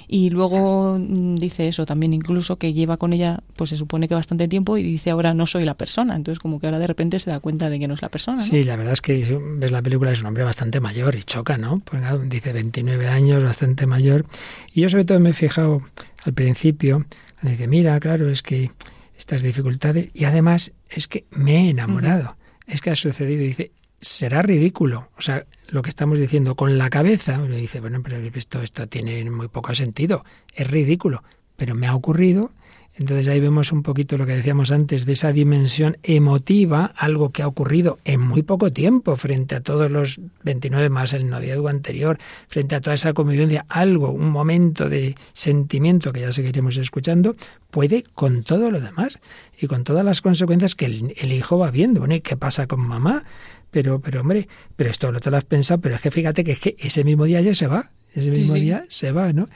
Y 0.07 0.31
luego 0.31 0.97
mm, 0.97 1.35
dice 1.35 1.67
eso 1.67 1.85
también 1.85 2.15
incluso 2.15 2.59
que 2.59 2.73
lleva 2.73 2.97
con 2.97 3.13
ella, 3.13 3.41
pues 3.57 3.71
se 3.71 3.77
supone 3.77 4.07
que 4.07 4.15
bastante 4.15 4.47
tiempo 4.47 4.79
y 4.79 4.85
dice 4.85 5.11
ahora 5.11 5.35
no 5.35 5.47
soy 5.47 5.65
la 5.65 5.75
persona. 5.75 6.15
Entonces 6.15 6.39
como 6.39 6.61
que 6.61 6.69
ahora 6.69 6.79
de 6.79 6.87
repente 6.87 7.19
se 7.19 7.33
da 7.33 7.41
cuenta 7.41 7.69
de 7.69 7.81
que 7.81 7.89
no 7.89 7.95
es 7.95 8.03
la 8.03 8.09
persona. 8.09 8.39
Sí, 8.39 8.63
la 8.63 8.77
verdad 8.77 8.93
es 8.93 9.01
que 9.01 9.41
ves 9.57 9.73
la 9.73 9.83
película 9.83 10.13
es 10.13 10.21
un 10.21 10.29
hombre 10.29 10.45
bastante 10.45 10.79
mayor 10.79 11.17
y 11.17 11.25
choca, 11.25 11.59
¿no? 11.59 11.81
Pues, 11.81 12.01
dice 12.31 12.53
29 12.53 13.09
años, 13.09 13.43
bastante 13.43 13.85
mayor. 13.87 14.27
Y 14.73 14.83
yo 14.83 14.91
sobre 14.91 15.05
todo 15.05 15.19
me 15.19 15.31
he 15.31 15.35
fijado 15.35 15.83
al 16.25 16.35
principio, 16.35 17.05
dice, 17.43 17.67
mira, 17.67 17.99
claro, 17.99 18.29
es 18.29 18.43
que 18.45 18.71
estas 19.19 19.43
dificultades 19.43 20.11
y 20.15 20.25
además 20.25 20.73
es 20.89 21.09
que 21.09 21.27
me 21.31 21.67
he 21.67 21.71
enamorado. 21.71 22.37
Es 22.67 22.81
que 22.81 22.91
ha 22.91 22.95
sucedido, 22.95 23.43
dice, 23.43 23.73
será 24.01 24.43
ridículo. 24.43 25.11
O 25.19 25.23
sea, 25.23 25.45
lo 25.69 25.83
que 25.83 25.91
estamos 25.91 26.19
diciendo 26.19 26.55
con 26.55 26.79
la 26.79 26.89
cabeza, 26.89 27.39
uno 27.39 27.57
dice, 27.57 27.81
bueno, 27.81 28.01
pero 28.03 28.17
esto, 28.17 28.63
esto 28.63 28.87
tiene 28.87 29.29
muy 29.31 29.49
poco 29.49 29.75
sentido, 29.75 30.25
es 30.55 30.71
ridículo, 30.71 31.25
pero 31.57 31.75
me 31.75 31.89
ha 31.89 31.95
ocurrido 31.95 32.53
entonces 32.99 33.29
ahí 33.29 33.39
vemos 33.39 33.71
un 33.71 33.85
poquito 33.85 34.19
lo 34.19 34.27
que 34.27 34.33
decíamos 34.33 34.73
antes 34.73 35.07
de 35.07 35.13
esa 35.13 35.33
dimensión 35.33 35.99
emotiva, 36.03 36.93
algo 36.97 37.31
que 37.31 37.43
ha 37.43 37.47
ocurrido 37.47 38.01
en 38.05 38.21
muy 38.21 38.43
poco 38.43 38.73
tiempo 38.73 39.17
frente 39.17 39.55
a 39.55 39.61
todos 39.61 39.89
los 39.89 40.21
29 40.43 40.91
más 40.91 41.13
el 41.13 41.29
noviazgo 41.29 41.69
anterior, 41.69 42.19
frente 42.49 42.75
a 42.75 42.81
toda 42.81 42.95
esa 42.95 43.13
convivencia, 43.13 43.65
algo, 43.69 44.11
un 44.11 44.31
momento 44.31 44.89
de 44.89 45.15
sentimiento 45.33 46.13
que 46.13 46.23
ya 46.23 46.33
seguiremos 46.33 46.77
escuchando, 46.77 47.37
puede 47.71 48.03
con 48.15 48.43
todo 48.43 48.73
lo 48.73 48.81
demás 48.81 49.21
y 49.61 49.69
con 49.69 49.85
todas 49.85 50.05
las 50.05 50.21
consecuencias 50.21 50.75
que 50.75 50.87
el, 50.87 51.33
hijo 51.33 51.57
va 51.57 51.71
viendo. 51.71 52.01
Bueno, 52.01 52.17
¿y 52.17 52.21
qué 52.21 52.37
pasa 52.37 52.67
con 52.67 52.81
mamá? 52.81 53.23
Pero, 53.71 54.01
pero 54.01 54.23
hombre, 54.23 54.49
pero 54.75 54.91
esto 54.91 55.13
lo 55.13 55.21
te 55.21 55.31
lo 55.31 55.37
has 55.37 55.45
pensado, 55.45 55.81
pero 55.81 55.95
es 55.95 56.01
que 56.01 56.11
fíjate 56.11 56.43
que 56.43 56.53
es 56.53 56.59
que 56.59 56.75
ese 56.81 57.05
mismo 57.05 57.27
día 57.27 57.41
ya 57.43 57.55
se 57.55 57.69
va, 57.69 57.93
ese 58.13 58.33
mismo 58.33 58.55
día 58.55 58.85
se 58.89 59.13
va, 59.13 59.33
¿no? 59.33 59.49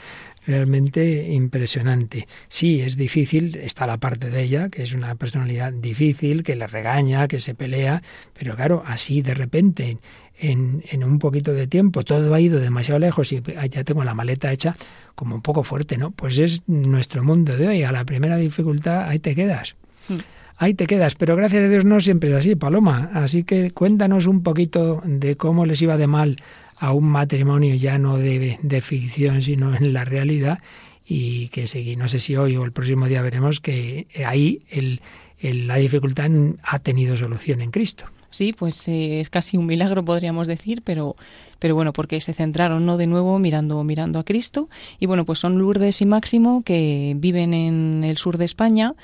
Realmente 0.46 1.32
impresionante. 1.32 2.26
Sí, 2.48 2.80
es 2.80 2.96
difícil, 2.96 3.56
está 3.56 3.86
la 3.86 3.98
parte 3.98 4.30
de 4.30 4.42
ella, 4.42 4.68
que 4.68 4.82
es 4.82 4.92
una 4.92 5.14
personalidad 5.14 5.72
difícil, 5.72 6.42
que 6.42 6.56
le 6.56 6.66
regaña, 6.66 7.28
que 7.28 7.38
se 7.38 7.54
pelea, 7.54 8.02
pero 8.38 8.56
claro, 8.56 8.82
así 8.86 9.22
de 9.22 9.34
repente, 9.34 9.98
en, 10.38 10.82
en 10.90 11.04
un 11.04 11.18
poquito 11.18 11.52
de 11.52 11.66
tiempo, 11.66 12.02
todo 12.02 12.34
ha 12.34 12.40
ido 12.40 12.60
demasiado 12.60 12.98
lejos 12.98 13.32
y 13.32 13.42
ya 13.70 13.84
tengo 13.84 14.04
la 14.04 14.14
maleta 14.14 14.52
hecha 14.52 14.76
como 15.14 15.34
un 15.34 15.42
poco 15.42 15.62
fuerte, 15.62 15.98
¿no? 15.98 16.10
Pues 16.10 16.38
es 16.38 16.62
nuestro 16.66 17.22
mundo 17.22 17.56
de 17.56 17.68
hoy, 17.68 17.82
a 17.82 17.92
la 17.92 18.04
primera 18.04 18.36
dificultad, 18.36 19.08
ahí 19.08 19.18
te 19.18 19.34
quedas. 19.34 19.76
Mm. 20.08 20.18
Ahí 20.56 20.74
te 20.74 20.86
quedas, 20.86 21.16
pero 21.16 21.34
gracias 21.34 21.64
a 21.64 21.68
Dios 21.68 21.84
no 21.84 21.98
siempre 21.98 22.30
es 22.30 22.36
así, 22.36 22.54
Paloma. 22.54 23.10
Así 23.14 23.42
que 23.42 23.72
cuéntanos 23.72 24.26
un 24.26 24.44
poquito 24.44 25.02
de 25.04 25.36
cómo 25.36 25.66
les 25.66 25.82
iba 25.82 25.96
de 25.96 26.06
mal 26.06 26.36
a 26.82 26.92
un 26.92 27.04
matrimonio 27.04 27.76
ya 27.76 27.96
no 27.96 28.16
de, 28.16 28.80
ficción, 28.82 29.40
sino 29.40 29.72
en 29.72 29.92
la 29.92 30.04
realidad, 30.04 30.58
y 31.06 31.46
que 31.50 31.68
seguí, 31.68 31.94
no 31.94 32.08
sé 32.08 32.18
si 32.18 32.34
hoy 32.34 32.56
o 32.56 32.64
el 32.64 32.72
próximo 32.72 33.06
día 33.06 33.22
veremos 33.22 33.60
que 33.60 34.08
ahí 34.26 34.62
el, 34.68 35.00
la 35.40 35.76
dificultad 35.76 36.28
ha 36.64 36.80
tenido 36.80 37.16
solución 37.16 37.60
en 37.60 37.70
Cristo. 37.70 38.06
Sí, 38.30 38.52
pues 38.52 38.88
eh, 38.88 39.20
es 39.20 39.30
casi 39.30 39.56
un 39.56 39.66
milagro 39.66 40.04
podríamos 40.04 40.48
decir, 40.48 40.82
pero 40.82 41.14
pero 41.60 41.76
bueno, 41.76 41.92
porque 41.92 42.20
se 42.20 42.32
centraron 42.32 42.84
no 42.84 42.96
de 42.96 43.06
nuevo 43.06 43.38
mirando 43.38 43.84
mirando 43.84 44.18
a 44.18 44.24
Cristo. 44.24 44.68
Y 44.98 45.06
bueno, 45.06 45.24
pues 45.24 45.38
son 45.38 45.58
Lourdes 45.58 46.00
y 46.00 46.06
Máximo 46.06 46.62
que 46.64 47.14
viven 47.16 47.54
en 47.54 48.02
el 48.02 48.16
sur 48.16 48.38
de 48.38 48.46
España, 48.46 48.94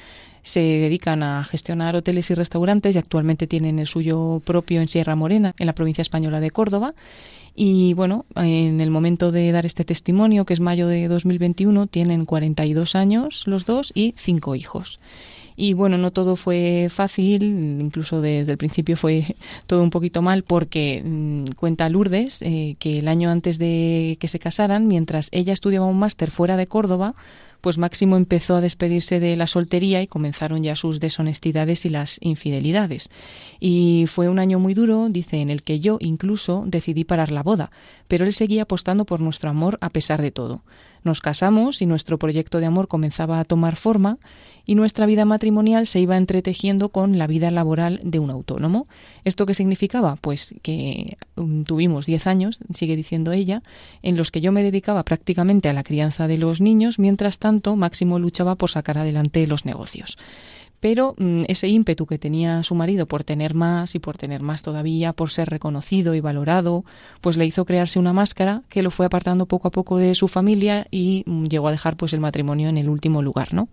se 0.43 0.61
dedican 0.61 1.23
a 1.23 1.45
gestionar 1.45 1.95
hoteles 1.95 2.29
y 2.31 2.35
restaurantes 2.35 2.97
y 2.97 2.99
actualmente 2.99 3.47
tienen 3.47 3.79
el 3.79 3.87
suyo 3.87 4.43
propio 4.45 4.81
en 4.81 4.89
Sierra 4.89 5.15
Morena, 5.15 5.55
en 5.59 5.67
la 5.67 5.75
provincia 5.75 6.03
española 6.03 6.41
de 6.41 6.51
Córdoba 6.51 6.95
y 7.61 7.93
bueno, 7.95 8.25
en 8.37 8.81
el 8.81 8.89
momento 8.89 9.33
de 9.33 9.51
dar 9.51 9.67
este 9.67 9.85
testimonio, 9.85 10.45
que 10.45 10.55
es 10.55 10.61
mayo 10.61 10.87
de 10.87 11.09
2021, 11.09 11.89
tienen 11.89 12.25
42 12.25 12.95
años 12.95 13.49
los 13.49 13.67
dos 13.67 13.91
y 13.97 14.15
cinco 14.17 14.55
hijos. 14.55 15.01
Y 15.57 15.73
bueno, 15.73 15.99
no 15.99 16.13
todo 16.13 16.37
fue 16.37 16.87
fácil, 16.89 17.43
incluso 17.81 18.21
desde 18.21 18.53
el 18.53 18.59
principio 18.59 18.97
fue 18.97 19.35
todo 19.67 19.83
un 19.83 19.91
poquito 19.91 20.23
mal 20.23 20.45
porque 20.45 21.03
mm, 21.05 21.55
cuenta 21.57 21.89
Lourdes 21.89 22.43
eh, 22.43 22.77
que 22.79 23.01
el 23.01 23.09
año 23.09 23.29
antes 23.29 23.59
de 23.59 24.19
que 24.21 24.29
se 24.29 24.39
casaran, 24.39 24.87
mientras 24.87 25.29
ella 25.33 25.53
estudiaba 25.53 25.87
un 25.87 25.99
máster 25.99 26.31
fuera 26.31 26.57
de 26.57 26.69
Córdoba, 26.69 27.17
pues 27.61 27.79
Máximo 27.79 28.17
empezó 28.17 28.57
a 28.57 28.61
despedirse 28.61 29.21
de 29.21 29.37
la 29.37 29.47
soltería 29.47 30.03
y 30.03 30.07
comenzaron 30.07 30.63
ya 30.63 30.77
sus 30.77 31.01
deshonestidades 31.01 31.85
y 31.85 31.91
las 31.91 32.19
infidelidades. 32.21 33.11
Y 33.61 34.07
fue 34.09 34.29
un 34.29 34.39
año 34.39 34.59
muy 34.59 34.75
duro, 34.75 35.09
dice, 35.09 35.41
en 35.41 35.51
el 35.51 35.63
que 35.63 35.81
yo 35.81 35.99
incluso 36.01 36.65
decidí 36.67 37.05
parar 37.05 37.31
la 37.31 37.43
boda, 37.43 37.71
pero 38.07 38.25
él 38.25 38.33
seguía 38.33 38.63
apostando 38.63 39.05
por 39.05 39.21
nuestro 39.21 39.51
amor 39.51 39.79
a 39.81 39.91
pesar 39.91 40.23
de 40.23 40.31
todo. 40.31 40.63
Nos 41.05 41.21
casamos 41.21 41.83
y 41.83 41.87
nuestro 41.87 42.19
proyecto 42.19 42.61
de 42.61 42.67
amor 42.67 42.89
comenzaba 42.89 43.41
a 43.41 43.45
tomar 43.45 43.77
forma 43.77 44.19
y 44.67 44.75
nuestra 44.75 45.07
vida 45.07 45.25
matrimonial 45.25 45.87
se 45.87 46.01
iba 46.01 46.17
entretejiendo 46.17 46.91
con 46.91 47.17
la 47.17 47.27
vida 47.27 47.51
laboral 47.51 48.01
de 48.03 48.19
un 48.19 48.31
autónomo. 48.31 48.87
¿Esto 49.25 49.47
qué 49.47 49.55
significaba? 49.55 50.17
Pues 50.17 50.55
que 50.63 51.17
um, 51.37 51.65
tuvimos 51.65 52.05
10 52.05 52.27
años, 52.27 52.61
sigue 52.75 52.95
diciendo 52.95 53.33
ella, 53.33 53.63
en 54.03 54.17
los 54.17 54.31
que 54.31 54.43
yo 54.43 54.53
me 54.53 54.63
dedicaba 54.63 55.05
prácticamente 55.05 55.71
a 55.71 55.73
la 55.73 55.85
crianza 55.85 56.29
de 56.29 56.37
los 56.37 56.61
niños, 56.61 56.99
mientras 56.99 57.39
tanto 57.39 57.77
Máximo 57.77 58.19
luchaba 58.19 58.57
por 58.57 58.71
sacar 58.71 58.99
adelante 58.99 59.47
los 59.47 59.65
negocios 59.65 60.19
pero 60.81 61.15
mm, 61.19 61.45
ese 61.49 61.69
ímpetu 61.69 62.07
que 62.07 62.19
tenía 62.19 62.63
su 62.63 62.75
marido 62.75 63.07
por 63.07 63.25
tener 63.25 63.55
más 63.55 63.95
y 63.95 63.99
por 63.99 64.17
tener 64.17 64.43
más 64.43 64.63
todavía, 64.63 65.13
por 65.13 65.31
ser 65.31 65.49
reconocido 65.49 66.15
y 66.15 66.21
valorado, 66.21 66.85
pues 67.21 67.37
le 67.37 67.47
hizo 67.47 67.65
crearse 67.65 67.99
una 67.99 68.13
máscara 68.13 68.63
que 68.69 68.83
lo 68.83 68.91
fue 68.91 69.07
apartando 69.07 69.47
poco 69.47 69.69
a 69.69 69.71
poco 69.71 69.97
de 69.97 70.15
su 70.15 70.29
familia 70.29 70.87
y 70.91 71.25
mm, 71.27 71.45
llegó 71.47 71.69
a 71.69 71.73
dejar 71.73 71.97
pues 71.97 72.13
el 72.13 72.21
matrimonio 72.21 72.69
en 72.69 72.79
el 72.79 72.89
último 72.89 73.23
lugar, 73.23 73.55
¿no? 73.55 73.69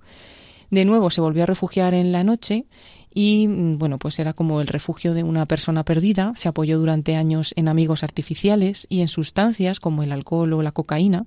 De 0.72 0.84
nuevo 0.86 1.10
se 1.10 1.22
volvió 1.22 1.44
a 1.44 1.46
refugiar 1.46 1.94
en 1.94 2.12
la 2.12 2.24
noche 2.24 2.66
y 3.14 3.48
mm, 3.48 3.78
bueno, 3.78 3.98
pues 3.98 4.20
era 4.20 4.34
como 4.34 4.60
el 4.62 4.68
refugio 4.68 5.14
de 5.14 5.24
una 5.24 5.46
persona 5.46 5.86
perdida. 5.86 6.34
Se 6.36 6.50
apoyó 6.50 6.78
durante 6.78 7.16
años 7.16 7.54
en 7.56 7.70
amigos 7.70 8.04
artificiales 8.04 8.88
y 8.90 9.02
en 9.02 9.08
sustancias 9.08 9.80
como 9.80 10.04
el 10.04 10.12
alcohol 10.12 10.52
o 10.54 10.62
la 10.62 10.74
cocaína 10.74 11.26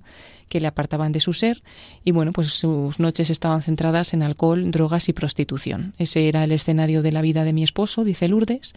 que 0.49 0.59
le 0.59 0.67
apartaban 0.67 1.11
de 1.11 1.19
su 1.19 1.33
ser 1.33 1.63
y 2.03 2.11
bueno, 2.11 2.33
pues 2.33 2.47
sus 2.47 2.99
noches 2.99 3.29
estaban 3.29 3.61
centradas 3.61 4.13
en 4.13 4.23
alcohol, 4.23 4.71
drogas 4.71 5.07
y 5.07 5.13
prostitución. 5.13 5.93
Ese 5.97 6.27
era 6.27 6.43
el 6.43 6.51
escenario 6.51 7.01
de 7.01 7.11
la 7.11 7.21
vida 7.21 7.43
de 7.43 7.53
mi 7.53 7.63
esposo, 7.63 8.03
dice 8.03 8.27
Lourdes, 8.27 8.73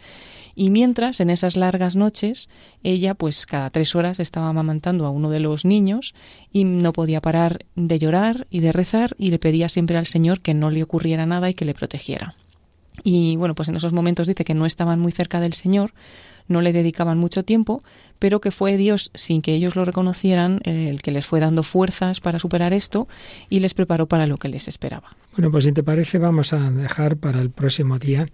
y 0.55 0.71
mientras 0.71 1.21
en 1.21 1.31
esas 1.31 1.57
largas 1.57 1.97
noches 1.97 2.49
ella 2.83 3.15
pues 3.15 3.47
cada 3.47 3.71
tres 3.71 3.97
horas 3.97 4.21
estaba 4.21 4.49
amamantando 4.49 5.07
a 5.07 5.11
uno 5.11 5.31
de 5.31 5.41
los 5.41 5.65
niños 5.65 6.15
y 6.53 6.65
no 6.65 6.93
podía 6.93 7.21
parar 7.21 7.65
de 7.75 7.99
llorar 7.99 8.47
y 8.51 8.61
de 8.61 8.73
rezar 8.73 9.17
y 9.19 9.31
le 9.31 9.39
pedía 9.39 9.69
siempre 9.69 9.97
al 9.97 10.07
Señor 10.07 10.41
que 10.41 10.55
no 10.55 10.71
le 10.71 10.83
ocurriera 10.83 11.27
nada 11.27 11.49
y 11.51 11.55
que 11.55 11.65
le 11.65 11.75
protegiera. 11.75 12.37
Y 13.03 13.37
bueno, 13.37 13.55
pues 13.55 13.69
en 13.69 13.77
esos 13.77 13.93
momentos 13.93 14.27
dice 14.27 14.45
que 14.45 14.55
no 14.55 14.67
estaban 14.67 15.01
muy 15.01 15.13
cerca 15.13 15.41
del 15.41 15.55
Señor, 15.55 15.95
no 16.53 16.61
le 16.61 16.73
dedicaban 16.73 17.19
mucho 17.19 17.43
tiempo, 17.45 17.83
pero 18.19 18.41
que 18.41 18.53
fue 18.53 18.77
Dios, 18.77 19.11
sin 19.15 19.43
que 19.43 19.55
ellos 19.55 19.75
lo 19.75 19.85
reconocieran, 19.85 20.61
el 20.65 21.03
que 21.03 21.11
les 21.11 21.27
fue 21.27 21.41
dando 21.41 21.65
fuerzas 21.65 22.21
para 22.21 22.39
superar 22.39 22.73
esto 22.73 23.09
y 23.49 23.59
les 23.61 23.75
preparó 23.75 24.07
para 24.07 24.27
lo 24.27 24.37
que 24.37 24.49
les 24.49 24.69
esperaba. 24.69 25.17
Bueno, 25.37 25.51
pues 25.51 25.65
si 25.65 25.73
te 25.73 25.83
parece, 25.83 26.19
vamos 26.19 26.53
a 26.53 26.71
dejar 26.71 27.17
para 27.17 27.41
el 27.41 27.51
próximo 27.51 27.99
día 27.99 28.27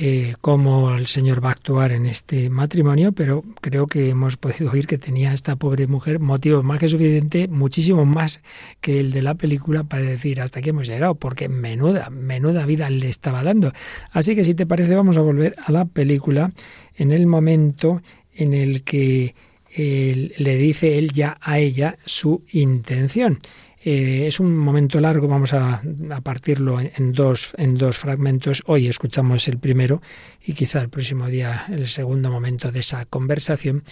eh, 0.00 0.36
cómo 0.40 0.94
el 0.94 1.08
Señor 1.08 1.44
va 1.44 1.48
a 1.48 1.52
actuar 1.52 1.90
en 1.90 2.06
este 2.06 2.50
matrimonio, 2.50 3.10
pero 3.10 3.42
creo 3.60 3.88
que 3.88 4.10
hemos 4.10 4.36
podido 4.36 4.70
oír 4.70 4.86
que 4.86 4.96
tenía 4.96 5.32
esta 5.32 5.56
pobre 5.56 5.88
mujer 5.88 6.20
motivo 6.20 6.62
más 6.62 6.78
que 6.78 6.88
suficiente, 6.88 7.48
muchísimo 7.48 8.04
más 8.04 8.40
que 8.80 9.00
el 9.00 9.10
de 9.10 9.22
la 9.22 9.34
película 9.34 9.82
para 9.82 10.04
decir 10.04 10.40
hasta 10.40 10.60
aquí 10.60 10.68
hemos 10.68 10.86
llegado, 10.86 11.16
porque 11.16 11.48
menuda, 11.48 12.10
menuda 12.10 12.64
vida 12.64 12.88
le 12.90 13.08
estaba 13.08 13.42
dando. 13.42 13.72
Así 14.12 14.36
que 14.36 14.44
si 14.44 14.54
te 14.54 14.66
parece 14.66 14.94
vamos 14.94 15.16
a 15.16 15.20
volver 15.20 15.56
a 15.64 15.72
la 15.72 15.84
película 15.84 16.52
en 16.94 17.10
el 17.10 17.26
momento 17.26 18.00
en 18.32 18.54
el 18.54 18.84
que 18.84 19.34
le 19.76 20.56
dice 20.56 20.96
él 20.96 21.10
ya 21.10 21.38
a 21.40 21.58
ella 21.58 21.96
su 22.04 22.44
intención. 22.52 23.40
Eh, 23.84 24.26
es 24.26 24.40
un 24.40 24.56
momento 24.56 25.00
largo, 25.00 25.28
vamos 25.28 25.54
a, 25.54 25.82
partirlo 26.22 26.80
en, 26.80 27.12
dos, 27.12 27.54
en 27.56 27.78
dos 27.78 27.96
fragmentos. 27.98 28.62
Hoy 28.66 28.88
escuchamos 28.88 29.46
el 29.46 29.58
primero 29.58 30.02
y 30.44 30.54
quizá 30.54 30.80
el 30.80 30.88
próximo 30.88 31.26
día 31.28 31.66
el 31.68 31.86
segundo 31.86 32.30
momento 32.30 32.72
de 32.72 32.80
esa 32.80 33.04
conversación, 33.06 33.84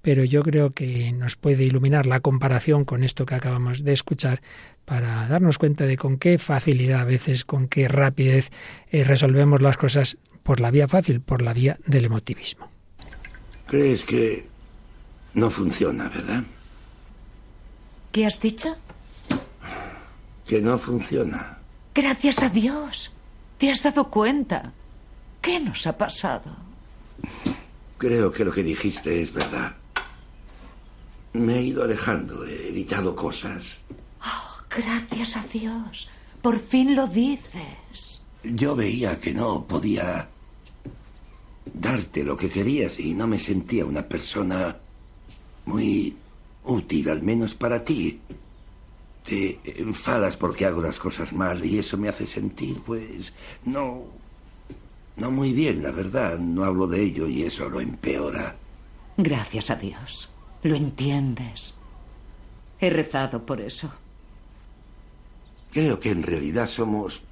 pero 0.00 0.24
yo 0.24 0.42
creo 0.42 0.70
que 0.70 1.12
nos 1.12 1.36
puede 1.36 1.64
iluminar 1.64 2.06
la 2.06 2.20
comparación 2.20 2.84
con 2.84 3.04
esto 3.04 3.26
que 3.26 3.34
acabamos 3.34 3.84
de 3.84 3.92
escuchar 3.92 4.40
para 4.86 5.28
darnos 5.28 5.58
cuenta 5.58 5.86
de 5.86 5.96
con 5.96 6.18
qué 6.18 6.38
facilidad 6.38 7.00
a 7.00 7.04
veces, 7.04 7.44
con 7.44 7.68
qué 7.68 7.88
rapidez 7.88 8.50
eh, 8.90 9.04
resolvemos 9.04 9.60
las 9.60 9.76
cosas 9.76 10.16
por 10.42 10.60
la 10.60 10.70
vía 10.70 10.88
fácil, 10.88 11.20
por 11.20 11.42
la 11.42 11.52
vía 11.52 11.78
del 11.86 12.06
emotivismo. 12.06 12.70
¿Crees 13.66 14.04
que 14.04 14.46
no 15.34 15.50
funciona, 15.50 16.08
verdad? 16.08 16.44
¿Qué 18.12 18.26
has 18.26 18.40
dicho? 18.40 18.76
Que 20.46 20.60
no 20.60 20.78
funciona. 20.78 21.58
Gracias 21.94 22.42
a 22.42 22.48
Dios. 22.48 23.10
¿Te 23.58 23.70
has 23.70 23.82
dado 23.82 24.10
cuenta? 24.10 24.72
¿Qué 25.40 25.60
nos 25.60 25.86
ha 25.86 25.96
pasado? 25.96 26.56
Creo 27.98 28.30
que 28.32 28.44
lo 28.44 28.52
que 28.52 28.62
dijiste 28.62 29.22
es 29.22 29.32
verdad. 29.32 29.76
Me 31.32 31.58
he 31.58 31.62
ido 31.62 31.82
alejando, 31.82 32.44
he 32.44 32.68
evitado 32.68 33.14
cosas. 33.14 33.78
Oh, 34.22 34.62
gracias 34.70 35.36
a 35.36 35.44
Dios. 35.52 36.08
Por 36.42 36.60
fin 36.60 36.94
lo 36.94 37.06
dices. 37.06 38.22
Yo 38.42 38.76
veía 38.76 39.18
que 39.18 39.32
no 39.32 39.64
podía 39.64 40.28
darte 41.72 42.22
lo 42.24 42.36
que 42.36 42.48
querías 42.48 42.98
y 42.98 43.14
no 43.14 43.26
me 43.26 43.38
sentía 43.38 43.86
una 43.86 44.02
persona 44.02 44.76
muy 45.64 46.16
útil, 46.64 47.08
al 47.08 47.22
menos 47.22 47.54
para 47.54 47.82
ti. 47.82 48.20
Te 49.24 49.60
enfadas 49.80 50.36
porque 50.36 50.66
hago 50.66 50.82
las 50.82 50.98
cosas 50.98 51.32
mal 51.32 51.64
y 51.64 51.78
eso 51.78 51.96
me 51.96 52.08
hace 52.08 52.26
sentir, 52.26 52.78
pues, 52.84 53.32
no, 53.64 54.04
no 55.16 55.30
muy 55.30 55.52
bien, 55.52 55.82
la 55.82 55.90
verdad. 55.90 56.38
No 56.38 56.64
hablo 56.64 56.86
de 56.86 57.02
ello 57.02 57.26
y 57.28 57.42
eso 57.42 57.68
lo 57.68 57.80
empeora. 57.80 58.56
Gracias 59.16 59.70
a 59.70 59.76
Dios. 59.76 60.28
Lo 60.62 60.74
entiendes. 60.74 61.74
He 62.80 62.90
rezado 62.90 63.46
por 63.46 63.60
eso. 63.60 63.90
Creo 65.70 65.98
que 65.98 66.10
en 66.10 66.22
realidad 66.22 66.66
somos 66.66 67.22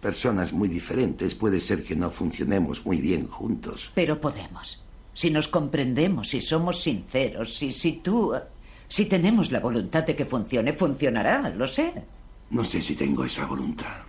personas 0.00 0.52
muy 0.52 0.68
diferentes. 0.68 1.34
Puede 1.34 1.60
ser 1.60 1.82
que 1.82 1.96
no 1.96 2.10
funcionemos 2.10 2.84
muy 2.84 3.00
bien 3.00 3.26
juntos. 3.26 3.90
Pero 3.94 4.20
podemos. 4.20 4.80
Si 5.12 5.30
nos 5.30 5.48
comprendemos, 5.48 6.28
si 6.28 6.40
somos 6.40 6.82
sinceros, 6.82 7.54
si, 7.54 7.72
si 7.72 7.92
tú... 7.92 8.34
Si 8.88 9.06
tenemos 9.06 9.50
la 9.50 9.60
voluntad 9.60 10.04
de 10.04 10.14
que 10.14 10.26
funcione, 10.26 10.72
funcionará, 10.72 11.48
lo 11.50 11.66
sé. 11.66 11.92
No 12.50 12.64
sé 12.64 12.82
si 12.82 12.94
tengo 12.94 13.24
esa 13.24 13.46
voluntad. 13.46 14.02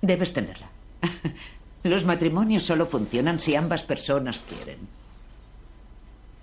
Debes 0.00 0.32
tenerla. 0.32 0.70
Los 1.82 2.04
matrimonios 2.04 2.62
solo 2.62 2.86
funcionan 2.86 3.40
si 3.40 3.54
ambas 3.54 3.82
personas 3.82 4.40
quieren. 4.40 4.78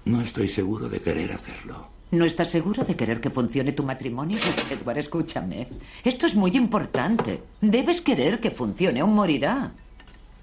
No 0.06 0.22
estoy 0.22 0.48
seguro 0.48 0.90
de 0.90 1.00
querer 1.00 1.32
hacerlo. 1.32 1.88
¿No 2.12 2.24
estás 2.24 2.50
seguro 2.50 2.84
de 2.86 2.96
querer 2.96 3.20
que 3.20 3.30
funcione 3.30 3.74
tu 3.74 3.84
matrimonio? 3.84 4.38
Edward, 4.72 4.98
escúchame. 4.98 5.68
Esto 6.04 6.26
es 6.26 6.36
muy 6.36 6.52
importante. 6.56 7.44
Debes 7.60 8.02
querer 8.02 8.40
que 8.40 8.52
funcione 8.52 9.04
o 9.04 9.08
morirá. 9.08 9.74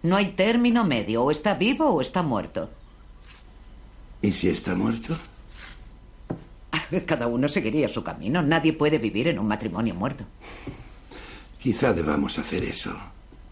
No 0.02 0.16
hay 0.16 0.32
término 0.32 0.84
medio. 0.84 1.24
O 1.24 1.30
está 1.30 1.54
vivo 1.54 1.86
o 1.86 2.00
está 2.02 2.22
muerto. 2.22 2.68
¿Y 4.20 4.32
si 4.32 4.48
está 4.50 4.74
muerto? 4.74 5.16
Cada 7.06 7.26
uno 7.26 7.48
seguiría 7.48 7.88
su 7.88 8.02
camino. 8.02 8.42
Nadie 8.42 8.72
puede 8.72 8.98
vivir 8.98 9.28
en 9.28 9.38
un 9.38 9.46
matrimonio 9.46 9.94
muerto. 9.94 10.24
Quizá 11.58 11.92
debamos 11.92 12.38
hacer 12.38 12.64
eso. 12.64 12.94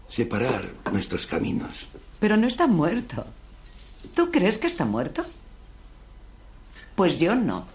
Separar 0.07 0.69
nuestros 0.91 1.25
caminos. 1.25 1.87
Pero 2.19 2.37
no 2.37 2.47
está 2.47 2.67
muerto. 2.67 3.25
¿Tú 4.13 4.29
crees 4.31 4.57
que 4.57 4.67
está 4.67 4.85
muerto? 4.85 5.23
Pues 6.95 7.19
yo 7.19 7.35
no. 7.35 7.65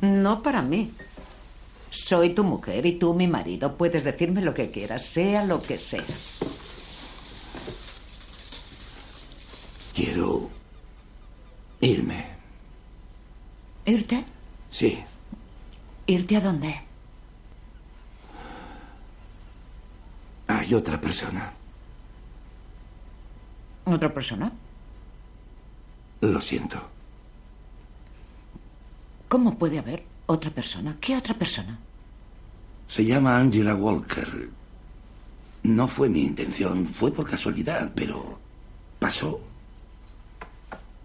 No 0.00 0.42
para 0.42 0.62
mí. 0.62 0.92
Soy 1.90 2.30
tu 2.30 2.44
mujer 2.44 2.86
y 2.86 2.92
tú 2.92 3.14
mi 3.14 3.28
marido. 3.28 3.76
Puedes 3.76 4.04
decirme 4.04 4.40
lo 4.40 4.54
que 4.54 4.70
quieras, 4.70 5.06
sea 5.06 5.44
lo 5.44 5.60
que 5.60 5.78
sea. 5.78 6.04
Quiero 9.94 10.48
irme. 11.80 12.30
¿Irte? 13.84 14.24
Sí. 14.70 15.02
¿Irte 16.06 16.36
a 16.36 16.40
dónde? 16.40 16.82
Hay 20.46 20.74
otra 20.74 21.00
persona. 21.00 21.52
¿Otra 23.84 24.12
persona? 24.12 24.52
Lo 26.20 26.40
siento. 26.40 26.78
¿Cómo 29.28 29.58
puede 29.58 29.78
haber 29.78 30.04
otra 30.26 30.50
persona? 30.50 30.96
¿Qué 31.00 31.16
otra 31.16 31.34
persona? 31.34 31.78
Se 32.88 33.04
llama 33.04 33.38
Angela 33.38 33.74
Walker. 33.74 34.48
No 35.62 35.86
fue 35.86 36.08
mi 36.08 36.22
intención, 36.22 36.86
fue 36.86 37.12
por 37.12 37.28
casualidad, 37.28 37.92
pero 37.94 38.38
pasó. 38.98 39.40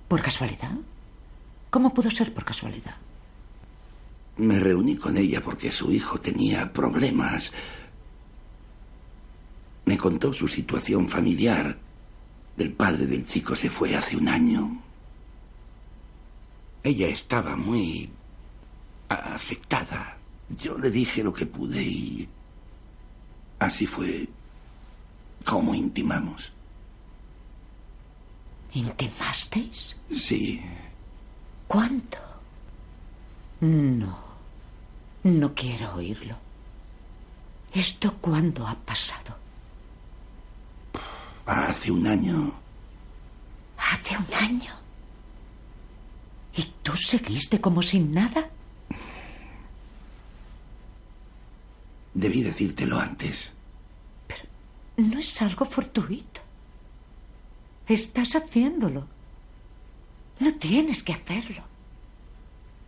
¿Por 0.08 0.22
casualidad? 0.22 0.72
¿Cómo 1.70 1.94
pudo 1.94 2.10
ser 2.12 2.34
por 2.34 2.46
casualidad? 2.46 2.96
Me 4.38 4.60
reuní 4.60 4.98
con 4.98 5.16
ella 5.18 5.42
porque 5.42 5.72
su 5.72 5.92
hijo 5.92 6.20
tenía 6.20 6.72
problemas. 6.74 7.52
Me 9.86 9.98
contó 9.98 10.34
su 10.34 10.48
situación 10.48 11.08
familiar. 11.08 11.78
El 12.58 12.72
padre 12.74 13.06
del 13.06 13.26
chico 13.26 13.56
se 13.56 13.70
fue 13.70 13.96
hace 13.96 14.16
un 14.18 14.28
año. 14.28 14.82
Ella 16.84 17.08
estaba 17.08 17.56
muy 17.56 18.10
afectada. 19.10 20.18
Yo 20.50 20.78
le 20.78 20.90
dije 20.90 21.24
lo 21.24 21.34
que 21.34 21.46
pude 21.46 21.82
y 21.82 22.28
así 23.60 23.86
fue 23.86 24.28
como 25.46 25.74
intimamos. 25.74 26.52
¿Intimasteis? 28.74 29.96
Sí. 30.16 30.62
¿Cuánto? 31.68 32.18
No. 33.62 34.23
No 35.24 35.54
quiero 35.54 35.96
oírlo. 35.96 36.36
¿Esto 37.74 38.14
cuándo 38.20 38.68
ha 38.68 38.76
pasado? 38.76 39.36
Hace 41.46 41.92
un 41.92 42.06
año. 42.08 42.54
¿Hace 43.78 44.18
un 44.18 44.34
año? 44.34 44.74
¿Y 46.56 46.64
tú 46.84 46.96
seguiste 46.96 47.60
como 47.60 47.82
sin 47.82 48.14
nada? 48.14 48.50
Debí 52.14 52.44
decírtelo 52.44 53.00
antes. 53.00 53.50
Pero 54.28 54.44
no 54.98 55.20
es 55.20 55.42
algo 55.42 55.66
fortuito. 55.66 56.42
Estás 57.88 58.36
haciéndolo. 58.36 59.08
No 60.40 60.54
tienes 60.56 61.02
que 61.02 61.14
hacerlo. 61.14 61.73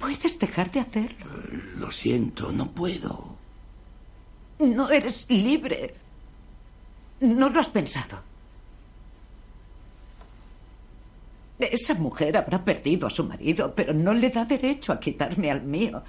Puedes 0.05 0.37
dejar 0.37 0.69
de 0.69 0.81
hacerlo. 0.81 1.25
Lo 1.77 1.89
siento, 1.89 2.51
no 2.51 2.69
puedo. 2.69 3.35
No 4.59 4.91
eres 4.91 5.25
libre. 5.31 5.95
No 7.21 7.49
lo 7.49 7.59
has 7.59 7.69
pensado. 7.69 8.21
Esa 11.57 11.95
mujer 11.95 12.37
habrá 12.37 12.63
perdido 12.63 13.07
a 13.07 13.09
su 13.09 13.23
marido, 13.23 13.73
pero 13.73 13.95
no 13.95 14.13
le 14.13 14.29
da 14.29 14.45
derecho 14.45 14.93
a 14.93 14.99
quitarme 14.99 15.49
al 15.49 15.63
mío. 15.63 16.03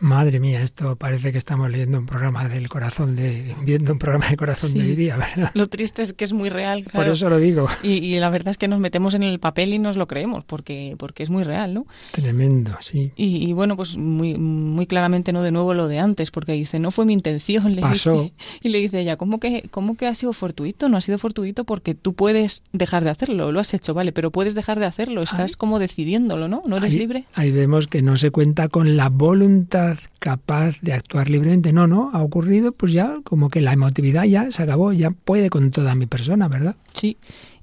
Madre 0.00 0.40
mía, 0.40 0.60
esto 0.60 0.96
parece 0.96 1.30
que 1.30 1.38
estamos 1.38 1.70
leyendo 1.70 1.98
un 1.98 2.06
programa 2.06 2.48
del 2.48 2.68
corazón 2.68 3.14
de 3.14 3.54
viendo 3.62 3.92
un 3.92 4.00
programa 4.00 4.28
de 4.28 4.36
corazón 4.36 4.74
de 4.74 4.80
hoy 4.80 4.96
día, 4.96 5.16
¿verdad? 5.16 5.52
Lo 5.54 5.68
triste 5.68 6.02
es 6.02 6.12
que 6.12 6.24
es 6.24 6.32
muy 6.32 6.48
real, 6.48 6.82
claro. 6.82 7.06
Por 7.06 7.12
eso 7.12 7.30
lo 7.30 7.38
digo. 7.38 7.68
Y, 7.82 8.18
la 8.18 8.28
verdad 8.28 8.48
es 8.48 8.58
que 8.58 8.66
nos 8.66 8.80
metemos 8.80 9.14
en 9.14 9.22
el 9.22 9.38
papel 9.38 9.72
y 9.72 9.78
nos 9.78 9.96
lo 9.96 10.08
creemos 10.08 10.44
porque 10.44 10.96
porque 10.98 11.22
es 11.22 11.30
muy 11.30 11.44
real, 11.44 11.74
¿no? 11.74 11.86
Tremendo, 12.10 12.76
sí. 12.80 13.12
Y, 13.14 13.52
bueno, 13.52 13.76
pues 13.76 13.96
muy 13.96 14.34
muy 14.36 14.86
claramente 14.86 15.32
no 15.32 15.42
de 15.42 15.52
nuevo 15.52 15.74
lo 15.74 15.86
de 15.86 16.00
antes, 16.00 16.32
porque 16.32 16.52
dice 16.52 16.80
no 16.80 16.90
fue 16.90 17.06
mi 17.06 17.12
intención, 17.12 17.72
le 17.76 17.80
Pasó. 17.80 18.30
y 18.62 18.68
le 18.70 18.80
dice 18.80 19.00
ella 19.00 19.16
cómo 19.16 19.38
que 19.38 19.68
cómo 19.70 19.96
que 19.96 20.08
ha 20.08 20.14
sido 20.14 20.32
fortuito, 20.32 20.88
no 20.88 20.96
ha 20.96 21.02
sido 21.02 21.18
fortuito 21.18 21.64
porque 21.64 21.94
tú 21.94 22.14
puedes 22.14 22.62
dejar 22.72 23.04
de 23.04 23.10
hacerlo, 23.10 23.52
lo 23.52 23.60
has 23.60 23.72
hecho, 23.74 23.94
vale, 23.94 24.10
pero 24.10 24.32
puedes 24.32 24.54
dejar 24.54 24.80
de 24.80 24.86
hacerlo, 24.86 25.22
estás 25.22 25.56
como 25.56 25.78
decidiéndolo, 25.78 26.48
¿no? 26.48 26.64
No 26.66 26.78
eres 26.78 26.94
libre. 26.94 27.26
Ahí 27.34 27.52
vemos 27.52 27.86
que 27.86 28.02
no 28.02 28.16
se 28.16 28.32
cuenta 28.32 28.68
con 28.68 28.96
la 28.96 29.08
voluntad 29.08 29.83
capaz 30.18 30.80
de 30.80 30.92
actuar 30.92 31.28
libremente. 31.28 31.72
No, 31.72 31.86
no, 31.86 32.10
ha 32.12 32.22
ocurrido, 32.22 32.72
pues 32.72 32.92
ya 32.92 33.16
como 33.24 33.50
que 33.50 33.60
la 33.60 33.72
emotividad 33.72 34.24
ya 34.24 34.50
se 34.50 34.62
acabó, 34.62 34.92
ya 34.92 35.10
puede 35.10 35.50
con 35.50 35.70
toda 35.70 35.94
mi 35.94 36.06
persona, 36.06 36.48
¿verdad? 36.48 36.76
Sí, 36.94 37.16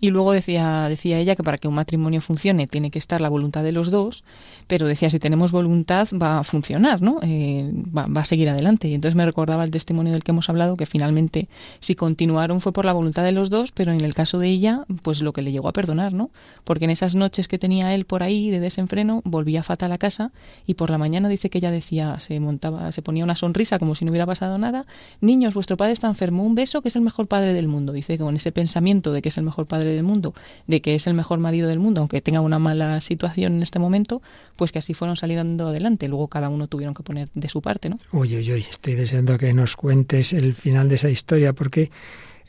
Y 0.04 0.10
luego 0.10 0.34
decía, 0.34 0.90
decía 0.90 1.20
ella 1.20 1.36
que 1.36 1.44
para 1.44 1.60
que 1.60 1.68
un 1.68 1.76
matrimonio 1.76 2.22
funcione 2.22 2.66
tiene 2.66 2.90
que 2.90 2.98
estar 2.98 3.22
la 3.22 3.30
voluntad 3.30 3.64
de 3.64 3.72
los 3.72 3.92
dos, 3.92 4.24
pero 4.66 4.88
decía 4.88 5.12
si 5.12 5.20
tenemos 5.20 5.52
voluntad 5.52 6.08
va 6.20 6.40
a 6.40 6.44
funcionar, 6.44 7.04
¿no? 7.04 7.20
Eh, 7.22 7.72
va, 7.96 8.08
va, 8.08 8.22
a 8.22 8.26
seguir 8.26 8.50
adelante. 8.50 8.88
Y 8.88 8.96
entonces 8.96 9.16
me 9.16 9.26
recordaba 9.26 9.64
el 9.64 9.70
testimonio 9.70 10.12
del 10.12 10.24
que 10.24 10.32
hemos 10.32 10.50
hablado, 10.50 10.76
que 10.76 10.88
finalmente 10.88 11.50
si 11.80 11.94
continuaron 11.94 12.62
fue 12.62 12.74
por 12.74 12.86
la 12.86 12.94
voluntad 12.94 13.24
de 13.24 13.32
los 13.32 13.52
dos, 13.52 13.72
pero 13.72 13.92
en 13.92 14.02
el 14.02 14.16
caso 14.16 14.40
de 14.40 14.48
ella, 14.48 14.86
pues 15.04 15.22
lo 15.22 15.34
que 15.34 15.44
le 15.44 15.52
llegó 15.52 15.68
a 15.70 15.74
perdonar, 15.74 16.14
¿no? 16.14 16.32
Porque 16.64 16.86
en 16.86 16.92
esas 16.92 17.14
noches 17.14 17.48
que 17.48 17.60
tenía 17.60 17.94
él 17.94 18.06
por 18.06 18.24
ahí 18.24 18.50
de 18.50 18.60
desenfreno, 18.60 19.22
volvía 19.24 19.62
fatal 19.62 19.92
a 19.92 20.00
casa 20.00 20.32
y 20.66 20.74
por 20.74 20.90
la 20.90 20.98
mañana 20.98 21.30
dice 21.30 21.52
que 21.52 21.60
ella 21.60 21.70
decía, 21.70 22.20
se 22.20 22.40
montaba, 22.40 22.92
se 22.92 23.04
ponía 23.04 23.24
una 23.24 23.36
sonrisa 23.36 23.78
como 23.78 23.94
si 23.94 24.04
no 24.06 24.12
hubiera 24.12 24.26
pasado 24.26 24.58
nada. 24.58 24.88
Niños, 25.20 25.54
vuestro 25.54 25.78
padre 25.78 25.94
está 25.94 26.08
enfermo, 26.08 26.44
un 26.44 26.56
beso 26.56 26.82
que 26.82 26.88
es 26.90 26.96
el 26.96 27.04
mejor 27.04 27.28
padre 27.28 27.54
del 27.54 27.68
mundo. 27.68 27.94
Dice 27.94 28.18
que 28.18 28.24
con 28.24 28.36
ese 28.36 28.52
pensamiento 28.52 29.12
de 29.12 29.22
que 29.22 29.30
es 29.30 29.38
el 29.38 29.44
mejor 29.44 29.68
padre 29.68 29.91
del 29.96 30.04
mundo, 30.04 30.34
de 30.68 30.82
que 30.82 30.96
es 30.96 31.08
el 31.08 31.14
mejor 31.14 31.40
marido 31.40 31.68
del 31.68 31.80
mundo, 31.80 32.02
aunque 32.02 32.22
tenga 32.22 32.42
una 32.42 32.60
mala 32.60 33.02
situación 33.02 33.54
en 33.54 33.64
este 33.64 33.80
momento, 33.80 34.22
pues 34.56 34.72
que 34.72 34.80
así 34.80 34.94
fueron 34.94 35.16
saliendo 35.16 35.70
adelante. 35.70 36.08
Luego 36.08 36.28
cada 36.28 36.50
uno 36.50 36.68
tuvieron 36.68 36.94
que 36.94 37.04
poner 37.04 37.30
de 37.34 37.50
su 37.50 37.62
parte, 37.62 37.90
¿no? 37.90 37.98
Uy, 38.12 38.36
uy, 38.36 38.54
uy, 38.54 38.66
estoy 38.70 38.96
deseando 38.96 39.38
que 39.38 39.54
nos 39.54 39.76
cuentes 39.76 40.34
el 40.34 40.54
final 40.54 40.90
de 40.90 40.96
esa 40.96 41.10
historia, 41.10 41.54
porque 41.54 41.92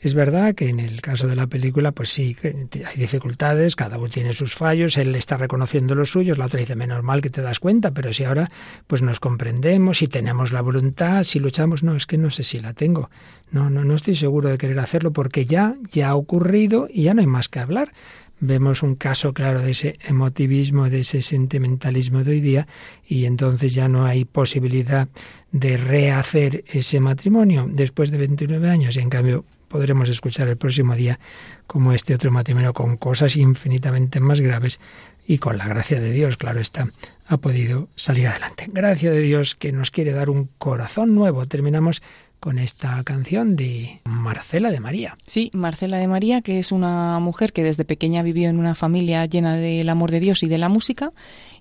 es 0.03 0.15
verdad 0.15 0.53
que 0.53 0.67
en 0.67 0.81
el 0.81 1.01
caso 1.01 1.27
de 1.27 1.35
la 1.37 1.47
película, 1.47 1.93
pues 1.93 2.09
sí, 2.09 2.35
hay 2.43 2.97
dificultades, 2.97 3.77
cada 3.77 3.97
uno 3.97 4.09
tiene 4.09 4.33
sus 4.33 4.53
fallos, 4.53 4.97
él 4.97 5.15
está 5.15 5.37
reconociendo 5.37 5.95
los 5.95 6.11
suyos, 6.11 6.37
la 6.37 6.47
otra 6.47 6.59
dice, 6.59 6.75
menos 6.75 7.01
mal 7.03 7.21
que 7.21 7.29
te 7.29 7.41
das 7.41 7.61
cuenta, 7.61 7.91
pero 7.91 8.11
si 8.11 8.25
ahora 8.25 8.51
pues 8.85 9.01
nos 9.01 9.21
comprendemos, 9.21 9.99
si 9.99 10.07
tenemos 10.07 10.51
la 10.51 10.59
voluntad, 10.59 11.23
si 11.23 11.39
luchamos, 11.39 11.83
no, 11.83 11.95
es 11.95 12.05
que 12.05 12.17
no 12.17 12.31
sé 12.31 12.43
si 12.43 12.59
la 12.59 12.73
tengo. 12.73 13.09
No, 13.49 13.69
no, 13.69 13.85
no 13.85 13.95
estoy 13.95 14.15
seguro 14.15 14.49
de 14.49 14.57
querer 14.57 14.79
hacerlo 14.79 15.13
porque 15.13 15.45
ya, 15.45 15.77
ya 15.89 16.09
ha 16.09 16.15
ocurrido 16.15 16.89
y 16.91 17.03
ya 17.03 17.13
no 17.13 17.21
hay 17.21 17.27
más 17.27 17.47
que 17.47 17.59
hablar. 17.59 17.93
Vemos 18.41 18.83
un 18.83 18.95
caso 18.95 19.33
claro 19.33 19.61
de 19.61 19.71
ese 19.71 19.97
emotivismo, 20.05 20.89
de 20.89 20.99
ese 20.99 21.21
sentimentalismo 21.21 22.25
de 22.25 22.31
hoy 22.31 22.41
día, 22.41 22.67
y 23.07 23.23
entonces 23.23 23.73
ya 23.73 23.87
no 23.87 24.03
hay 24.03 24.25
posibilidad 24.25 25.07
de 25.53 25.77
rehacer 25.77 26.65
ese 26.67 26.99
matrimonio. 26.99 27.69
Después 27.71 28.11
de 28.11 28.17
29 28.17 28.69
años, 28.69 28.97
y 28.97 28.99
en 28.99 29.09
cambio 29.09 29.45
podremos 29.73 30.07
escuchar 30.07 30.47
el 30.49 30.55
próximo 30.55 30.93
día 30.93 31.19
como 31.65 31.93
este 31.93 32.13
otro 32.13 32.29
matrimonio 32.29 32.73
con 32.73 32.95
cosas 32.95 33.35
infinitamente 33.37 34.19
más 34.19 34.39
graves 34.39 34.79
y 35.25 35.39
con 35.39 35.57
la 35.57 35.67
gracia 35.67 35.99
de 35.99 36.11
Dios, 36.11 36.37
claro 36.37 36.59
está, 36.59 36.89
ha 37.25 37.37
podido 37.37 37.87
salir 37.95 38.27
adelante. 38.27 38.69
Gracia 38.71 39.09
de 39.09 39.21
Dios 39.21 39.55
que 39.55 39.71
nos 39.71 39.89
quiere 39.89 40.11
dar 40.11 40.29
un 40.29 40.47
corazón 40.59 41.15
nuevo. 41.15 41.47
Terminamos 41.47 42.03
con 42.39 42.59
esta 42.59 43.03
canción 43.03 43.55
de 43.55 43.99
Marcela 44.03 44.69
de 44.69 44.79
María. 44.79 45.17
Sí, 45.25 45.49
Marcela 45.55 45.97
de 45.97 46.07
María, 46.07 46.41
que 46.41 46.59
es 46.59 46.71
una 46.71 47.17
mujer 47.19 47.51
que 47.51 47.63
desde 47.63 47.83
pequeña 47.83 48.21
vivió 48.21 48.49
en 48.49 48.59
una 48.59 48.75
familia 48.75 49.25
llena 49.25 49.55
del 49.55 49.89
amor 49.89 50.11
de 50.11 50.19
Dios 50.19 50.43
y 50.43 50.47
de 50.47 50.59
la 50.59 50.69
música 50.69 51.13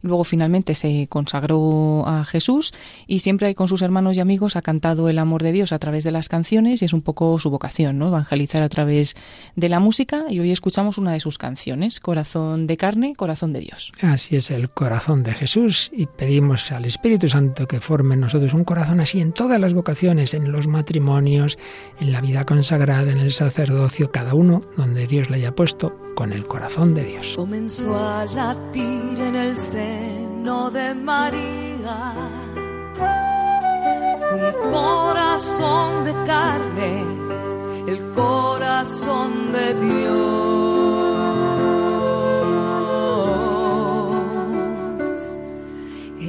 Luego 0.03 0.25
finalmente 0.25 0.75
se 0.75 1.07
consagró 1.09 2.07
a 2.07 2.25
Jesús 2.25 2.73
y 3.07 3.21
siempre 3.21 3.55
con 3.55 3.69
sus 3.69 3.83
hermanos 3.83 4.17
y 4.17 4.21
amigos 4.21 4.57
ha 4.57 4.63
cantado 4.63 5.09
el 5.09 5.19
amor 5.19 5.43
de 5.43 5.53
Dios 5.53 5.73
a 5.73 5.79
través 5.79 6.05
de 6.05 6.11
las 6.11 6.29
canciones 6.29 6.83
y 6.83 6.85
es 6.85 6.93
un 6.93 7.03
poco 7.03 7.39
su 7.39 7.51
vocación, 7.51 7.99
¿no? 7.99 8.09
Evangelizar 8.09 8.63
a 8.63 8.69
través 8.69 9.15
de 9.57 9.69
la 9.69 9.81
música 9.81 10.25
y 10.29 10.41
hoy 10.41 10.51
escuchamos 10.51 10.99
una 10.99 11.13
de 11.13 11.21
sus 11.21 11.39
canciones, 11.39 12.01
Corazón 12.01 12.67
de 12.67 12.77
carne, 12.77 13.15
Corazón 13.15 13.53
de 13.53 13.61
Dios. 13.61 13.93
Así 14.01 14.37
es 14.37 14.51
el 14.51 14.71
corazón 14.71 15.23
de 15.23 15.33
Jesús 15.33 15.91
y 15.93 16.07
pedimos 16.07 16.73
al 16.73 16.85
Espíritu 16.85 17.29
Santo 17.29 17.69
que 17.69 17.81
forme 17.81 18.15
en 18.15 18.21
nosotros 18.21 18.55
un 18.55 18.65
corazón 18.65 19.01
así 19.01 19.21
en 19.21 19.33
todas 19.33 19.61
las 19.61 19.75
vocaciones, 19.75 20.35
en 20.35 20.51
los 20.51 20.67
matrimonios, 20.67 21.59
en 22.01 22.13
la 22.13 22.21
vida 22.21 22.45
consagrada, 22.45 23.13
en 23.13 23.19
el 23.19 23.33
sacerdocio, 23.33 24.11
cada 24.11 24.35
uno 24.35 24.63
donde 24.77 25.07
Dios 25.07 25.31
le 25.31 25.37
haya 25.37 25.55
puesto 25.55 25.97
con 26.23 26.33
el 26.33 26.47
corazón 26.47 26.95
de 26.95 27.03
Dios. 27.03 27.35
Comenzó 27.35 27.99
a 27.99 28.25
latir 28.27 29.19
en 29.29 29.35
el 29.35 29.57
seno 29.57 30.71
de 30.71 30.95
María 30.95 32.15
un 34.33 34.71
corazón 34.71 36.05
de 36.05 36.13
carne, 36.25 37.05
el 37.89 38.01
corazón 38.15 39.51
de 39.51 39.75
Dios. 39.85 40.23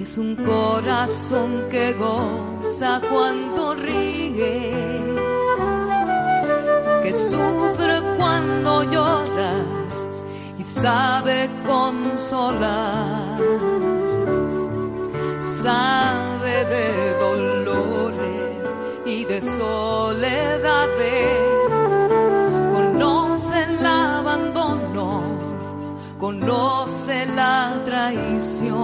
Es 0.01 0.17
un 0.17 0.35
corazón 0.37 1.49
que 1.69 1.93
goza 1.93 2.99
cuando 3.11 3.75
ríes, 3.75 5.03
que 7.03 7.13
sufre 7.13 8.01
cuando 8.17 8.83
lloras 8.85 9.12
y 9.12 9.12
sabe 10.83 11.49
consolar. 11.65 13.39
Sabe 15.39 16.55
de 16.75 16.89
dolores 17.25 18.65
y 19.05 19.23
de 19.23 19.39
soledades. 19.41 21.29
Conoce 22.75 23.63
el 23.63 23.85
abandono, 23.85 25.07
conoce 26.19 27.15
la 27.27 27.57
traición. 27.85 28.83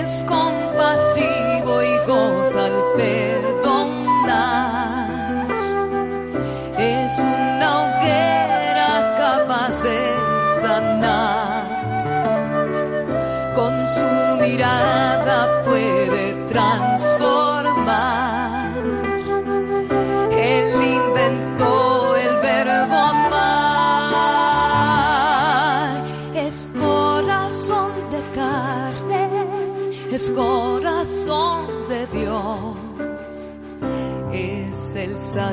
Es 0.00 0.10
compasivo 0.34 1.72
y 1.82 1.94
goza 2.06 2.66
al 2.66 2.78
perdonar 2.96 3.51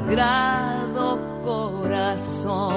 sagrado 0.09 1.19
corazón. 1.43 2.69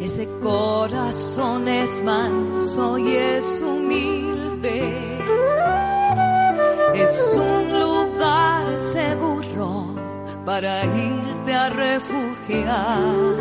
Ese 0.00 0.26
corazón 0.42 1.68
es 1.68 2.02
manso 2.02 2.98
y 2.98 3.16
es 3.16 3.62
humilde. 3.62 4.94
Es 6.94 7.36
un 7.36 7.79
para 10.50 10.84
irte 10.84 11.52
a 11.54 11.68
refugiar. 11.70 13.36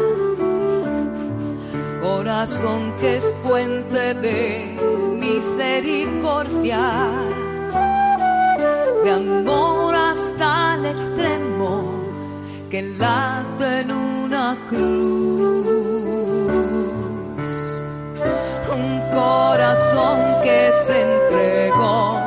Corazón 2.03 2.93
que 2.99 3.17
es 3.17 3.33
fuente 3.41 4.13
de 4.25 4.77
misericordia, 5.25 6.85
de 9.03 9.11
amor 9.11 9.95
hasta 9.95 10.75
el 10.75 10.85
extremo 10.85 11.71
que 12.69 12.83
late 12.83 13.79
en 13.79 13.91
una 13.91 14.55
cruz. 14.69 15.65
Un 18.77 18.87
corazón 19.19 20.17
que 20.43 20.71
se 20.85 20.95
entregó 21.09 22.18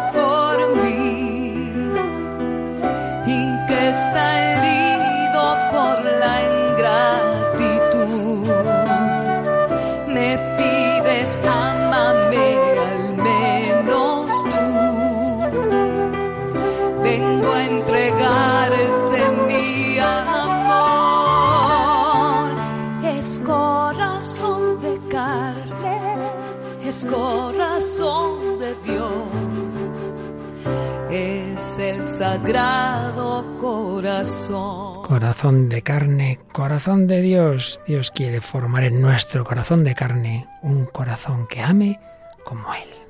Corazón 35.07 35.69
de 35.69 35.83
carne, 35.83 36.41
corazón 36.53 37.07
de 37.07 37.23
Dios. 37.23 37.81
Dios 37.87 38.11
quiere 38.11 38.41
formar 38.41 38.85
en 38.85 39.01
nuestro 39.01 39.45
corazón 39.45 39.85
de 39.85 39.95
carne 39.95 40.49
un 40.63 40.87
corazón 40.87 41.47
que 41.47 41.63
ame 41.63 42.01
como 42.45 42.75
Él. 42.75 43.02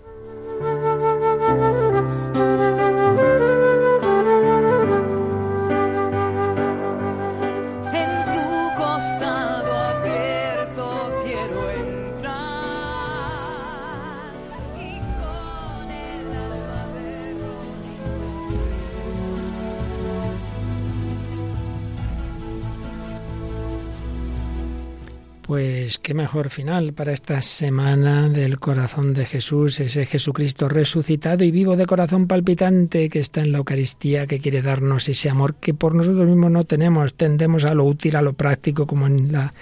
Pues 25.92 25.98
qué 25.98 26.14
mejor 26.14 26.48
final 26.48 26.94
para 26.94 27.12
esta 27.12 27.42
semana 27.42 28.30
del 28.30 28.58
corazón 28.58 29.12
de 29.12 29.26
Jesús, 29.26 29.78
ese 29.78 30.06
Jesucristo 30.06 30.70
resucitado 30.70 31.44
y 31.44 31.50
vivo 31.50 31.76
de 31.76 31.84
corazón 31.84 32.26
palpitante 32.26 33.10
que 33.10 33.18
está 33.18 33.42
en 33.42 33.52
la 33.52 33.58
Eucaristía, 33.58 34.26
que 34.26 34.40
quiere 34.40 34.62
darnos 34.62 35.10
ese 35.10 35.28
amor 35.28 35.56
que 35.56 35.74
por 35.74 35.94
nosotros 35.94 36.26
mismos 36.26 36.50
no 36.50 36.64
tenemos. 36.64 37.14
Tendemos 37.14 37.66
a 37.66 37.74
lo 37.74 37.84
útil, 37.84 38.16
a 38.16 38.22
lo 38.22 38.32
práctico, 38.32 38.86
como 38.86 39.06
en 39.06 39.32
la 39.32 39.52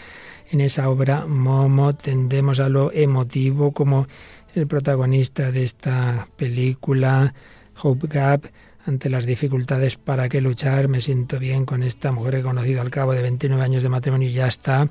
en 0.52 0.60
esa 0.60 0.88
obra 0.88 1.26
Momo, 1.26 1.96
tendemos 1.96 2.60
a 2.60 2.68
lo 2.68 2.92
emotivo, 2.92 3.72
como 3.72 4.06
el 4.54 4.68
protagonista 4.68 5.50
de 5.50 5.64
esta 5.64 6.28
película, 6.36 7.34
Hope 7.82 8.06
Gap, 8.06 8.46
ante 8.86 9.10
las 9.10 9.26
dificultades 9.26 9.96
para 9.96 10.28
qué 10.28 10.40
luchar, 10.40 10.86
me 10.86 11.00
siento 11.00 11.40
bien 11.40 11.66
con 11.66 11.82
esta 11.82 12.12
mujer 12.12 12.34
que 12.34 12.40
he 12.40 12.44
conocido 12.44 12.82
al 12.82 12.90
cabo 12.90 13.14
de 13.14 13.22
29 13.22 13.60
años 13.64 13.82
de 13.82 13.88
matrimonio 13.88 14.28
y 14.28 14.32
ya 14.32 14.46
está 14.46 14.88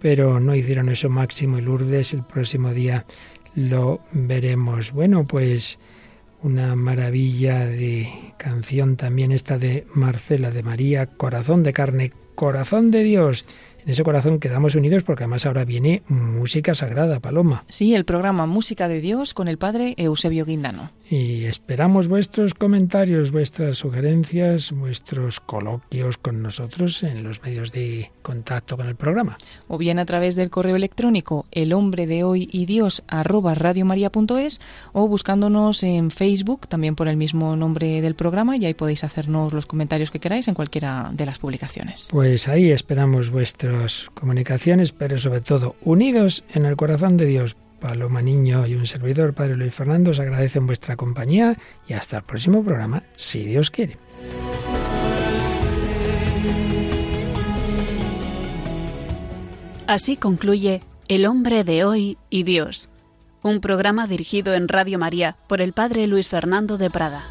pero 0.00 0.40
no 0.40 0.54
hicieron 0.54 0.88
eso 0.88 1.08
Máximo 1.08 1.58
y 1.58 1.62
Lourdes. 1.62 2.12
El 2.12 2.24
próximo 2.24 2.72
día 2.72 3.06
lo 3.54 4.00
veremos. 4.12 4.92
Bueno, 4.92 5.26
pues 5.26 5.78
una 6.42 6.76
maravilla 6.76 7.66
de 7.66 8.08
canción 8.36 8.96
también 8.96 9.32
esta 9.32 9.58
de 9.58 9.86
Marcela 9.94 10.50
de 10.50 10.62
María, 10.62 11.06
Corazón 11.06 11.62
de 11.62 11.72
carne, 11.72 12.12
Corazón 12.34 12.90
de 12.90 13.02
Dios 13.02 13.44
en 13.86 13.92
ese 13.92 14.02
corazón 14.02 14.40
quedamos 14.40 14.74
unidos 14.74 15.04
porque 15.04 15.22
además 15.22 15.46
ahora 15.46 15.64
viene 15.64 16.02
música 16.08 16.74
sagrada, 16.74 17.20
Paloma. 17.20 17.64
Sí, 17.68 17.94
el 17.94 18.04
programa 18.04 18.44
Música 18.44 18.88
de 18.88 19.00
Dios 19.00 19.32
con 19.32 19.46
el 19.46 19.58
padre 19.58 19.94
Eusebio 19.96 20.44
Guindano. 20.44 20.90
Y 21.08 21.44
esperamos 21.44 22.08
vuestros 22.08 22.54
comentarios, 22.54 23.30
vuestras 23.30 23.78
sugerencias, 23.78 24.72
vuestros 24.72 25.38
coloquios 25.38 26.18
con 26.18 26.42
nosotros 26.42 27.04
en 27.04 27.22
los 27.22 27.42
medios 27.44 27.70
de 27.70 28.10
contacto 28.22 28.76
con 28.76 28.88
el 28.88 28.96
programa. 28.96 29.38
O 29.68 29.78
bien 29.78 30.00
a 30.00 30.04
través 30.04 30.34
del 30.34 30.50
correo 30.50 30.74
electrónico 30.74 31.46
el 31.52 31.72
hombre 31.72 32.08
de 32.08 32.24
hoy 32.24 32.48
y 32.50 32.66
Dios 32.66 33.04
arroba 33.06 33.54
radiomaria.es 33.54 34.60
o 34.94 35.06
buscándonos 35.06 35.84
en 35.84 36.10
Facebook 36.10 36.66
también 36.66 36.96
por 36.96 37.06
el 37.06 37.16
mismo 37.16 37.54
nombre 37.54 38.02
del 38.02 38.16
programa 38.16 38.56
y 38.56 38.64
ahí 38.64 38.74
podéis 38.74 39.04
hacernos 39.04 39.52
los 39.52 39.66
comentarios 39.66 40.10
que 40.10 40.18
queráis 40.18 40.48
en 40.48 40.54
cualquiera 40.54 41.10
de 41.12 41.24
las 41.24 41.38
publicaciones. 41.38 42.08
Pues 42.10 42.48
ahí 42.48 42.72
esperamos 42.72 43.30
vuestro 43.78 44.10
comunicaciones, 44.14 44.92
pero 44.92 45.18
sobre 45.18 45.40
todo 45.40 45.76
unidos 45.82 46.44
en 46.52 46.66
el 46.66 46.76
corazón 46.76 47.16
de 47.16 47.26
Dios. 47.26 47.56
Paloma 47.80 48.22
Niño 48.22 48.66
y 48.66 48.74
un 48.74 48.86
servidor, 48.86 49.34
Padre 49.34 49.56
Luis 49.56 49.74
Fernando, 49.74 50.10
os 50.10 50.18
agradecen 50.18 50.66
vuestra 50.66 50.96
compañía 50.96 51.56
y 51.86 51.92
hasta 51.92 52.18
el 52.18 52.22
próximo 52.22 52.64
programa, 52.64 53.02
si 53.14 53.44
Dios 53.44 53.70
quiere. 53.70 53.98
Así 59.86 60.16
concluye 60.16 60.82
El 61.06 61.26
hombre 61.26 61.62
de 61.62 61.84
hoy 61.84 62.18
y 62.28 62.42
Dios, 62.42 62.88
un 63.42 63.60
programa 63.60 64.08
dirigido 64.08 64.54
en 64.54 64.66
Radio 64.66 64.98
María 64.98 65.36
por 65.46 65.60
el 65.60 65.72
Padre 65.72 66.06
Luis 66.08 66.28
Fernando 66.28 66.78
de 66.78 66.90
Prada. 66.90 67.24